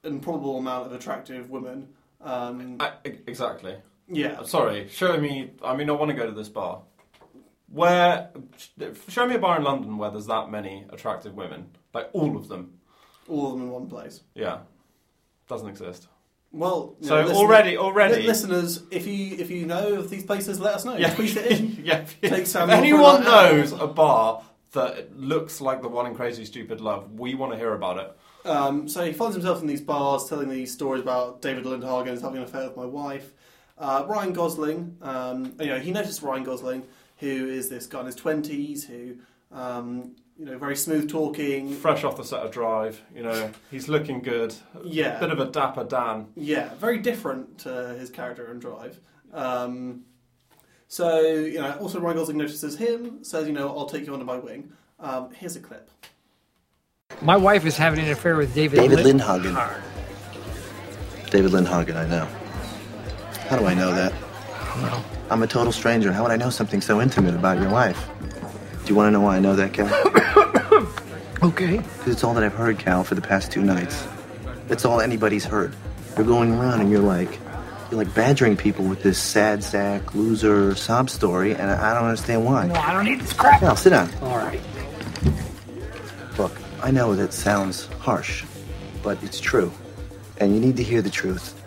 an 0.03 0.15
improbable 0.15 0.59
amount 0.59 0.87
of 0.87 0.93
attractive 0.93 1.51
women. 1.51 1.89
Um, 2.25 2.77
Uh, 2.81 2.91
e- 3.07 3.11
exactly. 3.27 3.77
yeah, 4.09 4.43
Sorry, 4.45 4.89
show 4.89 5.17
me. 5.19 5.53
I 5.63 5.77
mean, 5.77 5.89
I 5.91 5.93
want 5.93 6.11
to 6.11 6.17
go 6.17 6.27
to 6.27 6.33
this 6.33 6.49
bar. 6.49 6.83
Where? 7.69 8.31
Show 9.09 9.27
me 9.27 9.35
a 9.35 9.39
bar 9.39 9.57
in 9.59 9.65
London 9.65 9.99
where 9.99 10.11
there's 10.11 10.27
that 10.27 10.51
many 10.51 10.87
attractive 10.91 11.35
women. 11.35 11.67
Like 11.93 12.09
all 12.13 12.37
of 12.37 12.49
them. 12.49 12.79
all 13.29 13.47
of 13.47 13.53
them 13.55 13.63
in 13.63 13.71
one 13.71 13.89
place. 13.89 14.21
Yeah. 14.35 14.59
Doesn't 15.49 15.69
exist. 15.69 16.09
Well, 16.53 16.95
So 17.01 17.17
know, 17.17 17.21
listen- 17.29 17.37
already, 17.37 17.77
already. 17.77 18.23
listeners, 18.23 18.83
if 18.91 19.07
you 19.07 19.37
if 19.39 19.51
you 19.51 19.67
know 19.67 19.95
of 19.95 20.09
these 20.11 20.23
places, 20.25 20.61
let 20.61 20.75
us 20.75 20.85
know. 20.85 20.97
Yeah. 20.97 21.13
Tweet 21.15 21.37
it 21.37 21.47
in. 21.59 21.81
yeah. 21.85 22.05
Take 22.23 22.33
If 22.43 22.47
Samuel 22.49 22.77
for 22.77 22.83
a 22.83 22.87
anyone 22.87 23.25
knows 23.25 23.73
a 23.73 23.87
bar 23.89 24.43
that 24.73 25.17
looks 25.19 25.61
like 25.61 25.83
the 25.83 25.89
one 25.89 26.07
in 26.07 26.15
Crazy 26.15 26.45
Stupid 26.45 26.81
Love, 26.81 27.13
we 27.19 27.35
want 27.35 27.53
to 27.53 27.59
hear 27.59 27.75
about 27.75 27.99
it. 27.99 28.17
Um, 28.45 28.89
so 28.89 29.05
he 29.05 29.13
finds 29.13 29.35
himself 29.35 29.61
in 29.63 29.67
these 29.67 29.81
bars 29.81 30.29
telling 30.29 30.49
these 30.49 30.73
stories 30.73 31.03
about 31.03 31.41
David 31.41 31.65
Lindhagen 31.65 32.09
is 32.09 32.21
having 32.21 32.39
an 32.39 32.45
affair 32.45 32.69
with 32.69 32.77
my 32.77 32.85
wife. 32.85 33.33
Uh, 33.79 34.05
Ryan 34.07 34.33
Gosling, 34.33 34.97
um, 35.03 35.55
you 35.59 35.67
know, 35.67 35.79
he 35.79 35.91
noticed 35.91 36.23
Ryan 36.23 36.45
Gosling, 36.45 36.83
who 37.19 37.49
is 37.49 37.69
this 37.69 37.87
guy 37.87 38.01
in 38.01 38.07
his 38.07 38.15
twenties, 38.15 38.85
who, 38.85 39.17
um, 39.51 40.15
you 40.39 40.45
know, 40.45 40.59
very 40.59 40.77
smooth 40.77 41.11
talking. 41.11 41.73
Fresh 41.75 42.05
off 42.05 42.17
the 42.17 42.25
set 42.25 42.41
of 42.41 42.51
Drive, 42.51 43.01
you 43.15 43.23
know, 43.23 43.51
he's 43.71 43.89
looking 43.89 44.21
good. 44.21 44.55
Yeah. 44.85 45.17
a 45.17 45.21
Bit 45.21 45.31
of 45.31 45.41
a 45.41 45.47
dapper 45.47 45.85
Dan. 45.85 46.27
Yeah, 46.37 46.75
very 46.75 46.99
different 46.99 47.59
to 47.61 47.97
his 47.99 48.11
character 48.11 48.51
in 48.53 48.59
Drive. 48.59 49.01
Um, 49.33 50.05
so, 50.87 51.21
you 51.21 51.61
know, 51.61 51.77
also 51.81 51.99
Ryan 51.99 52.19
Gosling 52.19 52.37
notices 52.37 52.77
him, 52.77 53.25
says, 53.25 53.47
you 53.49 53.53
know, 53.55 53.77
I'll 53.77 53.87
take 53.87 54.07
you 54.07 54.13
under 54.13 54.25
my 54.25 54.37
wing. 54.37 54.73
Um, 55.01 55.31
here's 55.33 55.57
a 55.57 55.61
clip. 55.61 55.91
My 57.23 57.37
wife 57.37 57.65
is 57.65 57.77
having 57.77 58.01
an 58.05 58.11
affair 58.11 58.37
with 58.37 58.55
David, 58.55 58.81
David 58.81 59.01
Lin- 59.01 59.19
Lindhagen. 59.19 59.81
David 61.31 61.53
Lindhagen, 61.53 61.97
I 61.97 62.07
know. 62.07 62.29
How 63.49 63.59
do 63.59 63.67
I 63.67 63.75
know 63.75 63.93
that? 63.95 64.13
Well, 64.77 65.05
I'm 65.31 65.43
a 65.43 65.47
total 65.47 65.73
stranger. 65.73 66.13
How 66.13 66.23
would 66.23 66.33
I 66.33 66.37
know 66.37 66.51
something 66.51 66.81
so 66.81 67.01
intimate 67.01 67.35
about 67.35 67.59
your 67.61 67.71
wife? 67.71 68.09
Do 68.85 68.89
you 68.91 68.95
want 68.95 69.09
to 69.09 69.11
know 69.13 69.21
why 69.21 69.37
I 69.37 69.41
know 69.41 69.57
that, 69.57 69.73
Cal? 69.73 69.87
okay. 71.51 71.79
Because 71.79 72.13
it's 72.13 72.25
all 72.25 72.35
that 72.35 72.45
I've 72.45 72.53
heard, 72.55 72.79
Cal, 72.79 73.05
for 73.05 73.15
the 73.15 73.23
past 73.23 73.51
two 73.51 73.63
nights. 73.63 74.07
It's 74.69 74.85
all 74.85 75.01
anybody's 75.01 75.45
heard. 75.45 75.75
You're 76.17 76.27
going 76.27 76.53
around 76.53 76.81
and 76.81 76.91
you're 76.91 77.01
like, 77.01 77.39
you're 77.91 78.03
like 78.05 78.15
badgering 78.15 78.57
people 78.57 78.85
with 78.85 79.03
this 79.03 79.19
sad 79.19 79.63
sack, 79.65 80.15
loser, 80.15 80.75
sob 80.75 81.09
story, 81.11 81.53
and 81.55 81.71
I 81.71 81.91
I 81.91 81.95
don't 81.95 82.05
understand 82.05 82.45
why. 82.45 82.67
No, 82.67 82.75
I 82.75 82.93
don't 82.93 83.05
need 83.05 83.21
this 83.21 83.33
crap. 83.33 83.61
Cal, 83.61 83.77
sit 83.77 83.91
down. 83.91 84.11
All 84.23 84.37
right. 84.39 84.61
I 86.85 86.91
know 86.91 87.17
that 87.17 87.33
sounds 87.33 87.87
harsh, 87.99 88.45
but 89.03 89.17
it's 89.23 89.41
true. 89.41 89.73
And 90.37 90.55
you 90.55 90.61
need 90.61 90.77
to 90.77 90.83
hear 90.83 91.01
the 91.01 91.09
truth. 91.09 91.59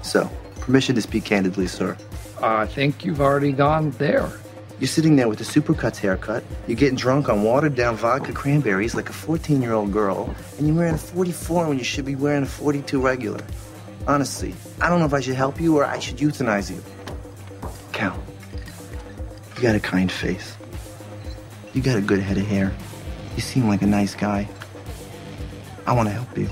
So, 0.00 0.30
permission 0.60 0.94
to 0.94 1.02
speak 1.02 1.26
candidly, 1.26 1.66
sir. 1.66 1.94
I 2.42 2.64
think 2.64 3.04
you've 3.04 3.20
already 3.20 3.52
gone 3.52 3.90
there. 3.98 4.32
You're 4.80 4.88
sitting 4.88 5.16
there 5.16 5.28
with 5.28 5.42
a 5.42 5.44
supercuts 5.44 5.98
haircut, 5.98 6.42
you're 6.66 6.76
getting 6.78 6.96
drunk 6.96 7.28
on 7.28 7.42
watered 7.42 7.74
down 7.74 7.96
vodka 7.96 8.32
cranberries 8.32 8.94
like 8.94 9.10
a 9.10 9.12
14 9.12 9.60
year 9.60 9.74
old 9.74 9.92
girl, 9.92 10.34
and 10.56 10.66
you're 10.66 10.76
wearing 10.76 10.94
a 10.94 10.98
44 10.98 11.68
when 11.68 11.76
you 11.76 11.84
should 11.84 12.06
be 12.06 12.14
wearing 12.14 12.44
a 12.44 12.46
42 12.46 12.98
regular. 12.98 13.44
Honestly, 14.08 14.54
I 14.80 14.88
don't 14.88 15.00
know 15.00 15.06
if 15.06 15.12
I 15.12 15.20
should 15.20 15.34
help 15.34 15.60
you 15.60 15.76
or 15.76 15.84
I 15.84 15.98
should 15.98 16.16
euthanize 16.16 16.70
you. 16.70 16.82
Cal, 17.92 18.18
you 19.56 19.62
got 19.62 19.74
a 19.74 19.80
kind 19.80 20.10
face. 20.10 20.56
You 21.74 21.82
got 21.82 21.98
a 21.98 22.00
good 22.00 22.20
head 22.20 22.38
of 22.38 22.46
hair. 22.46 22.74
You 23.36 23.42
seem 23.42 23.68
like 23.68 23.82
a 23.82 23.86
nice 23.86 24.14
guy. 24.14 24.48
I 25.86 25.92
want 25.92 26.08
to 26.08 26.12
help 26.14 26.36
you. 26.38 26.48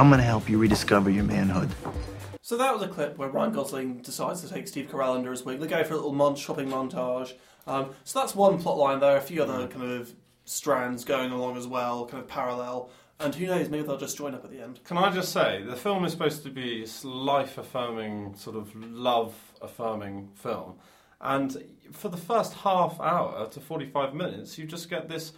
I'm 0.00 0.08
going 0.08 0.18
to 0.18 0.26
help 0.26 0.48
you 0.48 0.58
rediscover 0.58 1.10
your 1.10 1.22
manhood. 1.22 1.70
So 2.40 2.56
that 2.56 2.74
was 2.74 2.82
a 2.82 2.88
clip 2.88 3.16
where 3.18 3.28
Ryan 3.28 3.52
Gosling 3.52 3.98
decides 3.98 4.40
to 4.40 4.52
take 4.52 4.66
Steve 4.66 4.88
Carell 4.90 5.14
under 5.14 5.30
his 5.30 5.44
wing. 5.44 5.60
They 5.60 5.68
go 5.68 5.84
for 5.84 5.94
a 5.94 5.96
little 5.96 6.12
mon- 6.12 6.34
shopping 6.34 6.68
montage. 6.68 7.34
Um, 7.68 7.90
so 8.02 8.18
that's 8.18 8.34
one 8.34 8.60
plot 8.60 8.78
line. 8.78 8.98
There 8.98 9.12
are 9.12 9.16
a 9.16 9.22
few 9.22 9.44
other 9.44 9.68
kind 9.68 9.92
of 9.92 10.12
strands 10.44 11.04
going 11.04 11.30
along 11.30 11.56
as 11.56 11.68
well, 11.68 12.04
kind 12.06 12.20
of 12.20 12.28
parallel. 12.28 12.90
And 13.20 13.32
who 13.32 13.46
knows, 13.46 13.68
maybe 13.68 13.84
they'll 13.84 13.96
just 13.96 14.18
join 14.18 14.34
up 14.34 14.44
at 14.44 14.50
the 14.50 14.60
end. 14.60 14.82
Can 14.82 14.98
I 14.98 15.08
just 15.12 15.32
say, 15.32 15.62
the 15.62 15.76
film 15.76 16.04
is 16.04 16.10
supposed 16.10 16.42
to 16.42 16.50
be 16.50 16.84
a 16.84 17.06
life 17.06 17.58
affirming, 17.58 18.34
sort 18.34 18.56
of 18.56 18.74
love 18.74 19.36
affirming 19.60 20.30
film. 20.34 20.74
And 21.20 21.64
for 21.92 22.08
the 22.08 22.16
first 22.16 22.54
half 22.54 23.00
hour 23.00 23.48
to 23.48 23.60
45 23.60 24.14
minutes, 24.14 24.58
you 24.58 24.66
just 24.66 24.90
get 24.90 25.08
this 25.08 25.32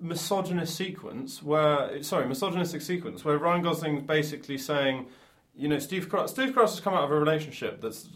misogynist 0.00 0.74
sequence 0.74 1.42
where, 1.42 2.02
sorry, 2.02 2.26
misogynistic 2.26 2.82
sequence 2.82 3.24
where 3.24 3.38
Ryan 3.38 3.62
Gosling's 3.62 4.02
basically 4.02 4.58
saying, 4.58 5.06
you 5.54 5.68
know, 5.68 5.78
Steve 5.78 6.08
Cross, 6.08 6.32
Steve 6.32 6.54
Cross 6.54 6.72
has 6.76 6.80
come 6.80 6.94
out 6.94 7.04
of 7.04 7.10
a 7.10 7.18
relationship 7.18 7.80
that's 7.80 8.08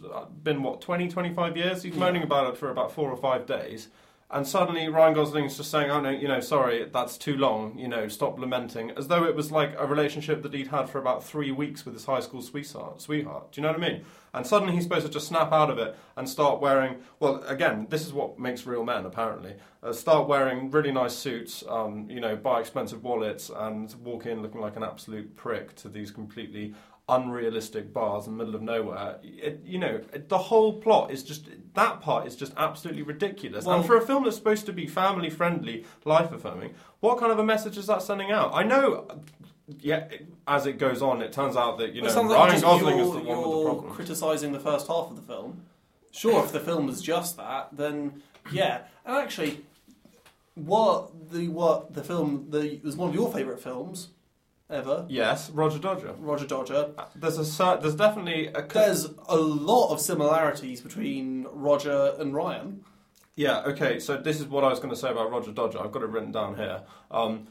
been, 0.43 0.63
what, 0.63 0.81
20, 0.81 1.09
25 1.09 1.57
years? 1.57 1.83
He's 1.83 1.95
moaning 1.95 2.23
about 2.23 2.53
it 2.53 2.57
for 2.57 2.71
about 2.71 2.93
four 2.93 3.11
or 3.11 3.17
five 3.17 3.47
days. 3.47 3.89
And 4.35 4.45
suddenly 4.45 4.89
Ryan 4.89 5.15
Gosling's 5.15 5.57
just 5.57 5.71
saying, 5.71 5.93
oh 5.93 6.01
no, 6.01 6.11
you 6.11 6.27
know, 6.27 6.41
sorry, 6.41 6.91
that's 6.93 7.17
too 7.17 7.37
long, 7.37 7.79
you 7.79 7.87
know, 7.87 8.09
stop 8.09 8.37
lamenting. 8.37 8.91
As 8.91 9.07
though 9.07 9.23
it 9.23 9.37
was 9.37 9.53
like 9.53 9.77
a 9.79 9.87
relationship 9.87 10.43
that 10.43 10.53
he'd 10.53 10.67
had 10.67 10.91
for 10.91 10.99
about 10.99 11.23
three 11.23 11.53
weeks 11.53 11.85
with 11.85 11.95
his 11.95 12.05
high 12.05 12.19
school 12.19 12.43
sweetheart. 12.43 13.01
sweetheart. 13.01 13.53
Do 13.53 13.61
you 13.61 13.63
know 13.63 13.73
what 13.73 13.81
I 13.81 13.89
mean? 13.89 14.05
And 14.35 14.45
suddenly 14.45 14.75
he's 14.75 14.83
supposed 14.83 15.07
to 15.07 15.13
just 15.13 15.29
snap 15.29 15.53
out 15.53 15.71
of 15.71 15.79
it 15.79 15.97
and 16.17 16.29
start 16.29 16.61
wearing, 16.61 16.97
well, 17.21 17.45
again, 17.45 17.87
this 17.91 18.05
is 18.05 18.13
what 18.13 18.37
makes 18.37 18.67
real 18.67 18.83
men, 18.83 19.07
apparently. 19.07 19.55
Uh, 19.85 19.93
start 19.93 20.27
wearing 20.27 20.69
really 20.73 20.91
nice 20.91 21.15
suits, 21.15 21.63
um, 21.69 22.11
you 22.11 22.19
know, 22.19 22.35
buy 22.35 22.59
expensive 22.59 23.05
wallets 23.05 23.53
and 23.55 23.95
walk 24.03 24.27
in 24.27 24.43
looking 24.43 24.61
like 24.61 24.75
an 24.75 24.83
absolute 24.83 25.37
prick 25.37 25.77
to 25.77 25.89
these 25.89 26.11
completely 26.11 26.75
unrealistic 27.09 27.93
bars 27.93 28.27
in 28.27 28.33
the 28.37 28.45
middle 28.45 28.55
of 28.55 28.63
nowhere. 28.63 29.19
It, 29.23 29.61
you 29.65 29.79
know, 29.79 30.01
it- 30.13 30.29
the 30.29 30.39
whole 30.39 30.73
plot 30.81 31.11
is 31.11 31.23
just 31.23 31.49
that 31.75 32.01
part 32.01 32.27
is 32.27 32.35
just 32.35 32.53
absolutely 32.57 33.03
ridiculous. 33.03 33.65
Well- 33.67 33.77
and 33.79 33.87
for 33.87 33.97
a 33.97 34.01
film 34.01 34.25
that's 34.25 34.37
supposed 34.37 34.65
to 34.67 34.73
be 34.73 34.87
family 34.87 35.29
friendly, 35.31 35.85
life 36.05 36.33
affirming, 36.33 36.75
what 37.01 37.19
kind 37.19 37.31
of 37.31 37.39
a 37.39 37.45
message 37.45 37.77
is 37.77 37.87
that 37.89 38.01
sending 38.03 38.31
out? 38.31 38.51
I 38.55 38.63
know. 38.63 39.07
Yeah, 39.81 40.05
it- 40.11 40.27
as 40.49 40.67
it 40.67 40.75
goes 40.79 41.03
on, 41.03 41.21
it 41.23 41.33
turns 41.33 41.57
out 41.57 41.79
that 41.79 41.93
you 41.95 42.03
know 42.03 42.09
sounds 42.09 42.31
like 42.31 42.39
Ryan 42.51 42.61
Gosling 42.63 42.99
is 42.99 43.13
the 43.13 43.19
one 43.19 43.39
with 43.39 43.59
the 43.59 43.65
problem. 43.65 43.93
criticising 43.95 44.53
the 44.53 44.61
first 44.61 44.87
half 44.89 45.11
of 45.11 45.17
the 45.17 45.23
film. 45.23 45.63
Sure, 46.11 46.45
if 46.45 46.53
the 46.53 46.61
film 46.61 46.87
was 46.87 47.03
just 47.03 47.37
that, 47.39 47.69
then 47.73 48.23
yeah. 48.53 48.83
And 49.05 49.17
actually, 49.17 49.65
what 50.55 51.31
the 51.33 51.49
what 51.49 51.93
the 51.95 52.03
film 52.05 52.47
the 52.51 52.81
was 52.85 52.97
one 52.97 53.09
of 53.09 53.15
your 53.15 53.31
favourite 53.33 53.61
films 53.61 54.09
ever, 54.71 55.07
Yes, 55.09 55.51
Roger 55.51 55.79
Dodger. 55.79 56.15
Roger 56.19 56.47
Dodger. 56.47 56.91
There's 57.15 57.39
a 57.39 57.45
cer- 57.45 57.79
there's 57.81 57.95
definitely 57.97 58.49
a 58.49 58.63
There's 58.63 59.05
a 59.29 59.37
lot 59.37 59.93
of 59.93 60.01
similarities 60.01 60.81
between 60.81 61.47
Roger 61.53 62.15
and 62.19 62.35
Ryan. 62.35 62.85
Yeah, 63.37 63.63
okay, 63.63 63.99
so 63.99 64.17
this 64.17 64.41
is 64.41 64.47
what 64.47 64.65
I 64.65 64.69
was 64.69 64.79
going 64.79 64.91
to 64.91 64.97
say 64.97 65.11
about 65.11 65.31
Roger 65.31 65.51
Dodger. 65.53 65.81
I've 65.83 65.93
got 65.93 66.03
it 66.03 66.09
written 66.09 66.31
down 66.33 66.57
here. 66.57 66.83
Um, 67.11 67.49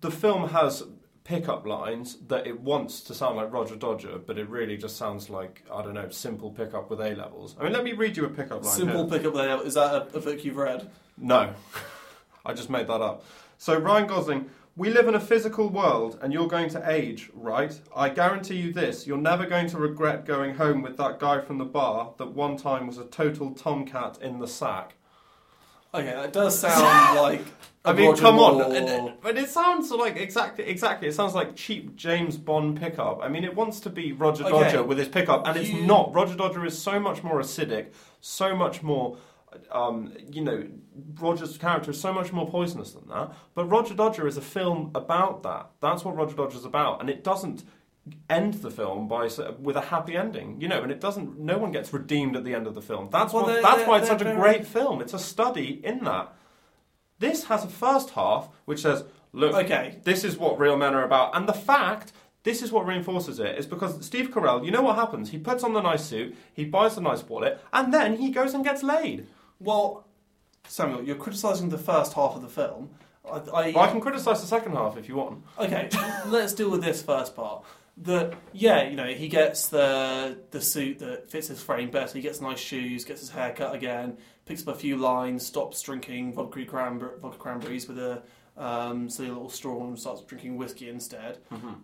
the 0.00 0.10
film 0.10 0.50
has 0.50 0.84
pickup 1.24 1.66
lines 1.66 2.18
that 2.26 2.46
it 2.46 2.60
wants 2.60 3.00
to 3.02 3.14
sound 3.14 3.36
like 3.36 3.52
Roger 3.52 3.76
Dodger, 3.76 4.18
but 4.18 4.38
it 4.38 4.48
really 4.48 4.76
just 4.76 4.96
sounds 4.96 5.30
like, 5.30 5.64
I 5.72 5.82
don't 5.82 5.94
know, 5.94 6.08
simple 6.10 6.50
pickup 6.50 6.90
with 6.90 7.00
A 7.00 7.14
levels. 7.14 7.56
I 7.58 7.64
mean, 7.64 7.72
let 7.72 7.84
me 7.84 7.92
read 7.92 8.16
you 8.16 8.26
a 8.26 8.28
pickup 8.28 8.64
line. 8.64 8.74
Simple 8.74 9.08
here. 9.08 9.18
pickup 9.18 9.64
Is 9.64 9.74
that 9.74 9.94
a, 9.94 10.16
a 10.16 10.20
book 10.20 10.44
you've 10.44 10.56
read? 10.56 10.90
No, 11.16 11.54
I 12.44 12.52
just 12.52 12.68
made 12.70 12.86
that 12.86 13.00
up. 13.00 13.24
So 13.58 13.78
Ryan 13.78 14.06
Gosling, 14.08 14.50
we 14.76 14.90
live 14.90 15.08
in 15.08 15.14
a 15.14 15.20
physical 15.20 15.68
world, 15.68 16.18
and 16.22 16.32
you're 16.32 16.48
going 16.48 16.70
to 16.70 16.90
age, 16.90 17.30
right? 17.34 17.78
I 17.94 18.08
guarantee 18.08 18.56
you 18.56 18.72
this: 18.72 19.06
you're 19.06 19.18
never 19.18 19.46
going 19.46 19.68
to 19.68 19.78
regret 19.78 20.24
going 20.24 20.54
home 20.54 20.82
with 20.82 20.96
that 20.96 21.18
guy 21.18 21.40
from 21.40 21.58
the 21.58 21.64
bar 21.64 22.14
that 22.18 22.32
one 22.32 22.56
time 22.56 22.86
was 22.86 22.98
a 22.98 23.04
total 23.04 23.52
tomcat 23.52 24.18
in 24.22 24.38
the 24.38 24.46
sack. 24.48 24.94
Okay, 25.92 26.04
that 26.12 26.32
does 26.32 26.58
sound 26.58 27.16
like. 27.20 27.44
I 27.84 27.94
mean, 27.94 28.10
Roger 28.10 28.22
come 28.22 28.38
on, 28.38 28.76
And- 28.76 28.88
and- 28.88 29.12
but 29.22 29.36
it 29.38 29.48
sounds 29.48 29.90
like 29.90 30.16
exactly, 30.16 30.66
exactly. 30.66 31.08
It 31.08 31.14
sounds 31.14 31.34
like 31.34 31.56
cheap 31.56 31.96
James 31.96 32.36
Bond 32.36 32.78
pickup. 32.78 33.20
I 33.22 33.28
mean, 33.28 33.42
it 33.42 33.56
wants 33.56 33.80
to 33.80 33.90
be 33.90 34.12
Roger 34.12 34.44
Okay. 34.44 34.52
Dodger 34.52 34.82
with 34.84 34.98
his 34.98 35.08
pickup, 35.08 35.46
and 35.46 35.56
it's 35.56 35.72
not. 35.72 36.14
Roger 36.14 36.36
Dodger 36.36 36.64
is 36.64 36.80
so 36.80 37.00
much 37.00 37.22
more 37.24 37.40
acidic, 37.40 37.86
so 38.20 38.54
much 38.54 38.82
more. 38.82 39.16
Um, 39.72 40.12
you 40.30 40.42
know, 40.42 40.66
Roger's 41.18 41.58
character 41.58 41.90
is 41.90 42.00
so 42.00 42.12
much 42.12 42.32
more 42.32 42.48
poisonous 42.48 42.92
than 42.92 43.08
that. 43.08 43.32
But 43.54 43.66
Roger 43.66 43.94
Dodger 43.94 44.26
is 44.26 44.36
a 44.36 44.40
film 44.42 44.90
about 44.94 45.42
that. 45.42 45.70
That's 45.80 46.04
what 46.04 46.16
Roger 46.16 46.34
Dodger 46.36 46.56
is 46.56 46.64
about, 46.64 47.00
and 47.00 47.10
it 47.10 47.24
doesn't 47.24 47.64
end 48.28 48.54
the 48.54 48.70
film 48.70 49.06
by 49.08 49.28
with 49.60 49.76
a 49.76 49.80
happy 49.82 50.16
ending. 50.16 50.60
You 50.60 50.68
know, 50.68 50.82
and 50.82 50.90
it 50.92 51.00
doesn't. 51.00 51.38
No 51.38 51.58
one 51.58 51.72
gets 51.72 51.92
redeemed 51.92 52.36
at 52.36 52.44
the 52.44 52.54
end 52.54 52.66
of 52.66 52.74
the 52.74 52.82
film. 52.82 53.08
That's 53.10 53.32
Well, 53.32 53.42
what, 53.44 53.52
they're- 53.52 53.62
That's 53.62 53.76
they're- 53.78 53.88
why 53.88 53.98
it's 53.98 54.08
such 54.08 54.22
a 54.22 54.34
great 54.34 54.66
film. 54.66 55.00
It's 55.00 55.14
a 55.14 55.18
study 55.18 55.80
in 55.84 56.04
that. 56.04 56.32
This 57.18 57.44
has 57.44 57.64
a 57.64 57.68
first 57.68 58.10
half 58.10 58.48
which 58.64 58.80
says, 58.80 59.04
look, 59.32 59.54
Okay. 59.54 59.98
this 60.04 60.24
is 60.24 60.38
what 60.38 60.58
real 60.58 60.76
men 60.76 60.94
are 60.94 61.04
about. 61.04 61.36
And 61.36 61.46
the 61.46 61.52
fact, 61.52 62.12
this 62.44 62.62
is 62.62 62.72
what 62.72 62.86
reinforces 62.86 63.38
it, 63.38 63.58
is 63.58 63.66
because 63.66 64.02
Steve 64.04 64.30
Carell, 64.30 64.64
you 64.64 64.70
know 64.70 64.80
what 64.80 64.96
happens? 64.96 65.28
He 65.30 65.38
puts 65.38 65.62
on 65.62 65.74
the 65.74 65.82
nice 65.82 66.04
suit, 66.04 66.34
he 66.54 66.64
buys 66.64 66.94
the 66.94 67.02
nice 67.02 67.22
wallet, 67.28 67.60
and 67.74 67.92
then 67.92 68.16
he 68.16 68.30
goes 68.30 68.54
and 68.54 68.64
gets 68.64 68.82
laid. 68.82 69.26
Well, 69.60 70.06
Samuel, 70.66 71.02
you're 71.04 71.16
criticising 71.16 71.68
the 71.68 71.78
first 71.78 72.14
half 72.14 72.34
of 72.34 72.42
the 72.42 72.48
film. 72.48 72.90
I, 73.24 73.36
I, 73.36 73.72
Well, 73.72 73.78
I 73.80 73.90
can 73.90 74.00
criticise 74.00 74.40
the 74.40 74.46
second 74.46 74.72
half 74.72 74.96
if 74.96 75.08
you 75.08 75.16
want. 75.16 75.44
Okay, 75.58 75.88
let's 76.26 76.54
deal 76.54 76.70
with 76.70 76.82
this 76.82 77.02
first 77.02 77.36
part. 77.36 77.64
That 77.98 78.32
yeah, 78.52 78.88
you 78.88 78.96
know, 78.96 79.08
he 79.08 79.28
gets 79.28 79.68
the 79.68 80.38
the 80.50 80.60
suit 80.60 81.00
that 81.00 81.30
fits 81.30 81.48
his 81.48 81.62
frame 81.62 81.90
better. 81.90 82.14
He 82.14 82.22
gets 82.22 82.40
nice 82.40 82.58
shoes, 82.58 83.04
gets 83.04 83.20
his 83.20 83.30
hair 83.30 83.52
cut 83.52 83.74
again, 83.74 84.16
picks 84.46 84.62
up 84.66 84.74
a 84.74 84.78
few 84.78 84.96
lines, 84.96 85.44
stops 85.46 85.82
drinking 85.82 86.32
vodka, 86.32 86.64
cranber- 86.64 87.20
vodka 87.20 87.38
cranberries 87.38 87.88
with 87.88 87.98
a 87.98 88.22
um, 88.56 89.10
silly 89.10 89.28
little 89.28 89.50
straw 89.50 89.86
and 89.86 89.98
starts 89.98 90.22
drinking 90.22 90.56
whiskey 90.56 90.88
instead. 90.88 91.38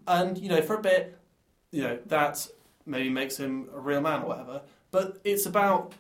And 0.07 0.39
you 0.39 0.49
know, 0.49 0.63
for 0.63 0.77
a 0.77 0.81
bit, 0.81 1.19
you 1.71 1.83
know, 1.83 1.99
that 2.07 2.47
maybe 2.87 3.11
makes 3.11 3.37
him 3.37 3.69
a 3.75 3.81
real 3.81 4.01
man 4.01 4.23
or 4.23 4.29
whatever. 4.29 4.63
But 4.91 5.21
it's 5.23 5.45
about 5.45 5.93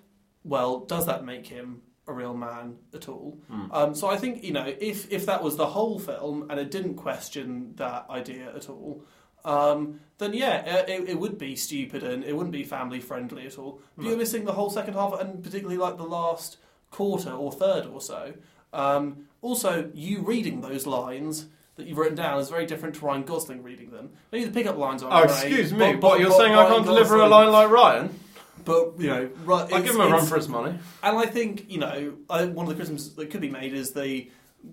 well, 0.46 0.80
does 0.80 1.06
that 1.06 1.24
make 1.24 1.46
him 1.46 1.82
a 2.08 2.12
real 2.12 2.34
man 2.34 2.76
at 2.94 3.08
all? 3.08 3.38
Um, 3.72 3.94
so 3.94 4.06
I 4.08 4.16
think 4.16 4.44
you 4.44 4.52
know, 4.52 4.66
if 4.78 5.10
if 5.12 5.26
that 5.26 5.42
was 5.42 5.56
the 5.56 5.66
whole 5.66 5.98
film 5.98 6.46
and 6.50 6.60
it 6.60 6.70
didn't 6.70 6.94
question 6.94 7.72
that 7.76 8.06
idea 8.08 8.54
at 8.54 8.68
all, 8.68 9.02
um, 9.44 10.00
then 10.18 10.32
yeah, 10.32 10.64
it, 10.86 11.08
it 11.08 11.18
would 11.18 11.38
be 11.38 11.56
stupid 11.56 12.02
and 12.02 12.24
it 12.24 12.34
wouldn't 12.34 12.52
be 12.52 12.64
family 12.64 13.00
friendly 13.00 13.46
at 13.46 13.58
all. 13.58 13.80
But 13.96 14.06
you're 14.06 14.16
missing 14.16 14.44
the 14.44 14.52
whole 14.52 14.70
second 14.70 14.94
half 14.94 15.18
and 15.20 15.42
particularly 15.42 15.78
like 15.78 15.96
the 15.96 16.04
last 16.04 16.58
quarter 16.90 17.30
or 17.30 17.50
third 17.52 17.86
or 17.86 18.00
so. 18.00 18.34
Um, 18.72 19.26
also, 19.42 19.90
you 19.94 20.20
reading 20.22 20.60
those 20.60 20.86
lines. 20.86 21.46
That 21.76 21.86
you've 21.86 21.98
written 21.98 22.16
down 22.16 22.40
is 22.40 22.48
very 22.48 22.64
different 22.64 22.94
to 22.94 23.04
Ryan 23.04 23.22
Gosling 23.24 23.62
reading 23.62 23.90
them. 23.90 24.08
Maybe 24.32 24.44
the 24.46 24.50
pickup 24.50 24.78
lines 24.78 25.02
are. 25.02 25.10
Oh, 25.12 25.26
great, 25.26 25.32
excuse 25.44 25.72
me, 25.74 25.78
but- 25.78 25.92
but, 25.92 26.00
but- 26.12 26.20
you're 26.20 26.30
but 26.30 26.38
saying 26.38 26.54
I 26.54 26.68
can't 26.68 26.86
deliver 26.86 27.16
a 27.20 27.28
line 27.28 27.52
like 27.52 27.68
Ryan? 27.68 28.18
But 28.66 29.00
you 29.00 29.08
know, 29.08 29.30
right, 29.44 29.72
I'll 29.72 29.80
give 29.82 29.94
him 29.94 30.00
a 30.02 30.08
run 30.08 30.26
for 30.26 30.36
his 30.36 30.48
money. 30.48 30.78
and 31.02 31.16
I 31.18 31.24
think 31.26 31.70
you 31.70 31.78
know 31.78 32.14
I, 32.28 32.44
one 32.44 32.66
of 32.66 32.68
the 32.68 32.74
criticisms 32.74 33.14
that 33.14 33.30
could 33.30 33.40
be 33.40 33.48
made 33.50 33.72
is 33.72 33.92
the 33.92 34.30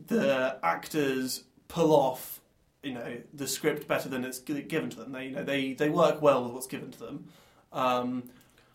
the 0.08 0.58
actors 0.64 1.44
pull 1.68 1.92
off 1.94 2.42
you 2.82 2.94
know 2.94 3.18
the 3.34 3.48
script 3.48 3.88
better 3.88 4.10
than 4.10 4.26
it's 4.26 4.40
given 4.40 4.90
to 4.90 4.98
them. 4.98 5.12
They 5.14 5.26
you 5.28 5.36
know 5.36 5.44
they, 5.44 5.74
they 5.74 5.90
work 5.90 6.22
well 6.22 6.44
with 6.44 6.54
what's 6.54 6.68
given 6.68 6.92
to 6.92 7.00
them. 7.00 7.26
Um, 7.72 8.24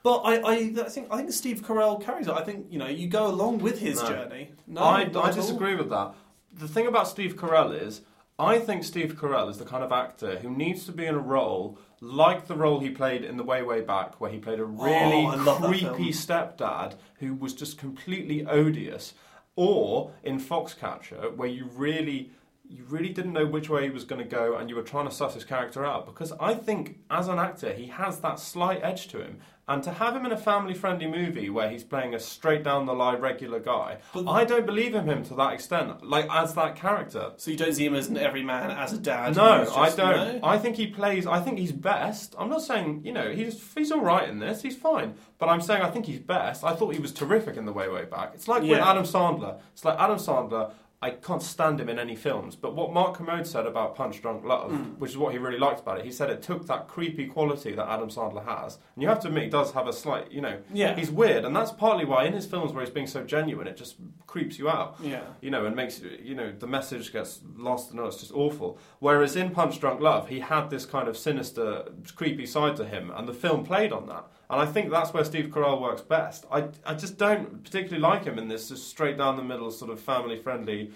but 0.05 0.19
I, 0.21 0.37
I, 0.37 0.53
I 0.55 0.89
think 0.89 1.09
I 1.11 1.17
think 1.19 1.33
Steve 1.33 1.63
Carell 1.63 2.03
carries 2.03 2.29
it. 2.29 2.33
I 2.33 2.43
think 2.45 2.67
you 2.71 2.79
know 2.79 2.87
you 2.87 3.09
go 3.09 3.27
along 3.27 3.59
with 3.59 3.81
his 3.81 4.01
No. 4.01 4.09
journey. 4.09 4.53
No, 4.67 4.81
I, 4.83 5.11
I 5.21 5.31
disagree 5.33 5.75
with 5.75 5.91
that. 5.91 6.15
The 6.55 6.69
thing 6.69 6.87
about 6.87 7.09
Steve 7.09 7.37
Carell 7.37 7.73
is, 7.79 8.03
I 8.39 8.59
think 8.61 8.85
Steve 8.85 9.17
Carell 9.17 9.51
is 9.51 9.59
the 9.59 9.65
kind 9.65 9.83
of 9.85 9.91
actor 9.93 10.39
who 10.39 10.51
needs 10.51 10.85
to 10.87 10.93
be 10.93 11.05
in 11.07 11.15
a 11.15 11.19
role 11.19 11.79
like 12.01 12.47
the 12.47 12.55
role 12.55 12.81
he 12.81 12.91
played 12.91 13.25
in 13.25 13.37
The 13.37 13.43
Way 13.43 13.63
Way 13.63 13.81
Back, 13.81 14.21
where 14.21 14.31
he 14.31 14.39
played 14.39 14.61
a 14.61 14.63
oh, 14.63 14.67
really 14.67 15.27
Oh, 15.27 15.43
love 15.45 15.63
that 15.63 15.69
creepy 15.69 16.13
stepdad 16.13 16.95
who 17.19 17.35
was 17.35 17.55
just 17.55 17.79
completely 17.79 18.45
odious, 18.47 19.15
or 19.57 20.13
in 20.23 20.39
Foxcatcher, 20.41 21.35
where 21.37 21.49
you 21.49 21.69
really. 21.75 22.33
You 22.71 22.85
really 22.87 23.09
didn't 23.09 23.33
know 23.33 23.47
which 23.47 23.71
way 23.71 23.85
he 23.85 23.89
was 23.89 24.05
going 24.05 24.23
to 24.23 24.29
go, 24.29 24.55
and 24.55 24.69
you 24.69 24.77
were 24.77 24.83
trying 24.83 25.09
to 25.09 25.15
suss 25.15 25.33
his 25.33 25.43
character 25.43 25.87
out. 25.87 26.05
Because 26.05 26.33
I 26.33 26.53
think, 26.53 26.99
as 27.11 27.27
an 27.27 27.39
actor, 27.39 27.73
he 27.73 27.87
has 27.87 28.21
that 28.21 28.39
slight 28.39 28.81
edge 28.83 29.09
to 29.09 29.23
him. 29.23 29.39
And 29.69 29.83
to 29.83 29.91
have 29.93 30.17
him 30.17 30.25
in 30.25 30.33
a 30.33 30.37
family-friendly 30.37 31.07
movie 31.07 31.51
where 31.51 31.69
he's 31.69 31.85
playing 31.85 32.15
a 32.15 32.19
straight 32.19 32.65
down 32.65 32.87
the 32.87 32.95
line 32.95 33.21
regular 33.21 33.61
guy, 33.61 33.99
But- 34.15 34.27
I 34.27 34.45
don't 34.45 34.65
believe 34.65 34.95
in 34.95 35.05
him 35.05 35.23
to 35.25 35.35
that 35.35 35.53
extent, 35.53 36.03
like 36.07 36.27
as 36.31 36.55
that 36.55 36.75
character. 36.75 37.33
So 37.37 37.51
you 37.51 37.57
don't 37.59 37.75
see 37.75 37.85
him 37.85 37.95
as 37.95 38.09
an 38.09 38.17
everyman, 38.17 38.71
as 38.71 38.95
a 38.95 38.99
dad. 38.99 39.37
No, 39.37 39.71
I 39.77 39.91
don't. 39.91 40.41
no? 40.41 40.41
I 40.43 40.57
think 40.59 40.77
he 40.77 40.87
plays. 40.87 41.27
I 41.27 41.41
think 41.41 41.59
he's 41.59 41.73
best. 41.73 42.35
I'm 42.39 42.49
not 42.49 42.63
saying 42.63 43.03
you 43.05 43.13
know 43.13 43.31
he's 43.31 43.63
he's 43.75 43.93
all 43.93 44.01
right 44.01 44.29
in 44.29 44.39
this. 44.39 44.63
He's 44.63 44.77
fine, 44.77 45.15
but 45.39 45.49
I'm 45.49 45.61
saying 45.61 45.83
I 45.83 45.91
think 45.91 46.07
he's 46.07 46.21
best. 46.21 46.65
I 46.65 46.75
thought 46.75 46.95
he 46.95 47.01
was 47.01 47.13
terrific 47.13 47.57
in 47.57 47.67
the 47.67 47.73
way 47.73 47.89
way 47.89 48.05
back. 48.07 48.33
It's 48.35 48.49
like 48.49 48.63
with 48.63 48.81
Adam 48.81 49.05
Sandler. 49.05 49.61
It's 49.75 49.85
like 49.85 49.99
Adam 49.99 50.17
Sandler. 50.17 50.73
I 51.01 51.11
can't 51.11 51.43
stand 51.43 51.81
him 51.81 51.89
in 51.89 51.97
any 51.97 52.17
films. 52.17 52.57
But 52.57 52.75
what 52.75 52.93
Mark 52.93 53.15
Kermode 53.15 53.47
said 53.47 53.67
about 53.67 53.95
Punch 53.95 54.21
Drunk 54.21 54.45
Love, 54.45 54.73
Mm. 54.73 54.99
which 54.99 55.13
is 55.13 55.17
what 55.19 55.31
he 55.33 55.39
really 55.39 55.59
liked 55.59 55.79
about 55.81 56.01
it, 56.01 56.05
he 56.05 56.11
said 56.11 56.29
it 56.29 56.43
took 56.43 56.67
that 56.67 56.89
creepy 56.89 57.27
quality 57.27 57.73
that 57.77 57.89
Adam 57.89 58.09
Sandler 58.09 58.45
has, 58.45 58.79
and 58.97 59.03
you 59.03 59.09
have 59.09 59.21
to 59.21 59.29
admit 59.29 59.45
he 59.45 59.49
does 59.51 59.71
have 59.73 59.87
a 59.87 59.93
slight, 59.93 60.33
you 60.33 60.41
know, 60.41 60.59
Yeah. 60.73 60.97
he's 60.97 61.09
weird, 61.11 61.45
and 61.45 61.55
that's 61.55 61.71
partly 61.71 62.05
why 62.05 62.25
in 62.25 62.33
his 62.33 62.47
films 62.47 62.73
where 62.73 62.85
he's 62.85 62.93
being 62.93 63.07
so 63.07 63.23
genuine, 63.23 63.69
it 63.69 63.77
just 63.77 63.95
creeps 64.27 64.59
you 64.59 64.69
out 64.69 64.97
Yeah. 65.01 65.21
you 65.41 65.51
know, 65.53 65.67
and 65.67 65.77
makes 65.77 66.01
you 66.01 66.19
you 66.21 66.35
know 66.35 66.51
the 66.59 66.67
message 66.67 67.13
gets 67.13 67.43
lost 67.57 67.93
and 67.93 68.01
it's 68.01 68.17
just 68.19 68.33
awful. 68.35 68.77
Whereas 68.99 69.37
in 69.37 69.51
Punch 69.51 69.79
Drunk 69.79 70.01
Love, 70.01 70.29
he 70.29 70.41
had 70.41 70.69
this 70.69 70.85
kind 70.85 71.07
of 71.07 71.17
sinister, 71.17 71.85
creepy 72.17 72.45
side 72.45 72.75
to 72.77 72.85
him, 72.85 73.13
and 73.15 73.29
the 73.29 73.33
film 73.35 73.65
played 73.65 73.93
on 73.93 74.07
that. 74.07 74.25
And 74.51 74.61
I 74.61 74.67
think 74.67 74.91
that's 74.91 75.13
where 75.13 75.25
Steve 75.25 75.47
Carell 75.51 75.81
works 75.81 76.01
best. 76.01 76.47
I, 76.51 76.69
I 76.85 76.95
just 76.95 77.19
don't 77.19 77.63
particularly 77.63 78.01
like 78.01 78.25
him 78.25 78.39
in 78.39 78.49
this 78.49 78.69
just 78.69 78.89
straight 78.89 79.19
down 79.19 79.37
the 79.37 79.45
middle, 79.45 79.71
sort 79.71 79.91
of 79.91 80.01
family 80.01 80.37
friendly, 80.37 80.91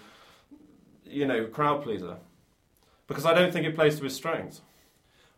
you 1.05 1.27
know, 1.27 1.45
crowd 1.45 1.83
pleaser, 1.83 2.17
because 3.07 3.25
I 3.25 3.33
don't 3.33 3.53
think 3.53 3.67
it 3.67 3.75
plays 3.75 3.97
to 3.97 4.03
his 4.03 4.15
strengths. 4.15 4.61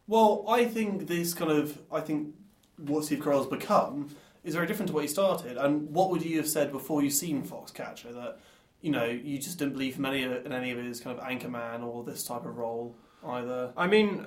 Well, 0.08 0.46
I 0.48 0.66
think 0.66 1.08
this 1.08 1.34
kind 1.34 1.52
of 1.52 1.82
I 1.92 2.00
think 2.00 2.36
what 2.78 3.04
Steve 3.06 3.20
Carell's 3.20 3.48
become 3.48 4.16
is 4.44 4.54
very 4.54 4.68
different 4.68 4.88
to 4.88 4.94
what 4.94 5.04
he 5.04 5.08
started. 5.08 5.58
And 5.58 5.90
what 5.90 6.10
would 6.12 6.24
you 6.24 6.38
have 6.38 6.48
said 6.48 6.72
before 6.72 7.02
you 7.02 7.10
seen 7.10 7.44
Foxcatcher 7.44 8.14
that 8.14 8.40
you 8.82 8.92
know 8.92 9.06
you 9.06 9.40
just 9.40 9.58
didn't 9.58 9.74
believe 9.74 9.98
in 9.98 10.06
any 10.06 10.24
in 10.24 10.54
any 10.54 10.72
of 10.72 10.78
his 10.78 11.02
kind 11.02 11.18
of 11.18 11.26
anchorman 11.26 11.84
or 11.84 12.04
this 12.04 12.24
type 12.24 12.46
of 12.46 12.56
role 12.56 12.96
either? 13.28 13.74
I 13.76 13.88
mean, 13.88 14.26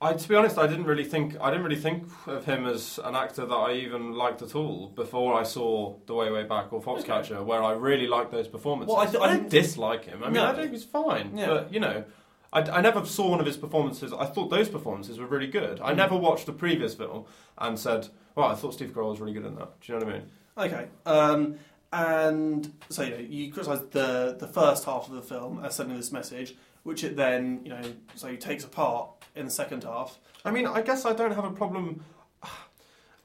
I 0.00 0.12
to 0.12 0.28
be 0.28 0.34
honest, 0.34 0.58
I 0.58 0.66
didn't 0.66 0.84
really 0.84 1.04
think 1.04 1.36
I 1.40 1.50
didn't 1.50 1.64
really 1.64 1.80
think 1.80 2.04
of 2.26 2.44
him 2.44 2.66
as 2.66 3.00
an 3.02 3.14
actor 3.14 3.46
that 3.46 3.54
I 3.54 3.72
even 3.72 4.12
liked 4.12 4.42
at 4.42 4.54
all 4.54 4.88
before 4.88 5.32
I 5.34 5.42
saw 5.42 5.96
The 6.06 6.14
Way 6.14 6.30
Way 6.30 6.42
Back 6.44 6.72
or 6.72 6.82
Foxcatcher, 6.82 7.42
where 7.44 7.62
I 7.62 7.72
really 7.72 8.06
liked 8.06 8.30
those 8.30 8.46
performances. 8.46 8.94
Well, 8.94 9.02
I 9.02 9.08
I, 9.08 9.10
th- 9.10 9.22
I 9.22 9.26
don't 9.28 9.48
dislike 9.48 10.04
him. 10.04 10.22
I 10.22 10.26
mean, 10.26 10.34
No. 10.34 10.46
I 10.46 10.54
think 10.54 10.72
he's 10.72 10.84
fine, 10.84 11.36
Yeah. 11.36 11.46
but 11.46 11.72
you 11.72 11.80
know. 11.80 12.04
I, 12.52 12.60
I 12.60 12.80
never 12.80 13.04
saw 13.04 13.30
one 13.30 13.40
of 13.40 13.44
his 13.46 13.56
performances. 13.56 14.12
I 14.12 14.24
thought 14.24 14.50
those 14.50 14.68
performances 14.68 15.18
were 15.18 15.26
really 15.26 15.48
good. 15.48 15.80
I 15.80 15.92
Mm. 15.92 15.96
never 15.96 16.16
watched 16.16 16.46
the 16.46 16.52
previous 16.52 16.94
film 16.94 17.24
and 17.58 17.78
said, 17.78 18.08
"Well, 18.36 18.46
I 18.46 18.54
thought 18.54 18.74
Steve 18.74 18.90
Carell 18.94 19.10
was 19.10 19.20
really 19.20 19.32
good 19.32 19.44
in 19.46 19.56
that." 19.56 19.80
Do 19.80 19.92
you 19.92 19.98
know 19.98 20.06
what 20.06 20.14
I 20.14 20.18
mean? 20.18 20.30
Okay. 20.74 20.86
Um, 21.06 21.56
and 21.92 22.72
so 22.88 23.02
you 23.02 23.10
know, 23.10 23.16
you 23.16 23.52
criticise 23.52 23.80
the 23.90 24.36
the 24.38 24.46
first 24.46 24.84
half 24.84 25.08
of 25.08 25.14
the 25.14 25.22
film 25.22 25.64
as 25.64 25.74
sending 25.74 25.96
this 25.96 26.12
message, 26.12 26.54
which 26.84 27.02
it 27.02 27.16
then 27.16 27.60
you 27.64 27.70
know 27.70 27.82
so 28.14 28.34
takes 28.36 28.62
apart 28.64 29.15
in 29.36 29.44
the 29.44 29.50
second 29.50 29.84
half. 29.84 30.18
I 30.44 30.50
mean, 30.50 30.66
I 30.66 30.82
guess 30.82 31.04
I 31.04 31.12
don't 31.12 31.34
have 31.34 31.44
a 31.44 31.50
problem. 31.50 32.04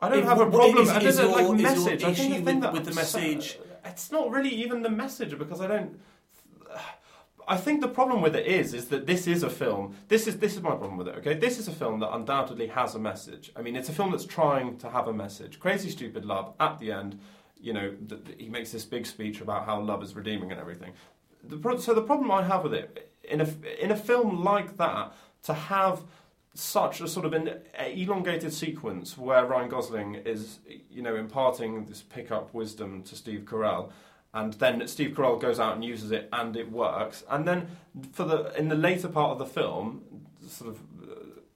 I 0.04 0.10
don't 0.10 0.20
If- 0.20 0.26
have 0.26 0.42
a 0.42 0.50
problem. 0.50 0.84
is- 0.84 0.90
I 0.90 1.00
is 1.02 1.20
your- 1.20 1.28
like 1.30 1.60
message. 1.60 2.04
I 2.04 2.14
think 2.14 2.34
the 2.34 2.42
thing 2.44 2.56
with- 2.56 2.62
that 2.64 2.74
with 2.74 2.86
the 2.86 2.94
message- 2.94 3.60
It's 3.84 4.12
not 4.12 4.30
really 4.30 4.50
even 4.64 4.84
the 4.84 4.90
message 4.92 5.36
because 5.40 5.60
I 5.60 5.68
don't. 5.68 6.00
I 7.48 7.58
think 7.58 7.82
the 7.82 7.88
problem 7.88 8.22
with 8.22 8.36
it 8.36 8.46
is, 8.46 8.74
is 8.76 8.90
that 8.90 9.08
this 9.08 9.26
is 9.28 9.42
a 9.44 9.50
film. 9.50 9.96
This 10.08 10.28
is 10.28 10.38
this 10.38 10.54
is 10.56 10.62
my 10.62 10.70
problem 10.76 10.98
with 10.98 11.08
it. 11.08 11.16
Okay, 11.18 11.34
this 11.34 11.58
is 11.58 11.68
a 11.68 11.72
film 11.72 12.00
that 12.02 12.14
undoubtedly 12.14 12.68
has 12.68 12.94
a 12.96 13.00
message. 13.00 13.52
I 13.56 13.62
mean, 13.64 13.76
it's 13.76 13.90
a 13.90 13.92
film 13.94 14.12
that's 14.12 14.26
trying 14.26 14.78
to 14.78 14.90
have 14.92 15.08
a 15.08 15.14
message. 15.14 15.60
Crazy 15.60 15.90
Stupid 15.90 16.24
Love. 16.26 16.54
At 16.60 16.80
the 16.80 16.92
end, 16.92 17.20
you 17.60 17.74
know, 17.74 17.90
th- 18.08 18.24
th- 18.24 18.38
he 18.40 18.50
makes 18.50 18.72
this 18.72 18.86
big 18.86 19.06
speech 19.08 19.42
about 19.42 19.66
how 19.66 19.80
love 19.82 20.04
is 20.04 20.16
redeeming 20.16 20.52
and 20.52 20.60
everything. 20.62 20.94
The 21.44 21.58
pro- 21.58 21.78
so 21.78 21.94
the 21.96 22.04
problem 22.04 22.30
I 22.32 22.44
have 22.44 22.64
with 22.64 22.74
it 22.76 23.12
in 23.24 23.42
a 23.42 23.48
in 23.84 23.90
a 23.92 23.96
film 23.98 24.44
like 24.44 24.78
that 24.78 25.14
to 25.44 25.54
have 25.54 26.04
such 26.54 27.00
a 27.00 27.08
sort 27.08 27.26
of 27.26 27.34
an 27.34 27.62
elongated 27.80 28.54
sequence 28.54 29.18
where 29.18 29.46
Ryan 29.46 29.70
Gosling 29.70 30.16
is, 30.16 30.60
you 30.90 31.02
know, 31.02 31.16
imparting 31.16 31.86
this 31.86 32.02
pickup 32.02 32.54
wisdom 32.54 33.04
to 33.04 33.16
Steve 33.16 33.42
Carell, 33.46 33.92
and 34.34 34.54
then 34.54 34.86
Steve 34.88 35.16
Carell 35.16 35.40
goes 35.40 35.60
out 35.60 35.76
and 35.76 35.84
uses 35.84 36.12
it, 36.12 36.30
and 36.32 36.56
it 36.56 36.72
works. 36.72 37.24
And 37.30 37.48
then 37.48 37.68
for 38.12 38.24
the 38.24 38.58
in 38.58 38.70
the 38.70 38.76
later 38.76 39.08
part 39.08 39.32
of 39.32 39.40
the 39.40 39.46
film, 39.46 40.02
sort 40.48 40.72
of 40.72 40.80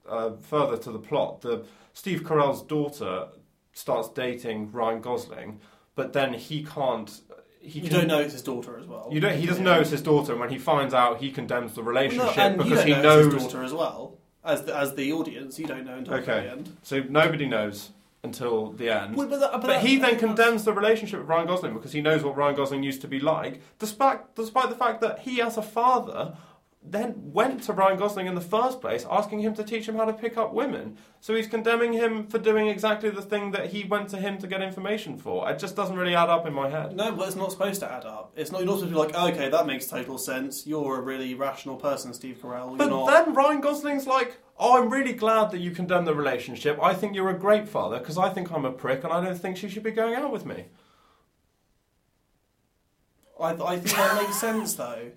uh, 0.08 0.36
further 0.40 0.76
to 0.78 0.90
the 0.90 0.98
plot, 0.98 1.42
the 1.42 1.64
Steve 1.92 2.22
Carell's 2.22 2.62
daughter 2.62 3.28
starts 3.72 4.08
dating 4.08 4.72
Ryan 4.72 5.00
Gosling, 5.00 5.60
but 5.94 6.12
then 6.12 6.32
he 6.34 6.64
can't. 6.64 7.20
He 7.66 7.80
You 7.80 7.88
can- 7.88 7.98
don't 8.00 8.08
know 8.08 8.20
it's 8.20 8.32
his 8.32 8.42
daughter 8.42 8.78
as 8.78 8.86
well. 8.86 9.08
You 9.10 9.20
don't. 9.20 9.36
He 9.36 9.46
doesn't 9.46 9.64
know 9.64 9.80
it's 9.80 9.90
his 9.90 10.02
daughter, 10.02 10.32
and 10.32 10.40
when 10.40 10.50
he 10.50 10.58
finds 10.58 10.94
out, 10.94 11.18
he 11.18 11.30
condemns 11.30 11.74
the 11.74 11.82
relationship 11.82 12.36
and 12.38 12.56
you 12.58 12.62
because 12.64 12.78
don't 12.78 12.86
he 12.86 12.92
know 12.94 13.02
knows. 13.02 13.26
it's 13.26 13.34
his 13.34 13.42
daughter 13.52 13.64
as 13.64 13.72
well. 13.74 14.18
As 14.44 14.62
the, 14.62 14.76
as 14.76 14.94
the 14.94 15.12
audience, 15.12 15.58
you 15.58 15.66
don't 15.66 15.84
know 15.84 15.96
until 15.96 16.14
Okay. 16.14 16.44
the 16.44 16.50
end. 16.52 16.76
So 16.82 17.02
nobody 17.08 17.46
knows 17.46 17.90
until 18.22 18.70
the 18.72 18.88
end. 18.90 19.16
Well, 19.16 19.26
but 19.26 19.40
that- 19.40 19.52
but 19.52 19.60
but 19.62 19.66
that- 19.68 19.82
he 19.82 19.96
then 19.96 20.02
that's- 20.02 20.20
condemns 20.20 20.64
the 20.64 20.72
relationship 20.72 21.18
with 21.20 21.28
Ryan 21.28 21.48
Gosling 21.48 21.74
because 21.74 21.92
he 21.92 22.00
knows 22.00 22.22
what 22.22 22.36
Ryan 22.36 22.54
Gosling 22.54 22.82
used 22.84 23.00
to 23.02 23.08
be 23.08 23.18
like, 23.20 23.60
despite 23.80 24.34
despite 24.36 24.68
the 24.68 24.76
fact 24.76 25.00
that 25.00 25.20
he, 25.20 25.40
as 25.42 25.56
a 25.56 25.62
father, 25.62 26.36
then 26.88 27.14
went 27.32 27.62
to 27.64 27.72
Ryan 27.72 27.98
Gosling 27.98 28.26
in 28.26 28.34
the 28.34 28.40
first 28.40 28.80
place, 28.80 29.04
asking 29.10 29.40
him 29.40 29.54
to 29.54 29.64
teach 29.64 29.88
him 29.88 29.96
how 29.96 30.04
to 30.04 30.12
pick 30.12 30.36
up 30.36 30.52
women. 30.52 30.96
So 31.20 31.34
he's 31.34 31.46
condemning 31.46 31.92
him 31.92 32.26
for 32.28 32.38
doing 32.38 32.68
exactly 32.68 33.10
the 33.10 33.22
thing 33.22 33.50
that 33.50 33.70
he 33.70 33.84
went 33.84 34.08
to 34.10 34.18
him 34.18 34.38
to 34.38 34.46
get 34.46 34.62
information 34.62 35.18
for. 35.18 35.50
It 35.50 35.58
just 35.58 35.74
doesn't 35.74 35.96
really 35.96 36.14
add 36.14 36.28
up 36.28 36.46
in 36.46 36.52
my 36.52 36.68
head. 36.68 36.94
No, 36.94 37.12
but 37.12 37.26
it's 37.26 37.36
not 37.36 37.50
supposed 37.50 37.80
to 37.80 37.92
add 37.92 38.04
up. 38.04 38.32
It's 38.36 38.52
not. 38.52 38.58
You're 38.58 38.66
not 38.66 38.78
supposed 38.78 38.94
to 38.94 38.94
be 38.94 39.06
like, 39.06 39.14
oh, 39.14 39.28
okay, 39.28 39.48
that 39.48 39.66
makes 39.66 39.86
total 39.86 40.18
sense. 40.18 40.66
You're 40.66 40.98
a 40.98 41.02
really 41.02 41.34
rational 41.34 41.76
person, 41.76 42.14
Steve 42.14 42.38
Carell. 42.40 42.76
But 42.78 42.90
not. 42.90 43.06
then 43.06 43.34
Ryan 43.34 43.60
Gosling's 43.60 44.06
like, 44.06 44.38
"Oh, 44.58 44.80
I'm 44.80 44.90
really 44.90 45.12
glad 45.12 45.50
that 45.50 45.58
you 45.58 45.72
condemn 45.72 46.04
the 46.04 46.14
relationship. 46.14 46.78
I 46.80 46.94
think 46.94 47.14
you're 47.14 47.30
a 47.30 47.38
great 47.38 47.68
father 47.68 47.98
because 47.98 48.18
I 48.18 48.28
think 48.28 48.52
I'm 48.52 48.64
a 48.64 48.72
prick 48.72 49.02
and 49.02 49.12
I 49.12 49.24
don't 49.24 49.38
think 49.38 49.56
she 49.56 49.68
should 49.68 49.82
be 49.82 49.90
going 49.90 50.14
out 50.14 50.30
with 50.32 50.46
me." 50.46 50.66
I, 53.38 53.50
I 53.50 53.76
think 53.78 53.96
that 53.96 54.22
makes 54.22 54.40
sense 54.40 54.74
though. 54.74 55.10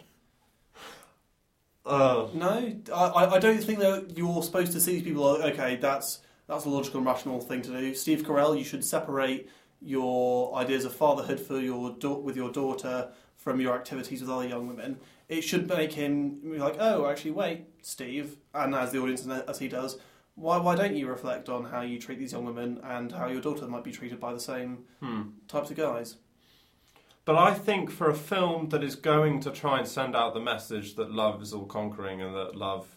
Uh, 1.86 2.28
No, 2.34 2.74
I, 2.94 3.06
I 3.06 3.36
I 3.36 3.40
don't 3.40 3.64
think 3.64 3.80
that 3.80 4.14
you're 4.16 4.44
supposed 4.44 4.72
to 4.74 4.80
see 4.80 4.94
these 4.94 5.04
people 5.04 5.24
like, 5.24 5.54
okay, 5.54 5.76
that's 5.78 6.20
that's 6.48 6.66
a 6.66 6.70
logical 6.70 7.00
and 7.00 7.08
rational 7.08 7.40
thing 7.40 7.62
to 7.64 7.70
do. 7.70 7.94
Steve 7.94 8.24
Carell, 8.24 8.58
you 8.58 8.64
should 8.64 8.84
separate 8.84 9.50
your 9.82 10.56
ideas 10.56 10.84
of 10.86 10.94
fatherhood 10.94 11.40
for 11.40 11.60
your 11.60 11.92
da- 11.92 12.18
with 12.18 12.36
your 12.36 12.52
daughter 12.52 13.12
from 13.38 13.62
your 13.62 13.76
activities 13.76 14.22
with 14.22 14.30
other 14.30 14.48
young 14.48 14.68
women. 14.68 15.00
It 15.30 15.42
should 15.42 15.68
make 15.70 15.94
him 15.94 16.40
be 16.42 16.58
like, 16.58 16.76
oh, 16.80 17.08
actually, 17.08 17.32
wait, 17.32 17.66
Steve, 17.82 18.38
and 18.54 18.76
as 18.76 18.92
the 18.92 19.00
audience 19.00 19.26
as 19.28 19.60
he 19.60 19.68
does, 19.68 19.98
why 20.36 20.58
why 20.58 20.76
don't 20.76 20.96
you 20.96 21.08
reflect 21.08 21.50
on 21.50 21.66
how 21.66 21.82
you 21.82 22.00
treat 22.00 22.20
these 22.20 22.34
young 22.34 22.46
women 22.46 22.80
and 22.84 23.12
how 23.12 23.28
your 23.28 23.42
daughter 23.42 23.68
might 23.68 23.84
be 23.84 23.92
treated 23.92 24.20
by 24.20 24.34
the 24.34 24.40
same 24.40 24.86
hmm. 25.02 25.22
types 25.48 25.70
of 25.70 25.78
guys? 25.78 26.16
But 27.26 27.36
I 27.36 27.54
think 27.54 27.92
for 27.92 28.10
a 28.10 28.16
film 28.16 28.70
that 28.70 28.84
is 28.84 28.96
going 28.96 29.40
to 29.42 29.52
try 29.52 29.78
and 29.78 29.88
send 29.88 30.16
out 30.16 30.34
the 30.34 30.40
message 30.40 30.96
that 30.96 31.12
love 31.12 31.42
is 31.42 31.54
all 31.54 31.66
conquering 31.66 32.22
and 32.22 32.36
that 32.36 32.56
love, 32.56 32.88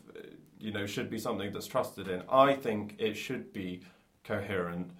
you 0.59 0.73
know, 0.73 0.87
should 0.87 1.11
be 1.11 1.19
something 1.19 1.53
that's 1.53 1.67
trusted 1.67 2.09
in, 2.09 2.23
I 2.31 2.55
think 2.55 2.95
it 2.99 3.15
should 3.15 3.53
be 3.53 3.83
coherent 4.25 4.93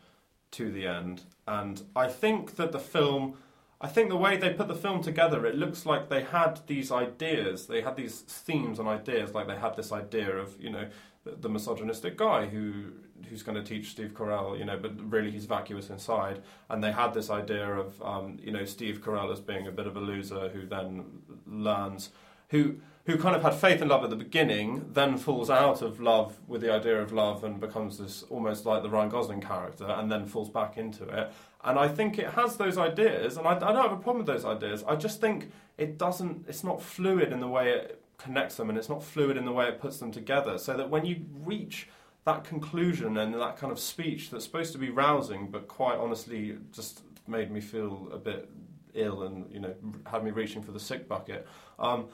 to 0.53 0.71
the 0.71 0.87
end. 0.87 1.23
And 1.47 1.83
I 1.97 2.09
think 2.09 2.57
that 2.57 2.73
the 2.73 2.79
film, 2.79 3.39
I 3.81 3.89
think 3.89 4.11
the 4.11 4.17
way 4.17 4.37
they 4.37 4.53
put 4.53 4.69
the 4.69 4.75
film 4.75 5.03
together, 5.03 5.47
it 5.47 5.55
looks 5.55 5.87
like 5.87 6.09
they 6.09 6.23
had 6.23 6.61
these 6.67 6.93
ideas, 6.93 7.67
they 7.67 7.81
had 7.81 7.97
these 7.97 8.21
themes 8.21 8.79
and 8.79 8.89
ideas, 8.89 9.35
like 9.35 9.47
they 9.47 9.57
had 9.57 9.77
this 9.77 9.93
idea 9.93 10.37
of, 10.37 10.61
you 10.61 10.71
know, 10.71 10.89
the, 11.25 11.33
the 11.33 11.49
misogynistic 11.49 12.17
guy 12.17 12.47
who 12.47 12.93
who's 13.29 13.43
going 13.43 13.57
to 13.57 13.63
teach 13.63 13.91
Steve 13.91 14.13
Carell, 14.15 14.59
you 14.59 14.65
know, 14.65 14.77
but 14.77 14.93
really 15.11 15.31
he's 15.31 15.45
vacuous 15.45 15.91
inside. 15.91 16.43
And 16.69 16.83
they 16.83 16.93
had 16.93 17.15
this 17.15 17.31
idea 17.31 17.67
of, 17.67 18.01
um, 18.03 18.39
you 18.43 18.53
know, 18.53 18.65
Steve 18.65 19.03
Carell 19.03 19.33
as 19.33 19.41
being 19.41 19.67
a 19.67 19.73
bit 19.73 19.87
of 19.87 19.97
a 19.97 20.01
loser 20.01 20.49
who 20.49 20.67
then 20.67 21.05
learns, 21.47 22.11
who 22.49 22.77
who 23.05 23.19
kind 23.19 23.35
of 23.35 23.43
had 23.43 23.55
faith 23.55 23.83
in 23.83 23.89
love 23.89 24.05
at 24.05 24.11
the 24.11 24.17
beginning, 24.17 24.89
then 24.93 25.17
falls 25.19 25.51
out 25.51 25.83
of 25.83 26.01
love 26.01 26.39
with 26.47 26.61
the 26.61 26.73
idea 26.73 27.03
of 27.03 27.13
love 27.13 27.43
and 27.43 27.59
becomes 27.59 27.99
this 27.99 28.23
almost 28.31 28.65
like 28.65 28.83
the 28.85 28.89
Ryan 28.89 29.09
Gosling 29.09 29.41
character, 29.41 29.87
and 29.87 30.11
then 30.11 30.27
falls 30.27 30.49
back 30.49 30.77
into 30.77 31.09
it. 31.09 31.33
And 31.65 31.79
I 31.79 31.89
think 31.89 32.19
it 32.19 32.31
has 32.31 32.57
those 32.57 32.79
ideas, 32.79 33.37
and 33.37 33.47
I, 33.47 33.57
I 33.57 33.73
don't 33.73 33.83
have 33.83 33.93
a 33.93 33.97
problem 33.97 34.19
with 34.19 34.27
those 34.27 34.45
ideas. 34.45 34.85
I 34.87 34.95
just 34.95 35.21
think 35.21 35.51
it 35.79 35.99
doesn't. 35.99 36.45
It's 36.49 36.63
not 36.63 36.81
fluid 36.81 37.33
in 37.33 37.41
the 37.41 37.49
way 37.49 37.71
it 37.71 38.01
connects 38.19 38.57
them, 38.57 38.69
and 38.69 38.79
it's 38.79 38.89
not 38.89 39.03
fluid 39.03 39.37
in 39.37 39.45
the 39.45 39.53
way 39.53 39.67
it 39.67 39.81
puts 39.81 39.99
them 39.99 40.13
together. 40.13 40.57
So 40.59 40.77
that 40.77 40.89
when 40.89 41.05
you 41.05 41.25
reach 41.45 41.89
that 42.25 42.45
conclusion 42.45 43.17
and 43.17 43.35
that 43.35 43.57
kind 43.57 43.73
of 43.73 43.79
speech 43.79 44.31
that's 44.31 44.45
supposed 44.45 44.73
to 44.73 44.79
be 44.79 44.91
rousing, 44.91 45.51
but 45.51 45.67
quite 45.69 45.99
honestly 45.99 46.57
just 46.73 47.03
made 47.27 47.51
me 47.51 47.61
feel 47.61 48.09
a 48.13 48.19
bit 48.19 48.49
ill 48.95 49.23
and 49.23 49.51
you 49.51 49.59
know 49.59 49.75
had 50.07 50.23
me 50.23 50.31
reaching 50.31 50.63
for 50.63 50.73
the 50.73 50.81
sick 50.81 51.09
bucket. 51.09 51.47
Um, 51.79 52.09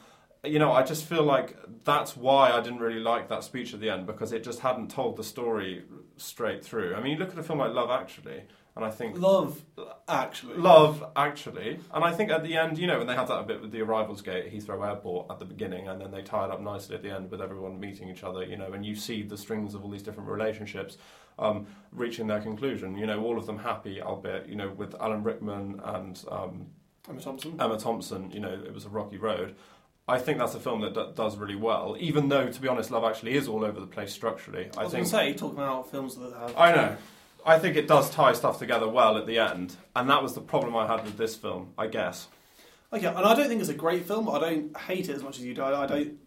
you 0.45 0.59
know, 0.59 0.73
I 0.73 0.83
just 0.83 1.05
feel 1.05 1.25
like 1.25 1.57
that's 1.85 2.17
why 2.17 2.53
I 2.53 2.61
didn't 2.61 2.79
really 2.79 3.01
like 3.01 3.29
that 3.29 3.43
speech 3.43 3.75
at 3.75 3.81
the 3.81 3.91
end 3.91 4.07
because 4.07 4.33
it 4.33 4.45
just 4.45 4.61
hadn't 4.61 4.91
told 4.91 5.17
the 5.17 5.25
story 5.25 5.83
straight 6.17 6.65
through. 6.65 6.95
I 6.95 7.01
mean, 7.01 7.13
you 7.13 7.19
look 7.19 7.33
at 7.33 7.39
a 7.39 7.43
film 7.43 7.59
like 7.59 7.75
Love 7.75 7.91
Actually, 7.91 8.45
and 8.79 8.87
I 8.87 8.93
think 8.93 9.19
Love, 9.19 9.61
actually, 10.09 10.55
Love 10.55 11.05
Actually, 11.17 11.81
and 11.93 12.05
I 12.05 12.13
think 12.13 12.31
at 12.31 12.45
the 12.45 12.57
end, 12.57 12.79
you 12.79 12.87
know, 12.87 12.99
when 12.99 13.09
they 13.09 13.17
had 13.17 13.27
that 13.27 13.49
bit 13.49 13.61
with 13.61 13.73
the 13.73 13.83
arrivals 13.83 14.23
gate 14.23 14.47
at 14.47 14.53
Heathrow 14.53 14.87
Airport 14.87 15.27
at 15.31 15.41
the 15.41 15.45
beginning, 15.45 15.89
and 15.89 16.01
then 16.01 16.13
they 16.13 16.23
tied 16.23 16.51
up 16.51 16.61
nicely 16.61 16.95
at 16.95 17.03
the 17.03 17.11
end 17.11 17.29
with 17.29 17.43
everyone 17.43 17.81
meeting 17.81 18.09
each 18.09 18.23
other, 18.23 18.45
you 18.45 18.57
know, 18.57 18.73
and 18.73 18.87
you 18.87 18.95
see 18.95 19.25
the 19.25 19.37
strings 19.37 19.75
of 19.75 19.85
all 19.85 19.91
these 19.91 20.05
different 20.05 20.29
relationships 20.29 20.97
um, 21.41 21.67
reaching 21.91 22.29
their 22.29 22.41
conclusion. 22.41 22.97
You 22.97 23.07
know, 23.07 23.21
all 23.25 23.37
of 23.37 23.47
them 23.47 23.59
happy, 23.59 24.01
albeit, 24.01 24.49
you 24.49 24.55
know, 24.55 24.69
with 24.69 24.95
Alan 25.01 25.25
Rickman 25.25 25.81
and 25.83 26.25
um, 26.31 26.67
Emma 27.09 27.21
Thompson. 27.21 27.61
Emma 27.61 27.79
Thompson, 27.81 28.31
you 28.31 28.39
know, 28.39 28.63
it 28.65 28.73
was 28.73 28.85
a 28.85 28.91
rocky 28.91 29.19
road. 29.19 29.57
I 30.07 30.21
think 30.21 30.39
that's 30.39 30.55
a 30.55 30.61
film 30.61 30.83
that 30.83 30.95
d- 30.95 31.07
does 31.17 31.37
really 31.37 31.57
well, 31.57 31.97
even 31.99 32.29
though, 32.29 32.49
to 32.49 32.61
be 32.61 32.69
honest, 32.69 32.93
Love 32.93 33.05
Actually 33.05 33.35
is 33.35 33.49
all 33.49 33.65
over 33.65 33.81
the 33.81 33.89
place 33.89 34.13
structurally. 34.13 34.71
I 34.77 34.83
I 34.83 34.85
was 34.85 34.93
going 34.93 35.05
to 35.05 35.11
say, 35.11 35.35
talking 35.35 35.59
about 35.59 35.91
films 35.91 36.15
that 36.15 36.33
have. 36.33 36.57
I 36.57 36.75
know. 36.75 36.97
I 37.49 37.59
think 37.59 37.77
it 37.77 37.89
does 37.89 38.11
tie 38.11 38.35
stuff 38.35 38.59
together 38.59 38.87
well 38.87 39.17
at 39.17 39.27
the 39.27 39.39
end, 39.39 39.77
and 39.97 40.11
that 40.11 40.23
was 40.23 40.35
the 40.35 40.41
problem 40.41 40.77
I 40.77 40.87
had 40.87 41.03
with 41.05 41.17
this 41.17 41.35
film, 41.35 41.73
I 41.79 41.87
guess. 41.87 42.29
Okay, 42.93 43.07
and 43.07 43.19
I 43.19 43.35
don't 43.35 43.49
think 43.49 43.61
it's 43.61 43.71
a 43.71 43.75
great 43.75 44.07
film. 44.07 44.27
But 44.27 44.43
I 44.43 44.51
don't 44.51 44.77
hate 44.77 45.09
it 45.09 45.17
as 45.17 45.23
much 45.23 45.39
as 45.39 45.45
you 45.45 45.55
do. 45.55 45.63
I, 45.63 45.85
I 45.85 45.87
don't. 45.87 46.19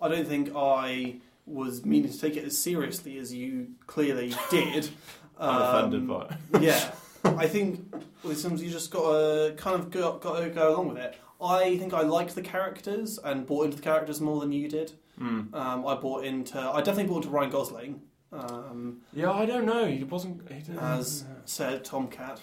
I 0.00 0.08
don't 0.08 0.28
think 0.28 0.50
I 0.54 1.16
was 1.46 1.84
meaning 1.84 2.12
to 2.12 2.18
take 2.18 2.36
it 2.36 2.44
as 2.44 2.58
seriously 2.58 3.16
as 3.18 3.32
you 3.32 3.68
clearly 3.86 4.34
did. 4.50 4.90
I'm 5.38 5.62
offended 5.62 6.06
by 6.08 6.26
it. 6.26 6.62
yeah, 6.62 6.92
I 7.24 7.46
think 7.46 7.94
with 8.22 8.38
some 8.38 8.56
you 8.56 8.70
just 8.70 8.90
got 8.90 9.12
to 9.12 9.54
kind 9.56 9.80
of 9.80 9.90
go, 9.90 10.18
got 10.18 10.40
to 10.40 10.50
go 10.50 10.74
along 10.74 10.88
with 10.88 10.98
it. 10.98 11.16
I 11.40 11.76
think 11.78 11.94
I 11.94 12.02
liked 12.02 12.34
the 12.34 12.42
characters 12.42 13.18
and 13.22 13.46
bought 13.46 13.66
into 13.66 13.76
the 13.76 13.82
characters 13.82 14.20
more 14.20 14.40
than 14.40 14.52
you 14.52 14.68
did. 14.68 14.92
Mm. 15.20 15.54
Um, 15.54 15.86
I 15.86 15.94
bought 15.94 16.24
into. 16.24 16.58
I 16.58 16.78
definitely 16.78 17.04
bought 17.04 17.24
into 17.24 17.30
Ryan 17.30 17.50
Gosling. 17.50 18.00
Um, 18.36 18.98
Yeah, 19.12 19.32
I 19.32 19.46
don't 19.46 19.64
know. 19.66 19.86
He 19.86 20.04
wasn't. 20.04 20.48
He 20.50 20.60
didn't, 20.60 20.78
as 20.80 21.24
said 21.44 21.84
Tomcat. 21.84 22.40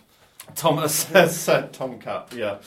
Thomas 0.55 0.93
says 0.93 1.37
said 1.47 1.71
Tomcat. 1.73 2.33
Yeah. 2.35 2.57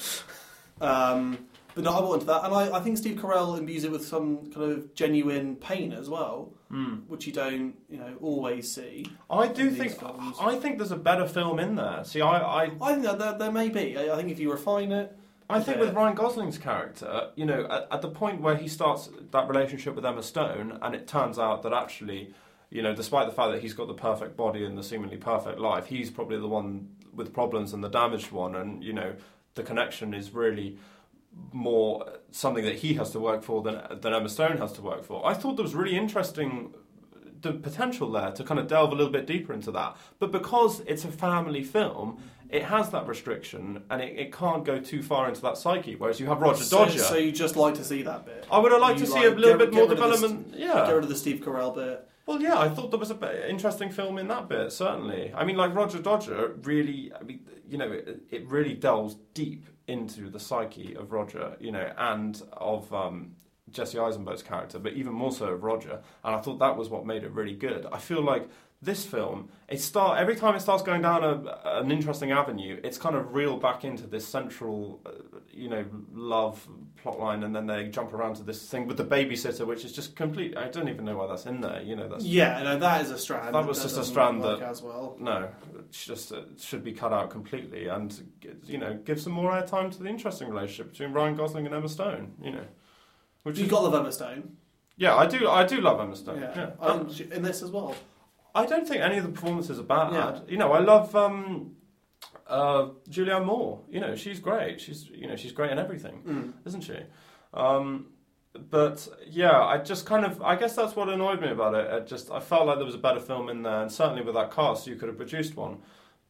Um, 0.80 1.38
but 1.74 1.84
no, 1.84 1.92
I 1.92 2.00
bought 2.00 2.14
into 2.14 2.26
that, 2.26 2.44
and 2.44 2.54
I, 2.54 2.78
I 2.78 2.80
think 2.80 2.96
Steve 2.96 3.18
Carell 3.18 3.58
imbues 3.58 3.84
it 3.84 3.90
with 3.90 4.06
some 4.06 4.50
kind 4.52 4.72
of 4.72 4.94
genuine 4.94 5.56
pain 5.56 5.92
as 5.92 6.08
well, 6.08 6.52
Mm. 6.72 7.06
which 7.06 7.28
you 7.28 7.32
don't, 7.32 7.76
you 7.88 7.98
know, 7.98 8.14
always 8.20 8.74
see. 8.74 9.06
I 9.30 9.46
do 9.46 9.70
think. 9.70 10.00
films. 10.00 10.36
I 10.40 10.56
think 10.58 10.78
there's 10.78 10.90
a 10.90 10.96
better 10.96 11.28
film 11.28 11.60
in 11.60 11.76
there. 11.76 12.02
See, 12.04 12.20
I, 12.20 12.38
I 12.38 12.62
I 12.80 12.92
think 12.92 13.04
that 13.04 13.18
there, 13.20 13.38
there 13.38 13.52
may 13.52 13.68
be. 13.68 13.96
I, 13.96 14.14
I 14.14 14.16
think 14.16 14.30
if 14.32 14.40
you 14.40 14.50
refine 14.50 14.90
it, 14.90 15.16
I 15.48 15.60
think 15.60 15.78
with 15.78 15.94
Ryan 15.94 16.16
Gosling's 16.16 16.58
character, 16.58 17.28
you 17.36 17.46
know, 17.46 17.68
at, 17.70 17.86
at 17.92 18.02
the 18.02 18.08
point 18.08 18.40
where 18.40 18.56
he 18.56 18.66
starts 18.66 19.10
that 19.30 19.48
relationship 19.48 19.94
with 19.94 20.04
Emma 20.04 20.24
Stone, 20.24 20.78
and 20.82 20.92
it 20.94 21.06
turns 21.06 21.38
out 21.38 21.62
that 21.62 21.72
actually, 21.72 22.34
you 22.76 22.82
know, 22.82 22.94
despite 22.94 23.26
the 23.26 23.32
fact 23.32 23.52
that 23.52 23.62
he's 23.62 23.72
got 23.72 23.86
the 23.88 23.94
perfect 23.94 24.36
body 24.36 24.62
and 24.66 24.76
the 24.76 24.82
seemingly 24.82 25.16
perfect 25.16 25.58
life, 25.58 25.86
he's 25.86 26.10
probably 26.10 26.38
the 26.38 26.46
one 26.46 26.88
with 27.14 27.32
problems 27.32 27.72
and 27.72 27.82
the 27.82 27.88
damaged 27.88 28.30
one, 28.30 28.54
and 28.54 28.84
you 28.84 28.92
know, 28.92 29.14
the 29.54 29.62
connection 29.62 30.12
is 30.12 30.30
really 30.32 30.76
more 31.52 32.06
something 32.30 32.64
that 32.64 32.76
he 32.76 32.94
has 32.94 33.10
to 33.12 33.20
work 33.20 33.42
for 33.42 33.62
than 33.62 33.80
than 34.02 34.12
Emma 34.14 34.28
Stone 34.28 34.58
has 34.58 34.72
to 34.74 34.82
work 34.82 35.02
for. 35.04 35.26
I 35.26 35.32
thought 35.32 35.56
there 35.56 35.62
was 35.62 35.74
really 35.74 35.96
interesting 35.96 36.74
the 37.40 37.52
potential 37.52 38.10
there 38.10 38.30
to 38.32 38.42
kind 38.44 38.58
of 38.60 38.66
delve 38.66 38.92
a 38.92 38.94
little 38.94 39.12
bit 39.12 39.26
deeper 39.26 39.52
into 39.52 39.70
that. 39.70 39.96
But 40.18 40.32
because 40.32 40.80
it's 40.86 41.04
a 41.04 41.12
family 41.26 41.62
film, 41.62 42.18
it 42.48 42.64
has 42.64 42.88
that 42.90 43.06
restriction 43.06 43.82
and 43.90 44.00
it, 44.00 44.18
it 44.18 44.32
can't 44.32 44.64
go 44.64 44.80
too 44.80 45.02
far 45.02 45.28
into 45.28 45.42
that 45.42 45.56
psyche. 45.58 45.96
Whereas 45.96 46.18
you 46.18 46.26
have 46.26 46.40
Roger 46.40 46.64
so, 46.64 46.84
Dodger. 46.84 46.98
So 46.98 47.16
you 47.16 47.32
just 47.32 47.54
like 47.56 47.74
to 47.74 47.84
see 47.84 48.02
that 48.02 48.24
bit. 48.24 48.46
I 48.50 48.58
would 48.58 48.72
have 48.72 48.80
liked 48.80 49.00
You 49.00 49.06
to 49.06 49.12
see 49.12 49.18
like- 49.18 49.36
a 49.36 49.40
little 49.44 49.58
get- 49.58 49.70
bit 49.70 49.74
more 49.74 49.82
get 49.86 49.88
the 49.90 49.94
development. 49.96 50.54
yeah. 50.56 50.86
Get 50.86 50.94
rid 50.94 51.04
of 51.04 51.10
the 51.10 51.16
Steve 51.16 51.40
Carell 51.44 51.74
bit. 51.74 52.08
Well, 52.26 52.42
yeah, 52.42 52.58
I 52.58 52.68
thought 52.68 52.90
there 52.90 52.98
was 52.98 53.12
a 53.12 53.14
bit 53.14 53.48
interesting 53.48 53.88
film 53.88 54.18
in 54.18 54.26
that 54.28 54.48
bit, 54.48 54.72
certainly. 54.72 55.32
I 55.32 55.44
mean, 55.44 55.56
like 55.56 55.74
Roger 55.74 56.00
Dodger 56.00 56.56
really, 56.62 57.12
I 57.18 57.22
mean, 57.22 57.46
you 57.68 57.78
know, 57.78 57.90
it, 57.92 58.22
it 58.30 58.48
really 58.48 58.74
delves 58.74 59.16
deep 59.32 59.66
into 59.86 60.28
the 60.28 60.40
psyche 60.40 60.94
of 60.94 61.12
Roger, 61.12 61.56
you 61.60 61.70
know, 61.70 61.92
and 61.96 62.42
of 62.52 62.92
um, 62.92 63.36
Jesse 63.70 63.98
Eisenberg's 63.98 64.42
character, 64.42 64.80
but 64.80 64.94
even 64.94 65.12
more 65.12 65.30
so 65.30 65.46
of 65.46 65.62
Roger. 65.62 66.00
And 66.24 66.34
I 66.34 66.40
thought 66.40 66.58
that 66.58 66.76
was 66.76 66.88
what 66.88 67.06
made 67.06 67.22
it 67.22 67.30
really 67.30 67.54
good. 67.54 67.86
I 67.92 67.98
feel 67.98 68.22
like 68.22 68.48
this 68.82 69.04
film, 69.04 69.48
it 69.68 69.80
start 69.80 70.18
every 70.18 70.36
time 70.36 70.54
it 70.54 70.60
starts 70.60 70.82
going 70.82 71.00
down 71.02 71.24
a, 71.24 71.78
an 71.80 71.90
interesting 71.90 72.30
avenue, 72.30 72.78
it's 72.84 72.98
kind 72.98 73.16
of 73.16 73.34
reeled 73.34 73.60
back 73.60 73.84
into 73.84 74.06
this 74.06 74.26
central, 74.28 75.00
uh, 75.06 75.10
you 75.50 75.68
know, 75.68 75.84
love 76.12 76.68
plotline, 77.02 77.44
and 77.44 77.56
then 77.56 77.66
they 77.66 77.88
jump 77.88 78.12
around 78.12 78.36
to 78.36 78.42
this 78.42 78.68
thing 78.68 78.86
with 78.86 78.96
the 78.98 79.04
babysitter, 79.04 79.66
which 79.66 79.84
is 79.84 79.92
just 79.92 80.14
complete. 80.14 80.56
I 80.56 80.68
don't 80.68 80.88
even 80.88 81.04
know 81.06 81.16
why 81.16 81.26
that's 81.26 81.46
in 81.46 81.60
there. 81.62 81.80
You 81.82 81.96
know, 81.96 82.06
that's 82.08 82.24
Yeah, 82.24 82.62
no, 82.62 82.78
that 82.78 83.00
is 83.00 83.10
a 83.10 83.18
strand. 83.18 83.54
That 83.54 83.66
was 83.66 83.82
just 83.82 83.96
a 83.96 84.04
strand 84.04 84.42
that- 84.42 84.60
as 84.60 84.82
well. 84.82 85.16
no, 85.18 85.48
it's 85.78 86.04
just 86.04 86.32
uh, 86.32 86.42
should 86.58 86.84
be 86.84 86.92
cut 86.92 87.12
out 87.14 87.30
completely, 87.30 87.88
and 87.88 88.14
you 88.64 88.78
know, 88.78 88.94
give 89.04 89.20
some 89.20 89.32
more 89.32 89.50
airtime 89.52 89.90
to 89.92 90.02
the 90.02 90.08
interesting 90.08 90.48
relationship 90.48 90.92
between 90.92 91.12
Ryan 91.12 91.34
Gosling 91.34 91.64
and 91.66 91.74
Emma 91.74 91.88
Stone. 91.88 92.34
You 92.42 92.52
know, 92.52 92.64
which 93.42 93.58
You 93.58 93.64
is 93.64 93.70
got 93.70 93.84
love 93.84 93.94
Emma 93.94 94.12
Stone. 94.12 94.56
yeah, 94.98 95.16
I 95.16 95.26
do, 95.26 95.48
I 95.48 95.64
do 95.64 95.80
love 95.80 95.98
Emma 95.98 96.14
Stone. 96.14 96.40
Yeah, 96.42 96.52
Yeah, 96.54 96.70
Um, 96.78 97.00
Um, 97.08 97.14
in 97.32 97.42
this 97.42 97.62
as 97.62 97.70
well. 97.70 97.94
I 98.62 98.66
don't 98.66 98.86
think 98.88 99.00
any 99.02 99.16
of 99.18 99.24
the 99.24 99.30
performances 99.36 99.78
are 99.78 99.88
bad. 99.96 100.12
Yeah. 100.12 100.40
You 100.48 100.56
know, 100.58 100.72
I 100.72 100.80
love 100.80 101.14
um, 101.14 101.76
uh, 102.46 102.88
Julianne 103.10 103.44
Moore. 103.44 103.80
You 103.88 104.00
know, 104.00 104.14
she's 104.16 104.40
great. 104.40 104.80
She's 104.80 105.08
you 105.10 105.26
know 105.28 105.36
she's 105.36 105.52
great 105.52 105.70
in 105.72 105.78
everything, 105.78 106.16
Mm. 106.26 106.52
isn't 106.64 106.82
she? 106.82 106.98
Um, 107.54 108.06
but 108.70 109.06
yeah, 109.28 109.60
I 109.62 109.78
just 109.78 110.06
kind 110.06 110.24
of 110.24 110.40
I 110.42 110.56
guess 110.56 110.74
that's 110.74 110.96
what 110.96 111.08
annoyed 111.08 111.40
me 111.40 111.50
about 111.50 111.74
it. 111.74 111.86
it. 111.92 112.06
Just 112.06 112.30
I 112.30 112.40
felt 112.40 112.66
like 112.66 112.76
there 112.78 112.86
was 112.92 112.94
a 113.02 113.04
better 113.08 113.20
film 113.20 113.48
in 113.50 113.62
there, 113.62 113.80
and 113.82 113.92
certainly 113.92 114.22
with 114.22 114.34
that 114.34 114.50
cast, 114.50 114.86
you 114.86 114.96
could 114.96 115.08
have 115.08 115.18
produced 115.18 115.56
one. 115.56 115.78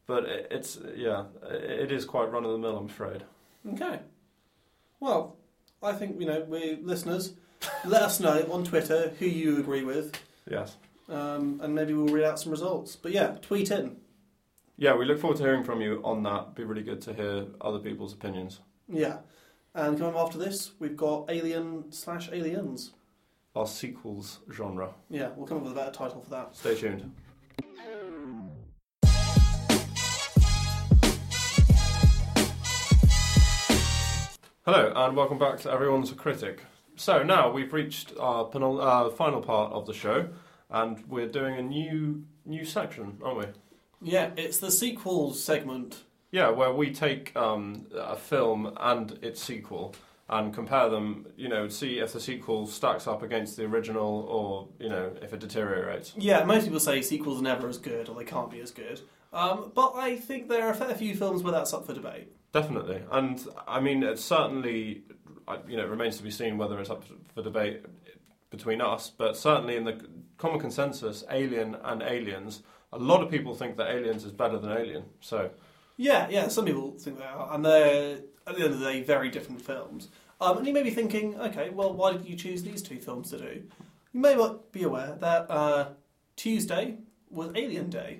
But 0.05 0.23
it, 0.25 0.47
it's 0.51 0.77
yeah, 0.95 1.25
it 1.43 1.63
it 1.85 1.91
is 1.91 2.03
quite 2.05 2.31
run 2.31 2.43
of 2.45 2.51
the 2.51 2.57
mill, 2.57 2.77
I'm 2.77 2.85
afraid. 2.87 3.23
Okay. 3.73 3.99
Well, 4.99 5.37
I 5.83 5.93
think 5.93 6.19
you 6.19 6.25
know 6.27 6.41
we 6.47 6.79
listeners. 6.81 7.33
let 7.85 8.03
us 8.03 8.19
know 8.19 8.47
on 8.51 8.63
Twitter 8.63 9.13
who 9.19 9.25
you 9.25 9.57
agree 9.59 9.83
with, 9.83 10.13
Yes. 10.49 10.77
Um, 11.09 11.59
and 11.63 11.73
maybe 11.73 11.93
we'll 11.93 12.13
read 12.13 12.25
out 12.25 12.39
some 12.39 12.51
results. 12.51 12.95
But 12.95 13.11
yeah, 13.11 13.37
tweet 13.41 13.71
in. 13.71 13.97
Yeah, 14.77 14.95
we 14.95 15.05
look 15.05 15.19
forward 15.19 15.37
to 15.37 15.43
hearing 15.43 15.63
from 15.63 15.81
you 15.81 16.01
on 16.03 16.23
that. 16.23 16.55
Be 16.55 16.63
really 16.63 16.83
good 16.83 17.01
to 17.01 17.13
hear 17.13 17.45
other 17.61 17.79
people's 17.79 18.13
opinions. 18.13 18.61
Yeah, 18.87 19.17
and 19.73 19.97
coming 19.97 20.15
up 20.15 20.21
after 20.21 20.37
this, 20.37 20.71
we've 20.79 20.97
got 20.97 21.29
Alien 21.29 21.91
slash 21.91 22.29
Aliens. 22.31 22.93
Our 23.55 23.65
sequels 23.65 24.39
genre. 24.51 24.93
Yeah, 25.09 25.29
we'll 25.35 25.47
come 25.47 25.57
up 25.57 25.63
with 25.63 25.71
a 25.71 25.75
better 25.75 25.91
title 25.91 26.21
for 26.21 26.29
that. 26.29 26.55
Stay 26.55 26.75
tuned. 26.75 27.11
Hello, 34.69 34.91
and 34.93 35.15
welcome 35.15 35.39
back 35.39 35.59
to 35.61 35.71
Everyone's 35.71 36.11
a 36.11 36.15
Critic. 36.15 36.61
So 36.97 37.23
now 37.23 37.49
we've 37.49 37.71
reached 37.71 38.11
our 38.19 38.49
uh, 38.53 39.09
final 39.11 39.41
part 39.41 39.71
of 39.71 39.85
the 39.85 39.93
show, 39.93 40.27
and 40.69 41.03
we're 41.07 41.27
doing 41.27 41.57
a 41.57 41.61
new 41.61 42.25
new 42.45 42.65
section, 42.65 43.17
aren't 43.23 43.37
we? 43.39 43.45
Yeah, 44.01 44.31
it's 44.37 44.59
the 44.59 44.71
sequels 44.71 45.43
segment. 45.43 46.03
Yeah, 46.31 46.49
where 46.49 46.73
we 46.73 46.91
take 46.91 47.35
um, 47.35 47.87
a 47.95 48.15
film 48.15 48.73
and 48.79 49.17
its 49.21 49.41
sequel 49.41 49.95
and 50.29 50.53
compare 50.53 50.89
them. 50.89 51.27
You 51.35 51.49
know, 51.49 51.67
see 51.67 51.99
if 51.99 52.13
the 52.13 52.19
sequel 52.19 52.67
stacks 52.67 53.07
up 53.07 53.23
against 53.23 53.57
the 53.57 53.63
original, 53.63 54.21
or 54.29 54.67
you 54.79 54.89
know, 54.89 55.11
if 55.21 55.33
it 55.33 55.39
deteriorates. 55.39 56.13
Yeah, 56.17 56.43
most 56.43 56.65
people 56.65 56.79
say 56.79 57.01
sequels 57.01 57.39
are 57.39 57.43
never 57.43 57.67
as 57.67 57.77
good 57.77 58.09
or 58.09 58.15
they 58.15 58.25
can't 58.25 58.51
be 58.51 58.59
as 58.59 58.71
good. 58.71 59.01
Um, 59.33 59.71
but 59.75 59.93
I 59.95 60.15
think 60.15 60.47
there 60.49 60.67
are 60.67 60.71
a 60.71 60.75
fair 60.75 60.95
few 60.95 61.15
films 61.15 61.43
where 61.43 61.51
that's 61.51 61.73
up 61.73 61.85
for 61.85 61.93
debate. 61.93 62.31
Definitely, 62.53 63.01
and 63.11 63.45
I 63.67 63.79
mean, 63.79 64.03
it 64.03 64.19
certainly, 64.19 65.03
you 65.67 65.77
know, 65.77 65.83
it 65.83 65.89
remains 65.89 66.17
to 66.17 66.23
be 66.23 66.31
seen 66.31 66.57
whether 66.57 66.79
it's 66.79 66.89
up 66.89 67.03
for 67.35 67.43
debate 67.43 67.83
between 68.49 68.81
us. 68.81 69.09
But 69.09 69.37
certainly, 69.37 69.75
in 69.75 69.83
the 69.83 70.07
common 70.37 70.59
consensus, 70.59 71.23
Alien 71.29 71.75
and 71.83 72.01
Aliens, 72.01 72.63
a 72.93 72.97
lot 72.97 73.21
of 73.21 73.29
people 73.29 73.53
think 73.55 73.77
that 73.77 73.89
Aliens 73.89 74.23
is 74.23 74.31
better 74.31 74.57
than 74.57 74.71
Alien. 74.71 75.05
So, 75.21 75.49
Yeah, 75.97 76.27
yeah, 76.29 76.47
some 76.47 76.65
people 76.65 76.91
think 76.91 77.17
they 77.17 77.25
are, 77.25 77.53
and 77.53 77.65
they're 77.65 78.19
at 78.45 78.55
the 78.55 78.63
end 78.63 78.73
of 78.73 78.79
the 78.79 78.85
day 78.85 79.01
very 79.01 79.29
different 79.29 79.61
films. 79.61 80.09
Um, 80.39 80.59
and 80.59 80.67
you 80.67 80.73
may 80.73 80.83
be 80.83 80.91
thinking, 80.91 81.39
okay, 81.39 81.69
well, 81.69 81.93
why 81.93 82.11
did 82.13 82.25
you 82.25 82.35
choose 82.35 82.61
these 82.61 82.81
two 82.81 82.97
films 82.97 83.31
to 83.31 83.39
do? 83.39 83.63
You 84.13 84.19
may 84.19 84.35
not 84.35 84.71
be 84.71 84.83
aware 84.83 85.17
that 85.19 85.49
uh, 85.49 85.89
Tuesday 86.35 86.97
was 87.31 87.49
Alien 87.55 87.89
Day, 87.89 88.19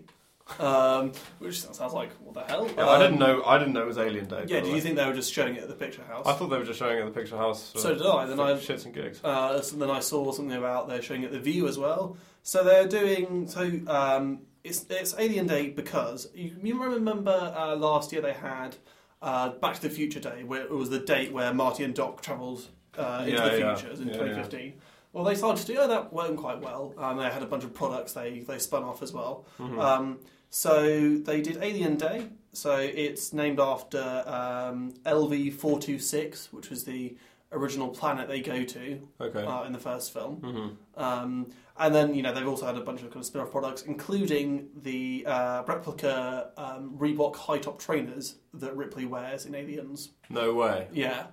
um, 0.60 1.12
which 1.40 1.62
sounds 1.62 1.94
like 1.94 2.12
what 2.24 2.34
the 2.34 2.44
hell? 2.52 2.68
yeah, 2.76 2.86
I 2.86 2.96
Um, 2.96 3.02
didn't 3.02 3.20
know. 3.20 3.44
I 3.46 3.58
didn't 3.58 3.74
know 3.74 3.82
it 3.84 3.88
was 3.88 3.98
Alien 3.98 4.26
Day. 4.28 4.36
by 4.36 4.42
Yeah, 4.42 4.46
the 4.46 4.54
did 4.62 4.64
way. 4.66 4.76
you 4.76 4.82
think 4.82 4.96
they 4.96 5.06
were 5.06 5.14
just 5.14 5.32
showing 5.34 5.56
it 5.56 5.64
at 5.64 5.68
the 5.70 5.76
Picture 5.76 6.04
House? 6.04 6.26
I 6.26 6.34
thought 6.34 6.48
they 6.48 6.58
were 6.58 6.64
just 6.66 6.80
showing 6.80 6.98
it 6.98 7.02
at 7.02 7.14
the 7.14 7.20
Picture 7.20 7.38
House. 7.38 7.72
For, 7.72 7.80
So 7.80 7.94
did 7.94 8.06
I, 8.06 8.26
then 8.26 8.38
for 8.38 8.44
I- 8.44 8.54
shits 8.54 8.86
and 8.86 8.94
gigs. 8.94 9.20
Uh, 9.24 9.62
so 9.62 9.76
then 9.78 9.90
I 9.92 10.00
saw 10.00 10.32
something 10.32 10.58
about 10.58 10.88
they're 10.88 11.02
showing 11.02 11.24
it 11.24 11.28
at 11.28 11.32
the 11.34 11.40
Vue 11.40 11.68
as 11.68 11.78
well. 11.78 12.18
So 12.44 12.64
they're 12.64 12.88
doing 12.88 13.48
so. 13.48 13.70
Um, 13.88 14.40
it's 14.64 14.86
it's 14.90 15.16
Alien 15.18 15.48
Day 15.48 15.70
because 15.70 16.30
you, 16.34 16.56
you 16.64 16.82
remember 16.84 17.32
uh, 17.56 17.76
last 17.76 18.12
year 18.12 18.22
they 18.22 18.34
had 18.34 18.76
uh, 19.22 19.50
Back 19.50 19.76
to 19.76 19.82
the 19.82 19.90
Future 19.90 20.20
Day, 20.20 20.44
where 20.44 20.62
it 20.62 20.72
was 20.72 20.90
the 20.90 21.00
date 21.00 21.32
where 21.34 21.54
Marty 21.54 21.84
and 21.84 21.94
Doc 21.94 22.22
travels 22.22 22.70
uh, 22.98 23.24
into 23.26 23.32
Yeah, 23.34 23.50
the 23.50 23.60
yeah. 23.60 23.76
futures 23.76 24.00
in 24.00 24.08
Yeah, 24.08 24.14
2015. 24.14 24.74
Well, 25.14 25.24
they 25.24 25.36
started 25.36 25.66
to 25.66 25.74
do 25.74 25.80
oh, 25.80 25.88
that 25.88 26.14
went 26.14 26.38
quite 26.38 26.60
well. 26.62 26.94
Um, 26.98 27.18
they 27.18 27.24
had 27.30 27.42
a 27.42 27.46
bunch 27.48 27.64
of 27.64 27.74
products 27.74 28.14
they 28.14 28.40
they 28.42 28.60
spun 28.60 28.84
off 28.84 29.02
as 29.02 29.12
well. 29.14 29.46
Mhm. 29.60 29.80
Um, 29.82 30.20
so 30.50 31.18
they 31.18 31.42
did 31.42 31.58
Alien 31.62 31.96
Day. 31.98 32.28
So 32.54 32.76
it's 32.78 33.34
named 33.34 33.60
after 33.60 34.24
um, 34.26 34.94
LV 35.06 35.54
four 35.54 35.80
two 35.80 36.00
six, 36.00 36.52
which 36.52 36.70
was 36.70 36.84
the 36.86 37.16
original 37.52 37.90
planet 37.90 38.28
they 38.28 38.42
go 38.42 38.64
to 38.64 39.08
okay. 39.22 39.44
uh, 39.44 39.64
in 39.64 39.72
the 39.74 39.80
first 39.80 40.12
film. 40.12 40.36
hmm 40.38 41.02
Um, 41.02 41.48
and 41.80 41.94
then, 41.94 42.16
you 42.16 42.24
know, 42.24 42.34
they've 42.34 42.48
also 42.48 42.66
had 42.66 42.76
a 42.76 42.82
bunch 42.82 43.02
of 43.04 43.12
kind 43.12 43.18
of 43.18 43.26
spin-off 43.26 43.52
products, 43.52 43.84
including 43.84 44.70
the 44.82 45.24
uh, 45.28 45.64
replica 45.68 46.50
um, 46.58 46.98
Reebok 46.98 47.36
high-top 47.36 47.80
trainers 47.80 48.36
that 48.56 48.76
Ripley 48.76 49.06
wears 49.06 49.46
in 49.46 49.54
Aliens. 49.54 50.10
No 50.30 50.56
way. 50.56 50.88
Yeah, 50.92 51.28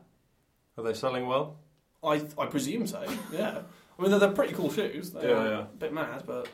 Are 0.76 0.84
they 0.84 0.92
selling 0.92 1.26
well? 1.26 1.56
I 2.02 2.22
I 2.38 2.46
presume 2.46 2.86
so. 2.86 3.02
Yeah, 3.32 3.62
I 3.98 4.02
mean 4.02 4.10
they're, 4.10 4.20
they're 4.20 4.32
pretty 4.32 4.52
cool 4.52 4.70
shoes. 4.70 5.10
They're 5.12 5.30
Yeah, 5.30 5.48
yeah. 5.48 5.60
a 5.60 5.64
bit 5.64 5.92
mad, 5.94 6.24
but 6.26 6.48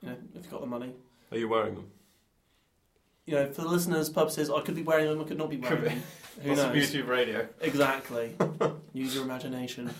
you 0.00 0.08
know, 0.08 0.16
if 0.34 0.42
you've 0.42 0.50
got 0.50 0.60
the 0.60 0.66
money. 0.66 0.92
Are 1.32 1.38
you 1.38 1.48
wearing 1.48 1.74
them? 1.74 1.90
You 3.26 3.34
know, 3.36 3.52
for 3.52 3.62
the 3.62 3.68
listeners' 3.68 4.10
purposes, 4.10 4.50
I 4.50 4.60
could 4.60 4.74
be 4.74 4.82
wearing 4.82 5.06
them, 5.06 5.20
I 5.20 5.24
could 5.24 5.38
not 5.38 5.48
be 5.50 5.56
wearing 5.56 5.78
Could 5.78 5.84
be. 5.88 5.94
them. 5.94 6.02
Who 6.42 6.48
That's 6.48 6.60
the 6.60 6.66
knows? 6.66 6.74
beauty 6.74 7.00
of 7.00 7.08
radio. 7.08 7.48
Exactly. 7.60 8.34
Use 8.92 9.14
your 9.14 9.24
imagination. 9.24 9.92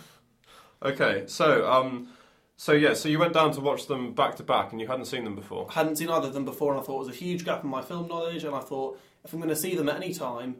Okay, 0.82 1.24
so 1.26 1.70
um, 1.70 2.08
so 2.56 2.72
yeah, 2.72 2.94
so 2.94 3.08
you 3.08 3.18
went 3.18 3.32
down 3.32 3.52
to 3.52 3.60
watch 3.60 3.86
them 3.86 4.12
back 4.14 4.36
to 4.36 4.42
back, 4.42 4.72
and 4.72 4.80
you 4.80 4.86
hadn't 4.88 5.04
seen 5.06 5.24
them 5.24 5.34
before. 5.36 5.66
I 5.70 5.74
hadn't 5.74 5.96
seen 5.96 6.08
either 6.10 6.28
of 6.28 6.34
them 6.34 6.44
before, 6.44 6.72
and 6.72 6.80
I 6.80 6.84
thought 6.84 6.96
it 6.96 7.06
was 7.06 7.08
a 7.08 7.18
huge 7.18 7.44
gap 7.44 7.62
in 7.64 7.70
my 7.70 7.82
film 7.82 8.08
knowledge. 8.08 8.44
And 8.44 8.54
I 8.54 8.60
thought, 8.60 8.98
if 9.24 9.32
I'm 9.32 9.38
going 9.38 9.50
to 9.50 9.56
see 9.56 9.74
them 9.76 9.88
at 9.88 9.96
any 9.96 10.12
time, 10.12 10.56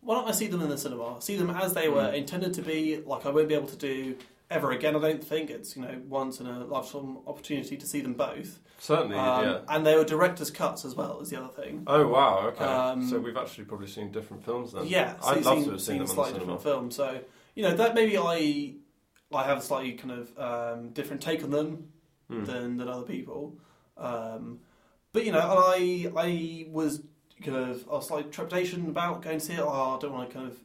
why 0.00 0.14
don't 0.14 0.28
I 0.28 0.32
see 0.32 0.46
them 0.46 0.62
in 0.62 0.68
the 0.70 0.78
cinema? 0.78 1.20
See 1.20 1.36
them 1.36 1.50
as 1.50 1.74
they 1.74 1.88
were 1.88 2.04
Mm. 2.04 2.14
intended 2.14 2.54
to 2.54 2.62
be. 2.62 3.02
Like 3.04 3.26
I 3.26 3.30
won't 3.30 3.48
be 3.48 3.54
able 3.54 3.68
to 3.68 3.76
do 3.76 4.16
ever 4.50 4.70
again. 4.70 4.94
I 4.96 5.00
don't 5.00 5.24
think 5.24 5.50
it's 5.50 5.76
you 5.76 5.82
know 5.82 6.00
once 6.08 6.40
in 6.40 6.46
a 6.46 6.64
lifetime 6.64 7.18
opportunity 7.26 7.76
to 7.76 7.86
see 7.86 8.00
them 8.00 8.14
both. 8.14 8.60
Certainly, 8.78 9.16
Um, 9.16 9.44
yeah. 9.44 9.58
And 9.68 9.86
they 9.86 9.96
were 9.96 10.04
director's 10.04 10.50
cuts 10.50 10.84
as 10.84 10.94
well. 10.94 11.20
Is 11.20 11.30
the 11.30 11.42
other 11.42 11.52
thing. 11.52 11.82
Oh 11.86 12.06
wow, 12.08 12.48
okay. 12.48 12.64
Um, 12.64 13.08
so 13.08 13.18
we've 13.18 13.36
actually 13.36 13.64
probably 13.64 13.86
seen 13.88 14.12
different 14.12 14.44
films 14.44 14.72
then. 14.72 14.86
Yeah, 14.86 15.18
so 15.20 15.28
I'd 15.28 15.44
love 15.44 15.54
seen, 15.58 15.64
to 15.64 15.70
have 15.72 15.80
seen, 15.80 15.86
seen 15.86 15.94
them 15.94 16.02
in 16.02 16.06
the 16.08 16.14
slightly 16.14 16.38
different 16.40 16.62
film. 16.62 16.90
So 16.90 17.20
you 17.54 17.62
know 17.62 17.74
that 17.74 17.94
maybe 17.94 18.18
I 18.18 18.74
I 19.34 19.44
have 19.44 19.58
a 19.58 19.62
slightly 19.62 19.92
kind 19.92 20.12
of 20.12 20.38
um, 20.38 20.90
different 20.90 21.22
take 21.22 21.42
on 21.42 21.50
them 21.50 21.88
Hmm. 22.28 22.44
than 22.44 22.76
than 22.76 22.88
other 22.88 23.04
people. 23.06 23.56
Um, 23.96 24.58
but 25.12 25.24
you 25.24 25.32
know, 25.32 25.38
and 25.40 26.12
I 26.16 26.22
I 26.22 26.66
was 26.70 27.02
kind 27.42 27.56
of 27.56 27.86
I 27.88 27.92
was 27.92 28.10
like 28.10 28.30
trepidation 28.32 28.88
about 28.88 29.22
going 29.22 29.38
to 29.38 29.44
see 29.44 29.52
it. 29.54 29.60
Oh, 29.60 29.96
I 29.96 29.98
don't 30.00 30.12
want 30.12 30.28
to 30.30 30.34
kind 30.36 30.50
of 30.50 30.58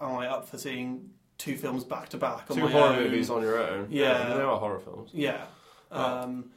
am 0.00 0.16
I 0.18 0.28
up 0.28 0.48
for 0.48 0.58
seeing 0.58 1.10
two 1.38 1.56
films 1.56 1.84
back 1.84 2.08
to 2.10 2.16
back 2.16 2.50
on 2.50 2.56
Two 2.56 2.66
horror 2.68 2.94
own? 2.94 3.02
movies 3.04 3.30
on 3.30 3.42
your 3.42 3.58
own. 3.62 3.88
Yeah. 3.90 4.34
they 4.34 4.40
are 4.42 4.58
horror 4.58 4.80
films. 4.80 5.10
Yeah. 5.12 5.44
Um, 5.90 6.50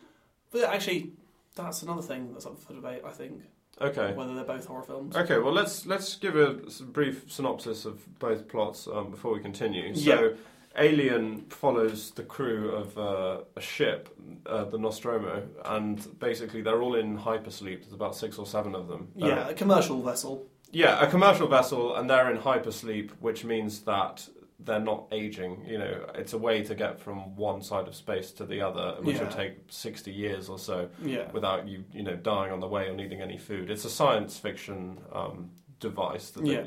but 0.51 0.63
actually, 0.63 1.11
that's 1.55 1.81
another 1.83 2.01
thing 2.01 2.31
that's 2.33 2.45
up 2.45 2.57
for 2.59 2.73
debate. 2.73 3.01
I 3.05 3.11
think 3.11 3.41
Okay. 3.81 4.13
whether 4.13 4.35
they're 4.35 4.43
both 4.43 4.65
horror 4.65 4.83
films. 4.83 5.15
Okay, 5.15 5.37
well 5.37 5.53
let's 5.53 5.85
let's 5.85 6.15
give 6.15 6.35
a 6.35 6.53
brief 6.85 7.31
synopsis 7.31 7.85
of 7.85 8.19
both 8.19 8.47
plots 8.47 8.87
um, 8.87 9.11
before 9.11 9.33
we 9.33 9.39
continue. 9.39 9.95
So, 9.95 10.01
Yeah. 10.23 10.29
Alien 10.77 11.41
follows 11.49 12.11
the 12.11 12.23
crew 12.23 12.69
of 12.71 12.97
uh, 12.97 13.41
a 13.55 13.61
ship, 13.61 14.07
uh, 14.45 14.65
the 14.65 14.77
Nostromo, 14.77 15.43
and 15.65 16.19
basically 16.19 16.61
they're 16.61 16.81
all 16.81 16.95
in 16.95 17.17
hypersleep. 17.17 17.81
There's 17.81 17.93
about 17.93 18.15
six 18.15 18.37
or 18.37 18.45
seven 18.45 18.75
of 18.75 18.87
them. 18.87 19.09
Yeah, 19.15 19.49
a 19.49 19.53
commercial 19.55 20.01
vessel. 20.01 20.45
yeah, 20.71 21.01
a 21.03 21.09
commercial 21.09 21.47
vessel, 21.47 21.95
and 21.95 22.07
they're 22.09 22.29
in 22.31 22.37
hypersleep, 22.37 23.09
which 23.19 23.43
means 23.43 23.79
that 23.81 24.29
they're 24.61 24.79
not 24.79 25.07
aging. 25.11 25.65
You 25.65 25.77
know, 25.77 26.05
it's 26.15 26.33
a 26.33 26.37
way 26.37 26.61
to 26.63 26.75
get 26.75 26.99
from 26.99 27.35
one 27.35 27.61
side 27.61 27.87
of 27.87 27.95
space 27.95 28.31
to 28.33 28.45
the 28.45 28.61
other, 28.61 28.97
which 29.01 29.15
Yeah. 29.15 29.23
will 29.23 29.31
take 29.31 29.53
sixty 29.69 30.11
years 30.11 30.49
or 30.49 30.59
so 30.59 30.89
Yeah. 31.01 31.31
without 31.31 31.67
you, 31.67 31.85
you 31.93 32.03
know, 32.03 32.15
dying 32.15 32.51
on 32.51 32.59
the 32.59 32.67
way 32.67 32.87
or 32.89 32.93
needing 32.93 33.21
any 33.21 33.37
food. 33.37 33.69
It's 33.71 33.85
a 33.85 33.89
science 33.89 34.37
fiction 34.37 34.99
um, 35.13 35.51
device 35.79 36.31
that 36.31 36.43
they, 36.43 36.53
Yeah. 36.55 36.65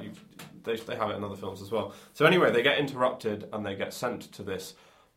they, 0.65 0.77
they 0.77 0.97
have 0.97 1.11
it 1.11 1.17
in 1.17 1.25
other 1.25 1.37
films 1.37 1.61
as 1.61 1.71
well. 1.71 1.93
So 2.15 2.25
anyway, 2.25 2.51
they 2.51 2.63
get 2.63 2.79
interrupted 2.79 3.49
and 3.53 3.65
they 3.67 3.75
get 3.75 3.93
sent 3.93 4.23
to 4.33 4.43
this 4.43 4.75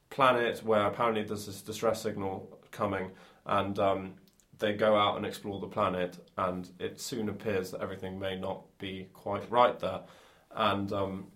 planet 0.09 0.61
where 0.63 0.85
apparently 0.85 1.23
there's 1.23 1.45
this 1.45 1.61
distress 1.61 2.01
signal 2.01 2.59
coming, 2.71 3.11
and 3.45 3.79
um, 3.79 4.13
they 4.59 4.73
go 4.73 4.97
out 4.97 5.15
and 5.15 5.25
explore 5.25 5.59
the 5.61 5.67
planet, 5.67 6.17
and 6.37 6.69
it 6.79 6.99
soon 6.99 7.29
appears 7.29 7.71
that 7.71 7.81
everything 7.81 8.19
may 8.19 8.35
not 8.37 8.63
be 8.79 9.07
quite 9.13 9.49
right 9.49 9.79
there, 9.79 10.01
and. 10.51 10.91
Um, 10.91 11.27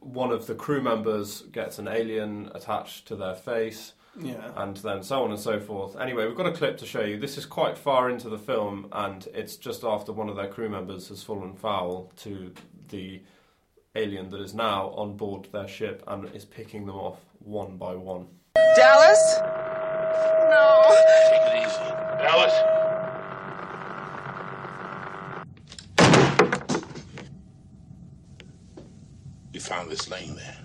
one 0.00 0.30
of 0.32 0.46
the 0.46 0.54
crew 0.54 0.80
members 0.80 1.42
gets 1.52 1.78
an 1.78 1.88
alien 1.88 2.50
attached 2.54 3.06
to 3.08 3.16
their 3.16 3.34
face, 3.34 3.92
Yeah. 4.18 4.50
and 4.56 4.76
then 4.78 5.02
so 5.02 5.22
on 5.22 5.30
and 5.30 5.38
so 5.40 5.60
forth. 5.60 5.96
Anyway, 5.96 6.26
we've 6.26 6.36
got 6.36 6.46
a 6.46 6.52
clip 6.52 6.78
to 6.78 6.86
show 6.86 7.02
you. 7.02 7.18
This 7.18 7.36
is 7.36 7.44
quite 7.44 7.76
far 7.76 8.08
into 8.08 8.28
the 8.30 8.38
film, 8.38 8.88
and 8.92 9.28
it's 9.34 9.56
just 9.56 9.84
after 9.84 10.12
one 10.12 10.28
of 10.30 10.36
their 10.36 10.48
crew 10.48 10.68
members 10.70 11.08
has 11.10 11.22
fallen 11.22 11.54
foul 11.54 12.10
to 12.18 12.52
the 12.88 13.20
alien 13.94 14.30
that 14.30 14.40
is 14.40 14.54
now 14.54 14.88
on 14.90 15.16
board 15.16 15.48
their 15.52 15.68
ship 15.68 16.02
and 16.06 16.34
is 16.34 16.44
picking 16.44 16.86
them 16.86 16.96
off 16.96 17.18
one 17.40 17.76
by 17.76 17.94
one. 17.94 18.26
Dallas? 18.76 19.36
No. 19.40 20.82
Take 21.30 21.54
it 21.54 21.66
easy. 21.66 21.90
Dallas? 22.22 22.54
We 29.52 29.55
found 29.66 29.90
this 29.90 30.08
laying 30.08 30.36
there. 30.36 30.56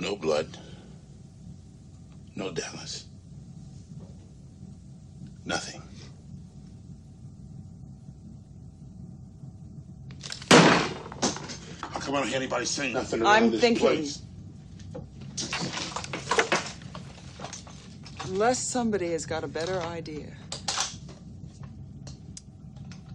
No 0.00 0.16
blood. 0.16 0.58
No 2.34 2.50
Dallas. 2.50 3.06
Nothing. 5.44 5.80
How 10.50 12.00
come 12.00 12.16
I 12.16 12.18
don't 12.18 12.26
hear 12.28 12.36
anybody 12.36 12.64
saying 12.66 12.92
nothing 12.92 13.22
around 13.22 13.32
I'm 13.32 13.50
this 13.52 13.60
thinking. 13.60 13.86
place? 13.86 14.22
Unless 18.24 18.58
somebody 18.58 19.12
has 19.12 19.24
got 19.24 19.44
a 19.44 19.48
better 19.48 19.80
idea. 19.82 20.26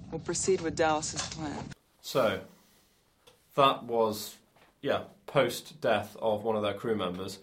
We'll 0.10 0.20
proceed 0.20 0.62
with 0.62 0.78
Dallas's 0.78 1.22
plan. 1.34 1.64
So, 2.02 2.40
that 3.56 3.84
was, 3.84 4.38
yeah, 4.82 5.04
post 5.28 5.80
death 5.82 6.16
of 6.22 6.44
one 6.44 6.56
of 6.56 6.62
their 6.62 6.74
crew 6.74 6.96
members. 6.96 7.40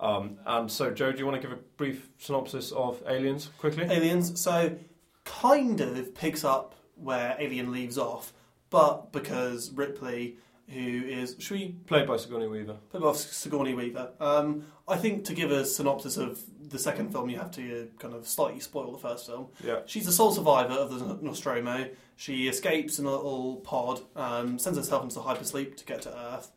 Um, 0.00 0.38
and 0.46 0.70
so, 0.70 0.90
Joe, 0.90 1.12
do 1.12 1.18
you 1.18 1.26
want 1.26 1.40
to 1.40 1.48
give 1.48 1.56
a 1.56 1.60
brief 1.76 2.08
synopsis 2.18 2.72
of 2.72 3.02
Aliens 3.06 3.50
quickly? 3.58 3.84
Aliens. 3.84 4.40
So, 4.40 4.76
kind 5.24 5.80
of 5.80 6.14
picks 6.14 6.44
up 6.44 6.74
where 6.96 7.36
Alien 7.38 7.72
leaves 7.72 7.98
off, 7.98 8.32
but 8.70 9.12
because 9.12 9.70
Ripley, 9.70 10.36
who 10.68 11.04
is, 11.04 11.36
should 11.38 11.58
we 11.58 11.68
Played 11.86 12.08
by 12.08 12.16
Sigourney 12.16 12.46
Weaver. 12.46 12.76
put 12.90 13.02
off 13.02 13.16
Sigourney 13.16 13.74
Weaver? 13.74 14.10
Um, 14.20 14.64
I 14.88 14.96
think 14.96 15.24
to 15.26 15.34
give 15.34 15.50
a 15.50 15.64
synopsis 15.64 16.16
of 16.16 16.42
the 16.70 16.78
second 16.78 17.12
film, 17.12 17.28
you 17.28 17.38
have 17.38 17.50
to 17.52 17.90
kind 17.98 18.14
of 18.14 18.26
slightly 18.26 18.60
spoil 18.60 18.92
the 18.92 18.98
first 18.98 19.26
film. 19.26 19.48
Yeah. 19.62 19.80
She's 19.86 20.06
the 20.06 20.12
sole 20.12 20.32
survivor 20.32 20.74
of 20.74 20.90
the 20.90 21.18
Nostromo. 21.20 21.88
She 22.16 22.48
escapes 22.48 22.98
in 22.98 23.06
a 23.06 23.10
little 23.10 23.56
pod, 23.56 24.00
um, 24.16 24.58
sends 24.58 24.78
herself 24.78 25.02
into 25.04 25.20
hypersleep 25.20 25.76
to 25.76 25.84
get 25.84 26.02
to 26.02 26.16
Earth. 26.16 26.50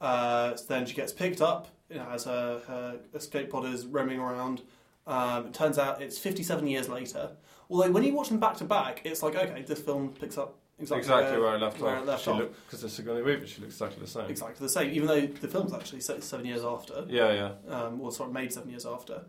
Uh, 0.00 0.54
so 0.54 0.64
then 0.68 0.86
she 0.86 0.94
gets 0.94 1.12
picked 1.12 1.40
up 1.40 1.68
you 1.90 1.96
know, 1.96 2.08
as 2.10 2.24
her, 2.24 2.60
her 2.66 3.00
escape 3.14 3.50
pod 3.50 3.66
is 3.66 3.86
roaming 3.86 4.20
around. 4.20 4.62
Um, 5.06 5.46
it 5.46 5.54
turns 5.54 5.78
out 5.78 6.02
it's 6.02 6.18
57 6.18 6.66
years 6.66 6.88
later. 6.88 7.30
Although 7.70 7.90
when 7.90 8.02
you 8.02 8.14
watch 8.14 8.28
them 8.28 8.38
back 8.38 8.56
to 8.58 8.64
back, 8.64 9.02
it's 9.04 9.22
like, 9.22 9.34
okay, 9.34 9.62
this 9.62 9.80
film 9.80 10.10
picks 10.10 10.38
up 10.38 10.58
exactly, 10.78 10.98
Exactly 10.98 11.38
where 11.40 11.50
I 11.50 11.56
left 11.56 11.80
where 11.80 11.96
off. 11.96 12.02
it 12.02 12.06
left 12.06 12.24
she 12.24 12.30
off. 12.30 12.42
Because 12.66 12.84
it's 12.84 12.94
Sigourney 12.94 13.22
Weaver, 13.22 13.46
she 13.46 13.60
looks 13.60 13.74
exactly 13.74 14.00
the 14.00 14.06
same. 14.10 14.26
Exactly 14.30 14.64
the 14.66 14.68
same, 14.68 14.90
even 14.92 15.08
though 15.08 15.26
the 15.26 15.48
film's 15.48 15.72
actually 15.72 16.00
set 16.00 16.22
seven 16.22 16.46
years 16.46 16.64
after 16.64 17.04
Yeah, 17.08 17.32
yeah. 17.68 17.74
um, 17.74 18.00
or 18.00 18.12
sort 18.12 18.28
of 18.28 18.34
made 18.34 18.52
seven 18.52 18.70
years 18.70 18.86
after. 18.86 19.22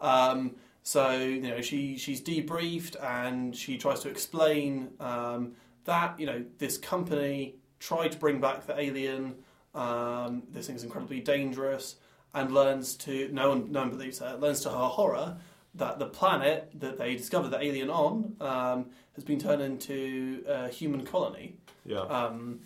Um, 0.00 0.56
so 0.82 1.16
you 1.16 1.40
know 1.40 1.60
she 1.62 1.96
she's 1.96 2.20
debriefed 2.20 2.96
and 3.02 3.56
she 3.56 3.78
tries 3.78 4.00
to 4.00 4.08
explain 4.10 4.90
um, 5.00 5.52
that 5.84 6.18
you 6.20 6.26
know 6.26 6.44
this 6.58 6.76
company 6.78 7.56
tried 7.80 8.12
to 8.12 8.18
bring 8.18 8.40
back 8.40 8.66
the 8.66 8.78
alien. 8.78 9.36
Um, 9.74 10.42
this 10.52 10.66
thing's 10.66 10.84
incredibly 10.84 11.20
dangerous, 11.20 11.96
and 12.34 12.52
learns 12.52 12.94
to 12.98 13.28
no 13.32 13.48
one 13.50 13.72
no 13.72 13.80
one 13.80 13.90
believes 13.90 14.18
her. 14.18 14.36
Learns 14.36 14.60
to 14.62 14.68
her 14.70 14.76
horror 14.88 15.36
that 15.76 15.98
the 15.98 16.06
planet 16.06 16.70
that 16.76 16.98
they 16.98 17.16
discovered 17.16 17.48
the 17.50 17.62
alien 17.62 17.90
on 17.90 18.36
um, 18.40 18.86
has 19.14 19.24
been 19.24 19.38
turned 19.38 19.60
into 19.62 20.44
a 20.48 20.68
human 20.68 21.04
colony. 21.04 21.56
Yeah. 21.84 22.00
Um, 22.00 22.60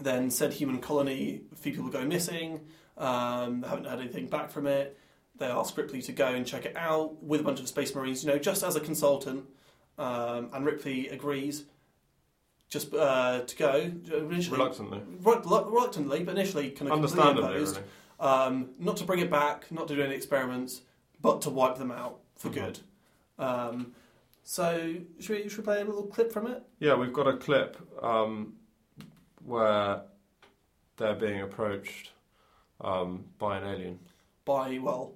then 0.00 0.30
said 0.30 0.52
human 0.52 0.78
colony, 0.80 1.42
a 1.52 1.56
few 1.56 1.72
people 1.72 1.90
go 1.90 2.04
missing. 2.04 2.60
Um, 2.96 3.62
haven't 3.62 3.86
heard 3.86 4.00
anything 4.00 4.26
back 4.28 4.50
from 4.50 4.66
it. 4.66 4.98
They 5.36 5.46
ask 5.46 5.76
Ripley 5.76 6.02
to 6.02 6.12
go 6.12 6.26
and 6.28 6.46
check 6.46 6.64
it 6.64 6.76
out 6.76 7.22
with 7.22 7.40
a 7.40 7.44
bunch 7.44 7.60
of 7.60 7.68
space 7.68 7.94
marines, 7.94 8.24
you 8.24 8.30
know, 8.30 8.38
just 8.38 8.62
as 8.64 8.76
a 8.76 8.80
consultant. 8.80 9.44
Um, 9.98 10.50
and 10.52 10.64
Ripley 10.64 11.08
agrees 11.08 11.64
just 12.68 12.92
uh, 12.94 13.40
to 13.40 13.56
go 13.56 13.90
initially, 14.16 14.58
Reluctantly. 14.58 15.00
Re- 15.20 15.40
reluctantly, 15.44 16.22
but 16.24 16.32
initially 16.36 16.70
kind 16.70 16.88
of 16.90 16.96
Understandably, 16.96 17.44
opposed. 17.56 17.76
really. 17.76 17.88
Um, 18.20 18.70
not 18.78 18.96
to 18.98 19.04
bring 19.04 19.20
it 19.20 19.30
back, 19.30 19.70
not 19.70 19.88
to 19.88 19.94
do 19.96 20.02
any 20.02 20.14
experiments, 20.14 20.82
but 21.20 21.42
to 21.42 21.50
wipe 21.50 21.76
them 21.76 21.90
out 21.90 22.20
for 22.38 22.48
Mhm. 22.48 22.54
good. 22.54 22.78
Um, 23.38 23.94
so 24.42 24.94
should 25.20 25.30
we, 25.44 25.48
should 25.48 25.58
we 25.58 25.64
play 25.64 25.80
a 25.82 25.84
little 25.84 26.06
clip 26.06 26.32
from 26.32 26.46
it? 26.46 26.62
Yeah, 26.80 26.94
we've 26.94 27.12
got 27.12 27.26
a 27.28 27.36
clip 27.36 27.76
um, 28.02 28.54
where 29.44 30.02
they're 30.96 31.14
being 31.14 31.42
approached 31.42 32.12
um, 32.80 33.24
by 33.38 33.58
an 33.58 33.64
alien. 33.66 33.98
By 34.44 34.78
well, 34.78 35.12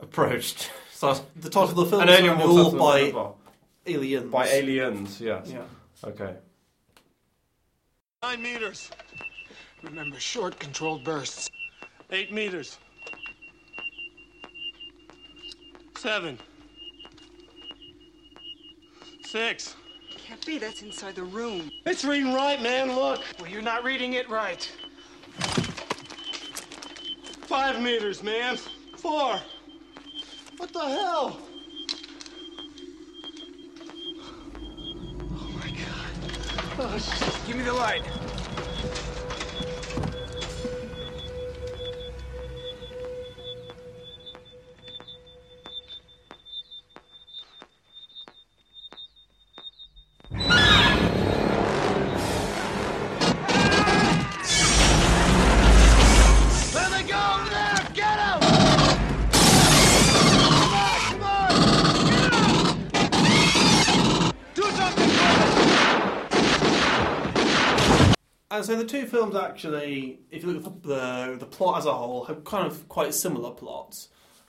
Approached. 0.00 0.70
Sounds- 0.92 1.22
the 1.36 1.50
title 1.50 1.70
of 1.70 1.76
the 1.76 1.86
film 1.86 2.02
an 2.02 2.08
is 2.08 2.18
alien 2.18 2.38
walks 2.38 2.50
up 2.50 2.56
ruled 2.56 2.78
by 2.78 2.98
in 3.00 3.94
aliens. 3.96 4.30
By 4.32 4.48
aliens, 4.48 5.20
yes. 5.20 5.50
Yeah. 5.50 5.64
Okay. 6.04 6.36
Nine 8.22 8.42
meters. 8.42 8.90
Remember, 9.82 10.18
short, 10.20 10.58
controlled 10.58 11.04
bursts. 11.04 11.48
Eight 12.10 12.32
meters. 12.32 12.78
Seven. 16.00 16.38
Six. 19.22 19.76
Can't 20.16 20.46
be, 20.46 20.56
that's 20.56 20.80
inside 20.80 21.14
the 21.14 21.24
room. 21.24 21.70
It's 21.84 22.06
reading 22.06 22.32
right, 22.32 22.62
man. 22.62 22.94
Look. 22.94 23.20
Well, 23.38 23.50
you're 23.50 23.60
not 23.60 23.84
reading 23.84 24.14
it 24.14 24.26
right. 24.30 24.64
Five 27.42 27.82
meters, 27.82 28.22
man. 28.22 28.56
Four. 28.96 29.38
What 30.56 30.72
the 30.72 30.88
hell? 30.88 31.38
Oh 35.34 35.50
my 35.54 35.68
god. 35.68 36.08
Oh, 36.78 36.96
shit. 36.98 37.46
Give 37.46 37.56
me 37.56 37.62
the 37.62 37.74
light. 37.74 38.19
Two 68.90 69.06
films 69.06 69.36
actually, 69.36 70.20
if 70.30 70.42
you 70.42 70.52
look 70.52 70.66
at 70.66 70.82
the, 70.82 71.36
the, 71.38 71.46
plot 71.46 71.78
as 71.78 71.86
a 71.86 71.92
whole, 71.92 72.24
have 72.24 72.44
kind 72.44 72.66
of 72.66 72.88
quite 72.88 73.14
similar 73.14 73.52
plots. 73.52 74.08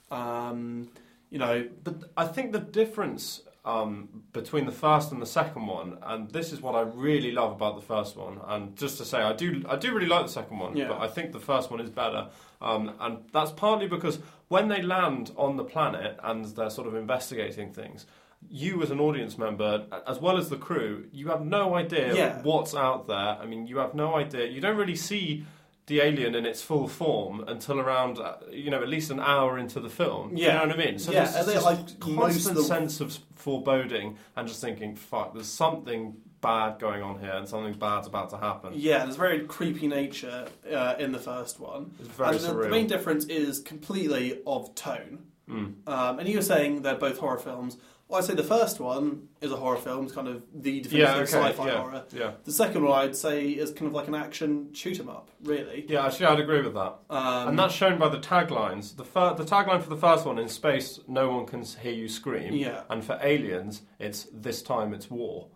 Um, 0.10 0.90
you 1.30 1.38
know, 1.40 1.70
But 1.84 2.12
I 2.18 2.26
think 2.26 2.52
the 2.52 2.60
difference 2.60 3.42
um, 3.64 4.24
between 4.34 4.66
the 4.66 4.72
first 4.72 5.12
and 5.12 5.22
the 5.22 5.28
second 5.28 5.68
one, 5.68 6.00
and 6.02 6.30
this 6.32 6.52
is 6.52 6.60
what 6.62 6.76
I 6.76 6.82
really 6.82 7.32
love 7.32 7.52
about 7.52 7.76
the 7.76 7.86
first 7.86 8.18
one, 8.18 8.40
and 8.48 8.76
just 8.76 8.98
to 8.98 9.06
say, 9.06 9.22
I 9.22 9.34
do, 9.34 9.64
I 9.70 9.76
do 9.76 9.94
really 9.94 10.08
like 10.08 10.26
the 10.26 10.32
second 10.32 10.58
one, 10.58 10.76
Yeah. 10.76 10.88
but 10.88 11.00
I 11.00 11.08
think 11.08 11.32
the 11.32 11.40
first 11.40 11.70
one 11.70 11.80
is 11.80 11.90
better, 11.90 12.30
um, 12.62 12.94
and 13.00 13.20
that's 13.32 13.52
partly 13.52 13.88
because 13.88 14.20
when 14.48 14.68
they 14.68 14.82
land 14.82 15.32
on 15.38 15.58
the 15.58 15.64
planet 15.64 16.20
and 16.24 16.46
they're 16.56 16.72
sort 16.72 16.88
of 16.88 16.96
investigating 16.96 17.72
things. 17.72 18.06
You, 18.50 18.82
as 18.84 18.92
an 18.92 19.00
audience 19.00 19.38
member, 19.38 19.86
as 20.08 20.20
well 20.20 20.38
as 20.38 20.50
the 20.50 20.58
crew, 20.58 21.06
you 21.14 21.30
have 21.30 21.46
no 21.46 21.76
idea 21.76 22.14
Yeah. 22.14 22.42
what's 22.42 22.76
out 22.76 23.08
there. 23.08 23.16
I 23.42 23.46
mean, 23.46 23.66
you 23.68 23.78
have 23.78 23.94
no 23.94 24.16
idea. 24.16 24.48
You 24.48 24.60
don't 24.60 24.76
really 24.78 24.96
see 24.96 25.46
the 25.88 26.02
alien 26.02 26.36
in 26.36 26.46
its 26.46 26.62
full 26.62 26.88
form 26.88 27.44
until 27.48 27.80
around, 27.80 28.18
uh, 28.20 28.36
you 28.52 28.70
know, 28.70 28.82
at 28.82 28.88
least 28.90 29.10
an 29.12 29.20
hour 29.20 29.58
into 29.58 29.80
the 29.80 29.90
film. 29.90 30.36
Yeah. 30.36 30.48
you 30.48 30.54
know 30.68 30.76
what 30.76 30.80
I 30.86 30.86
mean? 30.86 31.00
So 31.00 31.12
Yeah, 31.12 31.26
there's 31.26 31.46
this 31.48 31.64
like, 31.64 32.00
constant 32.00 32.56
the- 32.56 32.64
sense 32.64 33.00
of 33.02 33.18
foreboding 33.36 34.18
and 34.36 34.48
just 34.48 34.62
thinking, 34.62 34.96
fuck, 34.96 35.34
there's 35.34 35.48
something 35.48 36.18
bad 36.42 36.80
going 36.80 37.02
on 37.04 37.20
here 37.20 37.34
and 37.34 37.48
something 37.48 37.74
bad's 37.74 38.08
about 38.08 38.30
to 38.32 38.38
happen. 38.38 38.74
Yeah, 38.76 39.04
there's 39.04 39.16
a 39.16 39.20
very 39.20 39.42
creepy 39.46 39.88
nature 39.88 40.48
uh, 40.72 40.96
in 40.98 41.12
the 41.12 41.20
first 41.20 41.60
one. 41.60 41.92
It's 42.00 42.08
very 42.10 42.36
and 42.36 42.40
the, 42.46 42.54
the 42.54 42.70
main 42.70 42.88
difference 42.88 43.26
is 43.26 43.60
completely 43.60 44.40
of 44.48 44.74
tone. 44.76 45.26
Mm. 45.50 45.88
Um, 45.88 46.20
and 46.20 46.28
you 46.30 46.38
were 46.38 46.42
saying 46.44 46.82
they're 46.84 46.96
both 46.96 47.18
horror 47.18 47.38
films. 47.38 47.78
Well, 48.12 48.20
I'd 48.20 48.26
say 48.26 48.34
the 48.34 48.44
first 48.44 48.82
one 48.82 49.30
is 49.40 49.54
a 49.54 49.56
horror 49.56 49.78
film, 49.78 50.04
it's 50.04 50.14
kind 50.14 50.28
of 50.28 50.44
the 50.54 50.82
definitive 50.82 50.92
Yeah, 50.92 51.16
okay, 51.16 51.24
sci-fi 51.54 51.68
yeah, 51.68 51.78
horror. 51.78 52.04
yeah. 52.12 52.32
The 52.44 52.52
second 52.52 52.84
one, 52.84 53.00
I'd 53.00 53.16
say, 53.16 53.48
is 53.52 53.72
kind 53.72 53.88
of 53.88 53.94
like 53.94 54.10
an 54.10 54.16
action 54.16 54.74
shoot 54.74 55.00
'em 55.00 55.08
up, 55.08 55.32
really. 55.44 55.86
Yeah, 55.88 56.06
actually, 56.06 56.26
I'd 56.26 56.42
agree 56.42 56.62
with 56.62 56.74
that. 56.74 56.96
Um, 57.10 57.48
and 57.48 57.58
that's 57.58 57.74
shown 57.74 57.98
by 57.98 58.10
the 58.10 58.18
taglines. 58.20 58.98
The, 58.98 59.06
fir- 59.06 59.36
the 59.36 59.46
tagline 59.46 59.82
for 59.82 59.90
the 59.90 59.96
first 59.96 60.26
one, 60.26 60.40
in 60.40 60.50
space, 60.50 61.00
no 61.08 61.30
one 61.32 61.46
can 61.46 61.64
hear 61.64 61.94
you 61.94 62.10
scream. 62.10 62.54
Yeah. 62.54 62.82
And 62.90 63.02
for 63.02 63.18
aliens, 63.24 63.84
it's 63.98 64.28
this 64.34 64.62
time 64.62 64.94
it's 64.94 65.10
war. 65.10 65.48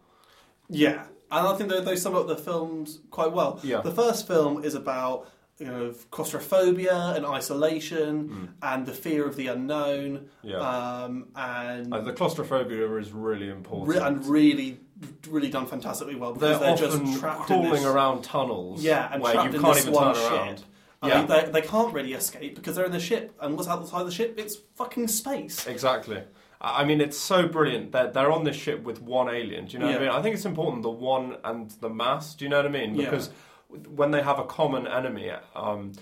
Yeah, 0.69 1.07
and 1.31 1.47
I 1.49 1.55
think 1.57 1.69
they, 1.69 1.81
they 1.81 1.97
sum 1.97 2.15
up 2.15 2.27
the 2.27 2.37
films 2.37 3.01
quite 3.11 3.33
well. 3.33 3.59
Yeah. 3.63 3.81
The 3.81 3.91
first 3.91 4.27
film 4.27 4.63
is 4.63 4.75
about 4.75 5.27
you 5.59 5.65
know 5.65 5.93
claustrophobia 6.11 7.13
and 7.15 7.25
isolation 7.25 8.53
and 8.61 8.85
the 8.85 8.91
fear 8.93 9.25
of 9.25 9.35
the 9.35 9.47
unknown. 9.47 10.17
Mm. 10.17 10.27
Yeah. 10.43 10.57
Um, 10.57 11.27
and 11.35 11.93
Uh, 11.93 12.01
the 12.01 12.13
claustrophobia 12.13 12.93
is 12.97 13.11
really 13.11 13.49
important. 13.49 13.87
re- 13.89 14.05
and 14.05 14.25
really, 14.25 14.79
really 15.29 15.49
done 15.49 15.65
fantastically 15.65 16.15
well 16.15 16.33
because 16.33 16.59
they're, 16.59 16.75
they're, 16.75 16.87
often 16.89 17.05
just 17.05 17.19
trapped 17.19 17.39
in 17.49 17.61
crawling 17.61 17.71
this, 17.71 17.85
around 17.85 18.23
tunnels 18.23 18.83
Yeah, 18.83 19.09
and 19.11 19.21
where 19.21 19.33
you 19.33 19.39
can't 19.59 19.77
even 19.77 19.93
turn 19.93 20.15
ship. 20.15 20.31
around. 20.31 20.63
I 21.01 21.07
Yeah. 21.07 21.17
mean, 21.19 21.27
they, 21.27 21.51
they 21.51 21.61
can't 21.61 21.93
really 21.93 22.13
escape 22.13 22.55
because 22.55 22.75
they're 22.75 22.85
in 22.85 22.91
the 22.91 22.99
ship, 22.99 23.33
and 23.39 23.55
what's 23.55 23.67
outside 23.69 24.03
the 24.05 24.11
ship? 24.11 24.35
It's 24.37 24.57
fucking 24.75 25.07
space. 25.07 25.67
Exactly. 25.67 26.21
I 26.61 26.83
mean, 26.83 26.99
it's 26.99 27.17
so 27.17 27.47
brilliant 27.47 27.91
that 27.91 28.13
they're 28.13 28.31
on 28.31 28.43
this 28.43 28.55
ship 28.55 28.83
with 28.83 29.01
one 29.01 29.29
alien. 29.29 29.65
Do 29.65 29.73
you 29.73 29.79
know 29.79 29.87
what 29.87 29.97
I 29.97 29.99
mean? 29.99 30.09
I 30.09 30.21
think 30.21 30.35
it's 30.35 30.45
important 30.45 30.83
the 30.83 30.89
one 30.89 31.37
and 31.43 31.69
the 31.81 31.89
mass. 31.89 32.33
Do 32.33 32.43
you 32.45 32.49
know 32.49 32.57
what 32.57 32.65
I 32.65 32.69
mean? 32.69 32.95
Yeah. 32.95 33.19
When 33.69 34.11
they 34.11 34.21
have 34.21 34.39
a 34.39 34.45
common 34.45 34.87
enemy, 34.87 35.31
um, 35.55 35.93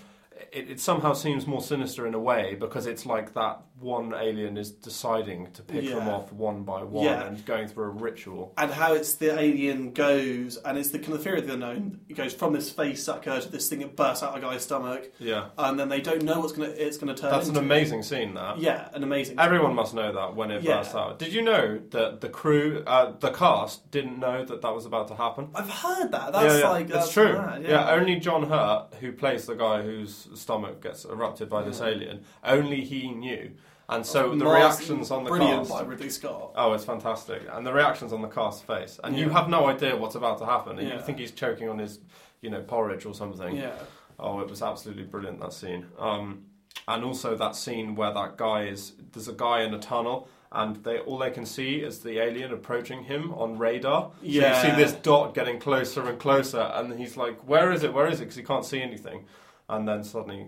it, 0.52 0.70
it 0.70 0.80
somehow 0.80 1.12
seems 1.12 1.46
more 1.46 1.62
sinister 1.62 2.06
in 2.06 2.14
a 2.14 2.18
way 2.18 2.54
because 2.54 2.86
it's 2.86 3.06
like 3.06 3.34
that 3.34 3.62
one 3.84 4.14
alien 4.14 4.56
is 4.56 4.70
deciding 4.70 5.52
to 5.52 5.62
pick 5.62 5.86
them 5.88 6.08
off 6.08 6.32
one 6.32 6.62
by 6.64 6.82
one 6.82 7.04
Yeah. 7.04 7.26
and 7.26 7.44
going 7.44 7.68
through 7.68 7.84
a 7.84 7.88
ritual. 7.90 8.52
and 8.56 8.70
how 8.70 8.94
it's 8.94 9.14
the 9.14 9.38
alien 9.38 9.92
goes, 9.92 10.56
and 10.64 10.78
it's 10.78 10.88
the 10.90 10.98
kind 10.98 11.12
of 11.14 11.22
fear 11.22 11.36
of 11.36 11.46
the 11.46 11.52
unknown. 11.52 12.00
It 12.08 12.14
goes 12.14 12.32
from 12.32 12.54
this 12.54 12.70
face 12.70 13.04
sucker 13.04 13.40
to 13.40 13.48
this 13.48 13.68
thing 13.68 13.80
that 13.80 13.94
bursts 13.94 14.22
out 14.22 14.30
of 14.30 14.36
a 14.42 14.46
guy's 14.46 14.62
stomach, 14.62 15.12
Yeah. 15.18 15.46
and 15.58 15.78
then 15.78 15.88
they 15.90 16.00
don't 16.00 16.22
know 16.22 16.40
what's 16.40 16.52
gonna 16.52 16.68
it's 16.70 16.96
gonna 16.96 17.14
turn. 17.14 17.30
That's 17.30 17.48
an 17.48 17.56
amazing 17.56 18.02
scene. 18.02 18.34
That 18.34 18.58
Yeah, 18.58 18.88
an 18.94 19.02
amazing. 19.02 19.38
Everyone 19.38 19.74
must 19.74 19.92
know 19.94 20.10
that 20.12 20.34
when 20.34 20.50
it 20.50 20.62
Yeah. 20.62 20.78
bursts 20.78 20.94
out. 20.94 21.18
Did 21.18 21.32
you 21.34 21.42
know 21.42 21.80
that 21.90 22.20
the 22.22 22.28
crew, 22.30 22.82
uh, 22.86 23.12
the 23.20 23.30
cast, 23.30 23.90
didn't 23.90 24.18
know 24.18 24.44
that 24.44 24.62
that 24.62 24.74
was 24.74 24.86
about 24.86 25.08
to 25.08 25.14
happen? 25.14 25.48
I've 25.54 25.68
heard 25.70 26.10
that. 26.12 26.32
That's 26.32 26.62
like 26.64 26.86
it's 26.86 26.92
that's 26.94 27.12
true. 27.12 27.34
yeah. 27.62 27.90
only 27.92 28.16
John 28.16 28.44
Hurt, 28.48 28.94
who 29.00 29.12
plays 29.12 29.44
the 29.46 29.54
guy 29.54 29.82
whose 29.82 30.28
stomach 30.34 30.82
gets 30.82 31.04
erupted 31.04 31.48
by 31.50 31.62
this 31.62 31.80
alien, 31.80 32.22
only 32.42 32.82
he 32.84 33.10
knew. 33.10 33.50
And 33.88 34.04
so 34.06 34.34
the 34.34 34.46
reactions 34.46 35.10
on 35.10 35.24
the 35.24 35.30
brilliant 35.30 35.68
cast. 35.68 35.70
by 35.70 35.82
Ridley 35.82 36.08
Scott. 36.10 36.52
Oh, 36.56 36.72
it's 36.72 36.84
fantastic. 36.84 37.42
And 37.52 37.66
the 37.66 37.72
reactions 37.72 38.12
on 38.12 38.22
the 38.22 38.28
cast's 38.28 38.62
face. 38.62 38.98
And 39.04 39.16
you 39.18 39.28
have 39.28 39.48
no 39.48 39.66
idea 39.66 39.94
what's 39.96 40.14
about 40.14 40.38
to 40.38 40.46
happen. 40.46 40.78
And 40.78 40.88
Yeah. 40.88 40.94
you 40.94 41.00
think 41.02 41.18
he's 41.18 41.32
choking 41.32 41.68
on 41.68 41.78
his, 41.78 42.00
you 42.40 42.48
know, 42.50 42.62
porridge 42.62 43.04
or 43.04 43.14
something. 43.14 43.56
Yeah. 43.56 43.72
Oh, 44.18 44.40
it 44.40 44.48
was 44.48 44.62
absolutely 44.62 45.02
brilliant, 45.04 45.38
that 45.40 45.52
scene. 45.52 45.86
Um, 45.98 46.44
and 46.88 47.04
also 47.04 47.36
that 47.36 47.56
scene 47.56 47.94
where 47.94 48.12
that 48.14 48.36
guy 48.38 48.62
is, 48.64 48.92
there's 49.12 49.28
a 49.28 49.32
guy 49.34 49.62
in 49.62 49.74
a 49.74 49.78
tunnel. 49.78 50.28
And 50.50 50.76
they 50.84 51.00
all 51.00 51.18
they 51.18 51.32
can 51.32 51.44
see 51.46 51.78
is 51.80 51.98
the 51.98 52.20
alien 52.20 52.52
approaching 52.52 53.02
him 53.04 53.34
on 53.34 53.58
radar. 53.58 54.12
So 54.12 54.16
Yeah. 54.22 54.62
you 54.64 54.70
see 54.70 54.76
this 54.76 54.92
dot 54.92 55.34
getting 55.34 55.58
closer 55.58 56.08
and 56.08 56.16
closer, 56.16 56.60
and 56.60 56.96
he's 56.96 57.16
like, 57.16 57.40
"Where 57.48 57.72
is 57.72 57.82
it? 57.82 57.92
Where 57.92 58.06
is 58.06 58.20
it?" 58.20 58.24
Because 58.26 58.36
he 58.36 58.44
can't 58.44 58.64
see 58.64 58.80
anything. 58.80 59.26
And 59.68 59.88
then 59.88 60.04
suddenly, 60.04 60.46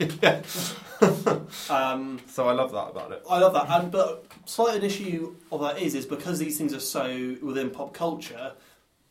Um, 1.68 2.20
so 2.26 2.48
I 2.48 2.52
love 2.52 2.72
that 2.72 2.90
about 2.90 3.12
it. 3.12 3.22
I 3.28 3.38
love 3.38 3.52
that, 3.54 3.68
and 3.80 3.90
but 3.90 4.24
slight 4.44 4.76
an 4.76 4.84
issue 4.84 5.34
of 5.50 5.60
that 5.62 5.78
is 5.80 5.94
is 5.94 6.06
because 6.06 6.38
these 6.38 6.56
things 6.58 6.74
are 6.74 6.80
so 6.80 7.36
within 7.42 7.70
pop 7.70 7.92
culture. 7.94 8.52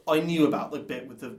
I 0.08 0.20
knew 0.22 0.46
about 0.48 0.72
the 0.72 0.80
bit 0.80 1.08
with 1.08 1.20
the, 1.20 1.38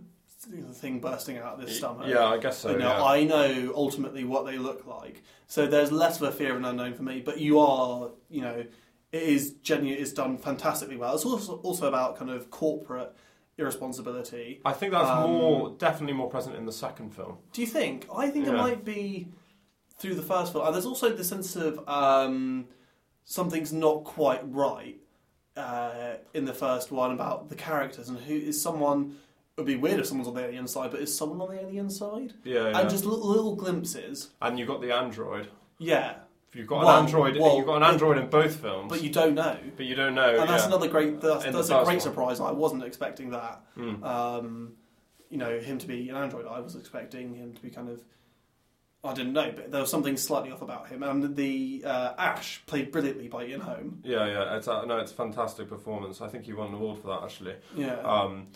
the 0.48 0.74
thing 0.74 1.00
bursting 1.00 1.38
out 1.38 1.54
of 1.54 1.60
his 1.66 1.76
stomach. 1.78 2.06
yeah, 2.08 2.24
I 2.24 2.38
guess 2.38 2.58
so, 2.58 2.70
You 2.72 2.78
know, 2.78 2.88
yeah. 2.88 3.02
I 3.02 3.24
know 3.24 3.72
ultimately 3.74 4.24
what 4.24 4.44
they 4.46 4.58
look 4.58 4.86
like, 4.86 5.22
so 5.46 5.66
there's 5.66 5.90
less 5.92 6.20
of 6.20 6.28
a 6.28 6.32
fear 6.32 6.50
of 6.52 6.56
an 6.58 6.64
unknown 6.64 6.94
for 6.94 7.02
me. 7.02 7.20
But 7.20 7.38
you 7.38 7.58
are, 7.60 8.10
you 8.28 8.42
know, 8.42 8.64
it 9.12 9.22
is 9.22 9.54
genuine. 9.62 10.00
It's 10.02 10.12
done 10.12 10.36
fantastically 10.38 10.96
well. 10.96 11.14
It's 11.14 11.24
also 11.24 11.56
also 11.58 11.86
about 11.88 12.16
kind 12.18 12.30
of 12.30 12.50
corporate 12.50 13.14
irresponsibility. 13.58 14.60
I 14.64 14.72
think 14.72 14.92
that's 14.92 15.08
Um, 15.08 15.30
more 15.30 15.70
definitely 15.78 16.14
more 16.14 16.28
present 16.28 16.56
in 16.56 16.66
the 16.66 16.72
second 16.72 17.14
film. 17.14 17.38
Do 17.52 17.60
you 17.60 17.66
think? 17.66 18.06
I 18.14 18.28
think 18.30 18.46
it 18.46 18.52
might 18.54 18.84
be 18.84 19.28
through 20.00 20.14
the 20.16 20.22
first 20.22 20.52
film. 20.52 20.66
And 20.66 20.74
there's 20.74 20.86
also 20.86 21.14
the 21.14 21.22
sense 21.24 21.54
of 21.56 21.86
um, 21.88 22.66
something's 23.24 23.72
not 23.72 24.04
quite 24.04 24.40
right 24.50 24.98
uh, 25.56 26.14
in 26.34 26.44
the 26.46 26.54
first 26.54 26.90
one 26.90 27.12
about 27.12 27.48
the 27.48 27.54
characters 27.54 28.08
and 28.08 28.18
who 28.18 28.34
is 28.34 28.60
someone. 28.60 29.16
It 29.56 29.60
would 29.60 29.66
be 29.66 29.76
weird 29.76 30.00
if 30.00 30.06
someone's 30.06 30.28
on 30.28 30.34
the 30.34 30.44
alien 30.44 30.66
side, 30.66 30.90
but 30.90 31.00
is 31.00 31.14
someone 31.14 31.40
on 31.40 31.54
the 31.54 31.60
alien 31.62 31.90
side? 31.90 32.32
Yeah, 32.44 32.70
yeah. 32.70 32.80
And 32.80 32.88
just 32.90 33.04
little, 33.04 33.28
little 33.28 33.54
glimpses. 33.56 34.30
And 34.40 34.58
you've 34.58 34.68
got 34.68 34.80
the 34.80 34.92
android. 34.94 35.48
Yeah. 35.78 36.14
You've 36.54 36.66
got 36.66 36.84
Well, 36.84 36.96
an 36.98 37.04
android. 37.04 37.36
well, 37.38 37.56
you've 37.56 37.66
got 37.66 37.76
an 37.76 37.82
android 37.84 38.18
in 38.18 38.28
both 38.28 38.56
films, 38.56 38.88
But 38.88 39.02
you 39.04 39.10
don't 39.10 39.34
know. 39.34 39.56
But 39.76 39.86
you 39.86 39.94
don't 39.94 40.14
know. 40.14 40.40
and 40.40 40.48
that's 40.48 40.62
yeah. 40.62 40.68
another 40.68 40.88
great. 40.88 41.20
That's, 41.20 41.44
that's 41.44 41.68
a 41.68 41.74
great 41.84 41.86
one. 41.86 42.00
surprise. 42.00 42.40
I 42.40 42.50
wasn't 42.50 42.82
expecting 42.84 43.30
that. 43.30 43.62
Mm. 43.76 44.02
Um, 44.02 44.72
you 45.28 45.36
know, 45.38 45.60
him 45.60 45.78
to 45.78 45.86
be 45.86 46.08
an 46.08 46.16
android. 46.16 46.46
I 46.46 46.58
was 46.60 46.74
expecting 46.74 47.34
him 47.34 47.52
to 47.52 47.60
be 47.62 47.70
kind 47.70 47.88
of. 47.88 48.02
I 49.02 49.14
didn't 49.14 49.32
know, 49.32 49.50
but 49.54 49.70
there 49.70 49.80
was 49.80 49.90
something 49.90 50.16
slightly 50.18 50.50
off 50.52 50.60
about 50.60 50.88
him. 50.88 51.02
And 51.02 51.34
the 51.34 51.82
uh, 51.86 52.12
Ash 52.18 52.62
played 52.66 52.92
brilliantly 52.92 53.28
by 53.28 53.46
Ian 53.46 53.60
Holm. 53.62 54.00
Yeah, 54.04 54.26
yeah. 54.26 54.56
It's 54.56 54.66
a, 54.66 54.84
no, 54.84 54.98
it's 54.98 55.12
a 55.12 55.14
fantastic 55.14 55.68
performance. 55.68 56.20
I 56.20 56.28
think 56.28 56.44
he 56.44 56.52
won 56.52 56.68
an 56.68 56.74
award 56.74 56.98
for 56.98 57.08
that 57.08 57.22
actually. 57.24 57.54
Yeah. 57.74 57.94
Um, 58.00 58.48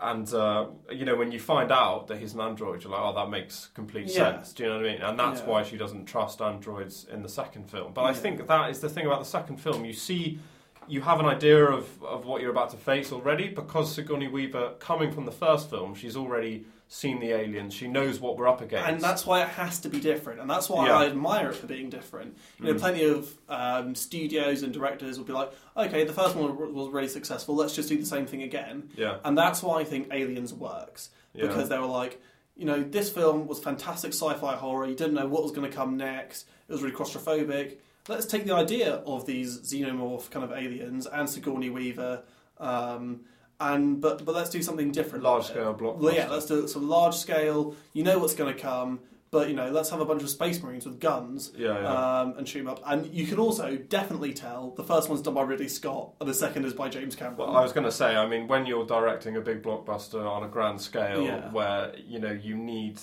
and 0.00 0.34
uh, 0.34 0.66
you 0.90 1.04
know 1.04 1.14
when 1.14 1.30
you 1.30 1.38
find 1.38 1.70
out 1.70 2.08
that 2.08 2.18
he's 2.18 2.34
an 2.34 2.40
android, 2.40 2.82
you're 2.82 2.90
like, 2.92 3.00
oh, 3.00 3.14
that 3.14 3.30
makes 3.30 3.68
complete 3.74 4.08
Yeah. 4.08 4.32
sense. 4.32 4.52
Do 4.52 4.64
you 4.64 4.68
know 4.68 4.76
what 4.78 4.86
I 4.86 4.92
mean? 4.92 5.02
And 5.02 5.18
that's 5.18 5.40
Yeah. 5.40 5.46
why 5.46 5.62
she 5.62 5.76
doesn't 5.76 6.06
trust 6.06 6.42
androids 6.42 7.06
in 7.10 7.22
the 7.22 7.28
second 7.28 7.70
film. 7.70 7.92
But 7.94 8.02
I 8.04 8.12
think 8.14 8.44
that 8.46 8.70
is 8.70 8.80
the 8.80 8.88
thing 8.88 9.06
about 9.06 9.20
the 9.20 9.24
second 9.26 9.58
film. 9.58 9.84
You 9.84 9.92
see. 9.92 10.40
You 10.88 11.00
have 11.02 11.20
an 11.20 11.26
idea 11.26 11.64
of, 11.64 11.88
of 12.02 12.24
what 12.26 12.40
you're 12.42 12.50
about 12.50 12.70
to 12.70 12.76
face 12.76 13.12
already 13.12 13.48
because 13.48 13.94
Sigourney 13.94 14.28
Weaver, 14.28 14.74
coming 14.78 15.10
from 15.12 15.24
the 15.24 15.32
first 15.32 15.70
film, 15.70 15.94
she's 15.94 16.16
already 16.16 16.66
seen 16.88 17.18
the 17.18 17.30
aliens. 17.32 17.72
She 17.74 17.88
knows 17.88 18.20
what 18.20 18.36
we're 18.36 18.46
up 18.46 18.60
against. 18.60 18.88
And 18.88 19.00
that's 19.00 19.24
why 19.26 19.42
it 19.42 19.48
has 19.48 19.80
to 19.80 19.88
be 19.88 19.98
different, 19.98 20.38
and 20.40 20.48
that's 20.48 20.68
why 20.68 20.86
Yeah. 20.86 20.98
I 20.98 21.06
admire 21.06 21.48
it 21.48 21.54
for 21.56 21.66
being 21.66 21.88
different. 21.88 22.36
You 22.60 22.66
know, 22.66 22.74
Mm. 22.74 22.78
plenty 22.78 23.04
of 23.04 23.34
um, 23.48 23.94
studios 23.94 24.62
and 24.62 24.72
directors 24.72 25.18
will 25.18 25.24
be 25.24 25.32
like, 25.32 25.50
"Okay, 25.76 26.04
the 26.04 26.12
first 26.12 26.36
one 26.36 26.74
was 26.74 26.90
really 26.90 27.08
successful. 27.08 27.54
Let's 27.56 27.74
just 27.74 27.88
do 27.88 27.96
the 27.96 28.06
same 28.06 28.26
thing 28.26 28.42
again." 28.42 28.90
Yeah. 28.96 29.16
And 29.24 29.36
that's 29.36 29.62
why 29.62 29.80
I 29.80 29.84
think 29.84 30.08
Aliens 30.12 30.52
works 30.52 31.08
Yeah. 31.32 31.46
because 31.46 31.68
they 31.70 31.78
were 31.78 31.86
like, 31.86 32.20
you 32.54 32.66
know, 32.66 32.82
this 32.82 33.10
film 33.10 33.46
was 33.48 33.58
fantastic 33.58 34.12
sci-fi 34.12 34.54
horror. 34.54 34.86
You 34.86 34.94
didn't 34.94 35.14
know 35.14 35.26
what 35.26 35.42
was 35.42 35.50
going 35.52 35.68
to 35.68 35.74
come 35.76 35.96
next. 35.96 36.46
It 36.68 36.72
was 36.72 36.82
really 36.82 36.94
claustrophobic. 36.94 37.78
Let's 38.08 38.26
take 38.26 38.44
the 38.44 38.54
idea 38.54 38.96
of 39.06 39.24
these 39.26 39.60
xenomorph 39.60 40.30
kind 40.30 40.44
of 40.44 40.52
aliens 40.52 41.06
and 41.06 41.28
Sigourney 41.28 41.70
Weaver. 41.70 42.22
Um, 42.58 43.20
and 43.60 44.00
but 44.00 44.24
but 44.24 44.34
let's 44.34 44.50
do 44.50 44.62
something 44.62 44.90
different. 44.92 45.24
Large 45.24 45.44
scale 45.46 45.74
blockbuster. 45.74 45.98
Well, 46.00 46.14
yeah, 46.14 46.28
let's 46.28 46.46
do 46.46 46.64
it 46.64 46.68
some 46.68 46.88
large 46.88 47.14
scale. 47.14 47.74
You 47.92 48.02
know 48.02 48.18
what's 48.18 48.34
going 48.34 48.52
to 48.54 48.60
come, 48.60 49.00
But 49.30 49.48
you 49.48 49.54
know, 49.56 49.70
let's 49.70 49.90
have 49.90 50.00
a 50.00 50.04
bunch 50.04 50.22
of 50.22 50.28
space 50.30 50.62
marines 50.62 50.84
with 50.86 51.00
guns 51.00 51.50
Yeah, 51.56 51.80
yeah. 51.80 52.20
Um, 52.20 52.34
and 52.36 52.48
shoot 52.48 52.60
'em 52.60 52.68
up. 52.68 52.80
And 52.86 53.06
you 53.12 53.26
can 53.26 53.38
also 53.38 53.76
definitely 53.76 54.32
tell 54.32 54.70
the 54.76 54.84
first 54.84 55.08
one's 55.08 55.22
done 55.22 55.34
by 55.34 55.42
Ridley 55.42 55.68
Scott 55.68 56.10
and 56.20 56.28
the 56.28 56.34
second 56.34 56.64
is 56.66 56.72
by 56.74 56.88
James 56.88 57.16
Cameron. 57.16 57.38
Well, 57.38 57.56
I 57.56 57.62
was 57.62 57.72
going 57.72 57.84
to 57.84 57.92
say, 57.92 58.14
I 58.16 58.26
mean, 58.28 58.46
when 58.48 58.66
you're 58.66 58.86
directing 58.86 59.36
a 59.36 59.40
big 59.40 59.62
blockbuster 59.62 60.24
on 60.28 60.42
a 60.44 60.48
grand 60.48 60.80
scale, 60.80 61.22
Yeah. 61.22 61.50
where 61.52 61.92
you 61.96 62.18
know 62.18 62.32
you 62.32 62.54
need 62.56 63.00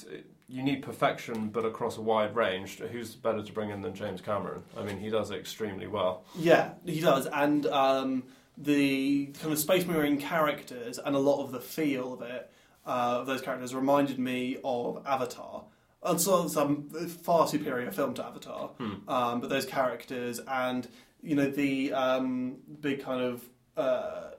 you 0.51 0.61
need 0.63 0.81
perfection, 0.83 1.47
but 1.49 1.63
across 1.65 1.97
a 1.97 2.01
wide 2.01 2.35
range, 2.35 2.79
who's 2.79 3.15
better 3.15 3.41
to 3.41 3.51
bring 3.53 3.69
in 3.69 3.81
than 3.81 3.93
James 3.95 4.19
Cameron? 4.21 4.63
I 4.77 4.83
mean, 4.83 4.97
he 4.99 5.09
does 5.09 5.31
it 5.31 5.37
extremely 5.39 5.87
well. 5.87 6.23
Yeah, 6.37 6.71
he 6.85 6.99
does, 6.99 7.25
and 7.27 7.65
um, 7.67 8.23
the 8.57 9.27
kind 9.39 9.53
of 9.53 9.59
Space 9.59 9.85
Marine 9.85 10.19
characters 10.19 10.99
and 10.99 11.15
a 11.15 11.19
lot 11.19 11.41
of 11.43 11.51
the 11.51 11.61
feel 11.61 12.13
of 12.13 12.21
it, 12.21 12.51
uh, 12.85 13.19
of 13.21 13.27
those 13.27 13.41
characters, 13.41 13.73
reminded 13.73 14.19
me 14.19 14.57
of 14.63 15.01
Avatar. 15.07 15.63
And 16.03 16.19
so 16.19 16.43
it's 16.43 16.55
a 16.55 16.67
far 17.07 17.47
superior 17.47 17.91
film 17.91 18.13
to 18.15 18.25
Avatar, 18.25 18.69
Hmm. 18.77 19.09
um, 19.09 19.39
but 19.39 19.49
those 19.49 19.65
characters 19.65 20.39
and 20.47 20.87
you 21.23 21.35
know 21.35 21.49
the 21.49 21.93
um, 21.93 22.55
big 22.81 23.03
kind 23.03 23.21
of 23.21 23.43
uh, 23.77 24.30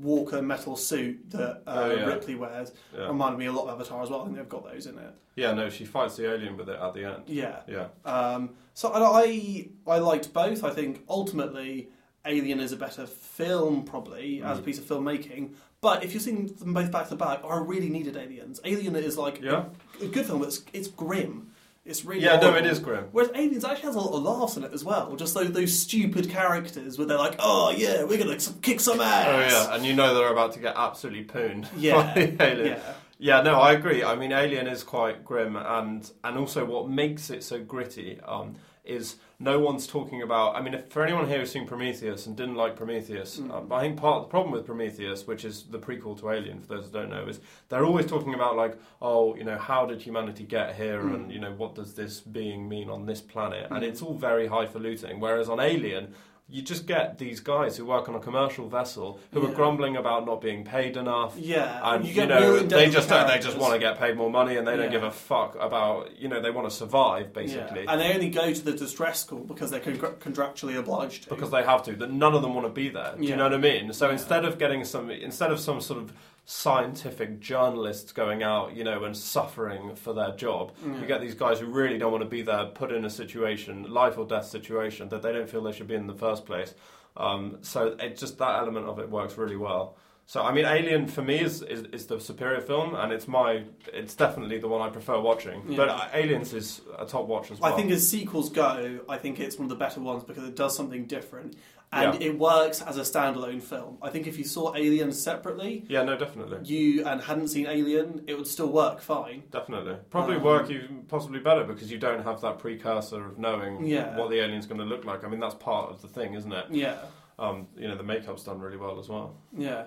Walker 0.00 0.42
metal 0.42 0.76
suit 0.76 1.30
that 1.30 1.62
uh, 1.66 1.88
Oh, 1.90 1.94
yeah. 1.94 2.04
Ripley 2.06 2.34
wears 2.34 2.72
Yeah. 2.96 3.08
reminded 3.08 3.38
me 3.38 3.46
a 3.46 3.52
lot 3.52 3.68
of 3.68 3.74
Avatar 3.80 4.02
as 4.02 4.10
well. 4.10 4.22
I 4.22 4.24
think 4.24 4.36
they've 4.36 4.48
got 4.48 4.64
those 4.70 4.86
in 4.86 4.98
it. 4.98 5.14
Yeah, 5.36 5.52
no, 5.52 5.68
she 5.70 5.84
fights 5.84 6.16
the 6.16 6.30
alien 6.32 6.56
with 6.56 6.68
it 6.68 6.78
at 6.80 6.94
the 6.94 7.04
end. 7.04 7.22
Yeah. 7.26 7.60
Yeah. 7.68 7.86
Um, 8.04 8.50
so 8.74 8.92
I 8.92 9.68
I 9.86 9.98
liked 9.98 10.32
both. 10.32 10.64
I 10.64 10.70
think 10.70 11.02
ultimately 11.08 11.88
Alien 12.26 12.58
is 12.58 12.72
a 12.72 12.76
better 12.76 13.06
film, 13.06 13.84
probably 13.84 14.42
as 14.42 14.58
a 14.58 14.62
Mm. 14.62 14.64
piece 14.64 14.78
of 14.78 14.84
filmmaking. 14.86 15.50
But 15.82 16.02
if 16.02 16.14
you're 16.14 16.20
seeing 16.22 16.46
them 16.46 16.72
both 16.72 16.90
back 16.90 17.10
to 17.10 17.16
back, 17.16 17.42
I 17.44 17.58
really 17.58 17.90
needed 17.90 18.16
Aliens. 18.16 18.60
Alien 18.64 18.96
is 18.96 19.18
like 19.18 19.42
Yeah. 19.42 19.66
a, 20.00 20.04
a 20.04 20.08
good 20.08 20.24
film. 20.24 20.42
It's 20.42 20.62
it's 20.72 20.88
grim. 20.88 21.50
It's 21.84 22.04
really 22.04 22.24
Yeah, 22.24 22.36
no, 22.40 22.54
it 22.54 22.64
is 22.64 22.78
grim. 22.78 23.08
Whereas 23.12 23.30
Aliens 23.34 23.64
actually 23.64 23.84
has 23.88 23.94
a 23.96 24.00
lot 24.00 24.16
of 24.16 24.22
laughs 24.22 24.56
in 24.56 24.64
it 24.64 24.72
as 24.72 24.82
well. 24.84 25.14
Just 25.16 25.34
those, 25.34 25.52
those 25.52 25.78
stupid 25.78 26.30
characters 26.30 26.96
where 26.96 27.06
they're 27.06 27.18
like, 27.18 27.36
"Oh 27.38 27.70
yeah, 27.76 28.04
we're 28.04 28.16
gonna 28.18 28.38
kick 28.62 28.80
some 28.80 29.00
ass." 29.00 29.26
Oh 29.28 29.40
yeah, 29.40 29.74
and 29.74 29.84
you 29.84 29.92
know 29.94 30.14
they're 30.14 30.32
about 30.32 30.52
to 30.54 30.60
get 30.60 30.74
absolutely 30.76 31.24
pooned. 31.24 31.68
Yeah, 31.76 32.14
by 32.14 32.26
the 32.26 32.42
alien. 32.42 32.66
yeah. 32.78 32.92
Yeah, 33.18 33.42
no, 33.42 33.60
I 33.60 33.72
agree. 33.72 34.02
I 34.02 34.16
mean, 34.16 34.32
Alien 34.32 34.66
is 34.66 34.82
quite 34.82 35.24
grim, 35.24 35.56
and 35.56 36.10
and 36.24 36.36
also 36.36 36.64
what 36.64 36.88
makes 36.88 37.30
it 37.30 37.44
so 37.44 37.62
gritty 37.62 38.18
um, 38.26 38.56
is 38.84 39.16
no 39.44 39.60
one's 39.60 39.86
talking 39.86 40.22
about. 40.22 40.56
I 40.56 40.62
mean, 40.62 40.74
if, 40.74 40.88
for 40.88 41.04
anyone 41.04 41.28
here 41.28 41.38
who's 41.40 41.52
seen 41.52 41.66
Prometheus 41.66 42.26
and 42.26 42.34
didn't 42.36 42.56
like 42.56 42.74
Prometheus, 42.76 43.38
Mm. 43.38 43.70
uh, 43.70 43.74
I 43.74 43.80
think 43.82 43.96
part 43.98 44.16
of 44.16 44.22
the 44.24 44.28
problem 44.30 44.52
with 44.52 44.64
Prometheus, 44.66 45.26
which 45.26 45.44
is 45.44 45.64
the 45.64 45.78
prequel 45.78 46.18
to 46.20 46.30
Alien, 46.30 46.60
for 46.60 46.68
those 46.74 46.86
who 46.86 46.92
don't 46.92 47.10
know, 47.10 47.26
is 47.28 47.40
they're 47.68 47.84
always 47.84 48.06
talking 48.06 48.34
about 48.34 48.56
like, 48.56 48.76
oh, 49.02 49.36
you 49.36 49.44
know, 49.44 49.58
how 49.58 49.86
did 49.86 50.00
humanity 50.02 50.44
get 50.44 50.74
here, 50.74 51.02
Mm. 51.02 51.14
and 51.14 51.32
you 51.32 51.38
know, 51.38 51.52
what 51.52 51.74
does 51.74 51.94
this 51.94 52.20
being 52.20 52.68
mean 52.68 52.88
on 52.90 53.06
this 53.06 53.20
planet, 53.20 53.66
and 53.70 53.82
Mm. 53.84 53.88
it's 53.88 54.02
all 54.02 54.14
very 54.14 54.46
highfalutin. 54.48 55.20
Whereas 55.20 55.48
on 55.48 55.60
Alien. 55.60 56.14
You 56.46 56.60
just 56.60 56.86
get 56.86 57.16
these 57.18 57.40
guys 57.40 57.78
who 57.78 57.86
work 57.86 58.06
on 58.06 58.14
a 58.14 58.20
commercial 58.20 58.68
vessel 58.68 59.18
who 59.32 59.44
are 59.46 59.50
grumbling 59.50 59.96
about 59.96 60.26
not 60.26 60.42
being 60.42 60.62
paid 60.62 60.94
enough. 60.98 61.34
Yeah, 61.38 61.80
and 61.82 62.04
you 62.04 62.12
you, 62.12 62.26
know 62.26 62.58
they 62.60 62.90
just 62.90 63.08
don't, 63.08 63.26
they 63.26 63.38
just 63.38 63.56
want 63.56 63.72
to 63.72 63.78
get 63.78 63.98
paid 63.98 64.14
more 64.16 64.30
money 64.30 64.56
and 64.56 64.68
they 64.68 64.76
don't 64.76 64.84
Yeah. 64.86 64.90
give 64.90 65.02
a 65.04 65.10
fuck 65.10 65.56
about 65.58 66.16
you 66.18 66.28
know 66.28 66.42
they 66.42 66.50
want 66.50 66.68
to 66.68 66.74
survive 66.76 67.32
basically 67.32 67.84
Yeah. 67.84 67.92
And 67.92 68.00
they 68.00 68.12
only 68.12 68.28
go 68.28 68.52
to 68.52 68.62
the 68.62 68.72
distress 68.72 69.20
school 69.24 69.40
because 69.44 69.70
they're 69.70 69.80
con- 69.80 69.96
contractually 69.96 70.78
obliged 70.78 71.24
to. 71.24 71.30
because 71.30 71.50
they 71.50 71.62
have 71.62 71.82
to. 71.84 71.92
That 71.96 72.12
none 72.12 72.34
of 72.34 72.42
them 72.42 72.54
want 72.54 72.66
to 72.66 72.72
be 72.72 72.90
there. 72.90 73.14
Do 73.16 73.22
Yeah. 73.24 73.30
you 73.30 73.36
know 73.36 73.44
what 73.44 73.54
I 73.54 73.58
mean? 73.58 73.92
So 73.94 74.10
instead 74.10 74.44
of 74.44 74.58
getting 74.58 74.84
some, 74.84 75.10
instead 75.10 75.50
of 75.50 75.58
some 75.58 75.80
sort 75.80 75.98
of 76.00 76.12
scientific 76.46 77.40
journalists 77.40 78.12
going 78.12 78.42
out, 78.42 78.76
you 78.76 78.84
know, 78.84 79.04
and 79.04 79.16
suffering 79.16 79.94
for 79.94 80.12
their 80.12 80.32
job, 80.32 80.72
Yeah. 80.84 81.00
you 81.00 81.06
get 81.06 81.20
these 81.20 81.34
guys 81.34 81.58
who 81.58 81.66
really 81.66 81.96
don't 81.98 82.12
want 82.12 82.22
to 82.22 82.28
be 82.28 82.42
there, 82.42 82.66
put 82.66 82.92
in 82.92 83.04
a 83.04 83.10
situation, 83.10 83.90
life 83.92 84.18
or 84.18 84.26
death 84.26 84.46
situation 84.46 85.08
that 85.08 85.22
they 85.22 85.32
don't 85.32 85.48
feel 85.48 85.62
they 85.62 85.72
should 85.72 85.88
be 85.88 85.94
in 85.94 86.06
the 86.06 86.14
first 86.14 86.44
place. 86.44 86.74
Um, 87.16 87.58
so 87.62 87.96
it 87.98 88.18
just 88.18 88.38
that 88.38 88.58
element 88.58 88.86
of 88.86 88.98
it 88.98 89.08
works 89.08 89.38
really 89.38 89.56
well. 89.56 89.96
So 90.26 90.42
I 90.42 90.52
mean, 90.52 90.64
Alien 90.64 91.06
for 91.06 91.20
me 91.22 91.38
is, 91.38 91.60
is, 91.62 91.82
is 91.92 92.06
the 92.06 92.18
superior 92.18 92.60
film, 92.62 92.94
and 92.94 93.12
it's 93.12 93.28
my 93.28 93.64
it's 93.92 94.14
definitely 94.14 94.58
the 94.58 94.68
one 94.68 94.80
I 94.80 94.88
prefer 94.90 95.20
watching. 95.20 95.62
Yeah. 95.68 95.76
But 95.76 95.88
uh, 95.90 96.08
Aliens 96.14 96.54
is 96.54 96.80
a 96.98 97.04
top 97.04 97.26
watch 97.26 97.50
as 97.50 97.60
well. 97.60 97.72
I 97.72 97.76
think 97.76 97.90
as 97.90 98.08
sequels 98.08 98.48
go, 98.50 99.00
I 99.08 99.18
think 99.18 99.38
it's 99.38 99.58
one 99.58 99.66
of 99.66 99.68
the 99.70 99.76
better 99.76 100.00
ones 100.00 100.24
because 100.24 100.44
it 100.44 100.56
does 100.56 100.74
something 100.74 101.04
different 101.04 101.56
and 101.94 102.20
Yeah. 102.20 102.28
it 102.28 102.38
works 102.38 102.82
as 102.82 102.96
a 102.98 103.02
standalone 103.02 103.62
film. 103.62 103.98
I 104.02 104.10
think 104.10 104.26
if 104.26 104.36
you 104.36 104.44
saw 104.44 104.74
Alien 104.74 105.12
separately, 105.12 105.84
yeah, 105.88 106.02
no, 106.02 106.16
definitely. 106.16 106.58
you 106.64 107.04
and 107.06 107.20
hadn't 107.20 107.48
seen 107.48 107.66
Alien, 107.66 108.24
it 108.26 108.34
would 108.36 108.46
still 108.48 108.66
work 108.68 109.00
fine. 109.00 109.44
Definitely. 109.50 109.96
Probably 110.10 110.36
Um, 110.36 110.42
work 110.42 110.70
even 110.70 111.04
possibly 111.08 111.38
better 111.40 111.64
because 111.64 111.90
you 111.92 111.98
don't 111.98 112.22
have 112.24 112.40
that 112.40 112.58
precursor 112.58 113.24
of 113.24 113.38
knowing 113.38 113.86
Yeah. 113.86 114.16
what 114.18 114.30
the 114.30 114.40
alien's 114.40 114.66
going 114.66 114.80
to 114.80 114.84
look 114.86 115.04
like. 115.04 115.24
I 115.24 115.28
mean, 115.28 115.40
that's 115.40 115.54
part 115.54 115.90
of 115.90 116.02
the 116.02 116.08
thing, 116.08 116.34
isn't 116.34 116.52
it? 116.52 116.66
Yeah. 116.70 116.96
Um, 117.38 117.68
you 117.76 117.86
know, 117.88 117.96
the 117.96 118.02
makeup's 118.04 118.44
done 118.44 118.60
really 118.60 118.76
well 118.76 118.98
as 118.98 119.08
well. 119.08 119.36
Yeah. 119.56 119.84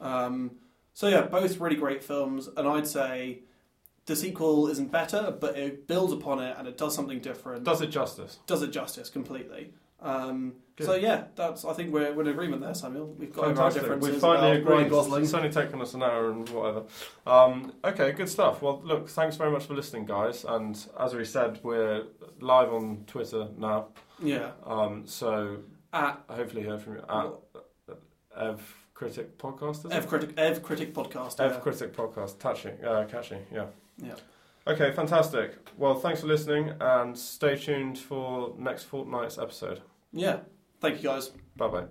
Um, 0.00 0.52
so 0.92 1.08
yeah, 1.08 1.22
both 1.22 1.58
really 1.60 1.76
great 1.76 2.02
films, 2.04 2.48
and 2.56 2.66
I'd 2.68 2.86
say 2.86 3.42
the 4.06 4.14
sequel 4.16 4.68
isn't 4.68 4.90
better, 4.92 5.34
but 5.40 5.56
it 5.56 5.86
builds 5.86 6.12
upon 6.12 6.40
it 6.40 6.54
and 6.58 6.68
it 6.68 6.76
does 6.76 6.94
something 6.94 7.20
different. 7.20 7.64
Does 7.64 7.80
it 7.80 7.86
justice? 7.88 8.38
Does 8.46 8.62
it 8.62 8.70
justice 8.70 9.08
completely. 9.08 9.72
Um, 10.00 10.54
Good. 10.76 10.86
so 10.86 10.94
yeah, 10.96 11.24
that's. 11.36 11.64
I 11.64 11.72
think 11.72 11.92
we're, 11.92 12.12
we're 12.12 12.22
in 12.22 12.28
agreement 12.28 12.60
there, 12.60 12.74
Samuel. 12.74 13.06
We've 13.06 13.32
got 13.32 13.44
over 13.44 13.50
our 13.50 13.54
Fantastic. 13.70 13.82
differences. 13.82 14.12
We've 14.12 14.20
finally 14.20 14.60
about 14.60 14.70
Ryan 14.70 14.80
agreed. 14.86 14.90
Gosling. 14.90 15.22
It's 15.22 15.34
only 15.34 15.50
taken 15.50 15.80
us 15.80 15.94
an 15.94 16.02
hour 16.02 16.30
and 16.32 16.48
whatever. 16.48 16.82
Um, 17.26 17.72
okay, 17.84 18.10
good 18.12 18.28
stuff. 18.28 18.60
Well, 18.60 18.80
look, 18.84 19.08
thanks 19.08 19.36
very 19.36 19.52
much 19.52 19.66
for 19.66 19.74
listening, 19.74 20.04
guys. 20.04 20.44
And 20.44 20.76
as 20.98 21.14
we 21.14 21.24
said, 21.24 21.60
we're 21.62 22.04
live 22.40 22.72
on 22.72 23.04
Twitter 23.06 23.48
now. 23.56 23.88
Yeah. 24.20 24.50
Um, 24.66 25.06
so 25.06 25.58
At 25.92 26.22
hopefully 26.28 26.62
hear 26.62 26.78
from 26.78 26.96
you 26.96 27.04
at 27.08 27.96
Ev 28.36 28.74
Critic 28.94 29.38
Podcast. 29.38 29.84
Is 29.86 29.92
Ev 29.92 30.04
it? 30.04 30.08
Critic, 30.08 30.30
Ev 30.36 30.62
Critic 30.62 30.92
podcast. 30.94 31.38
Ev 31.40 31.52
yeah. 31.52 31.58
Critic 31.60 31.92
Podcast. 31.96 32.38
Touching, 32.40 32.84
uh, 32.84 33.04
catchy, 33.08 33.38
yeah. 33.52 33.66
Yeah. 33.98 34.14
Okay, 34.66 34.92
fantastic. 34.92 35.56
Well, 35.76 35.94
thanks 35.94 36.20
for 36.20 36.26
listening 36.26 36.72
and 36.80 37.16
stay 37.16 37.56
tuned 37.56 37.98
for 37.98 38.54
next 38.58 38.84
fortnight's 38.84 39.38
episode. 39.38 39.82
Yeah. 40.12 40.38
Thank 40.80 41.02
you, 41.02 41.08
guys. 41.08 41.30
Bye 41.56 41.68
bye. 41.68 41.86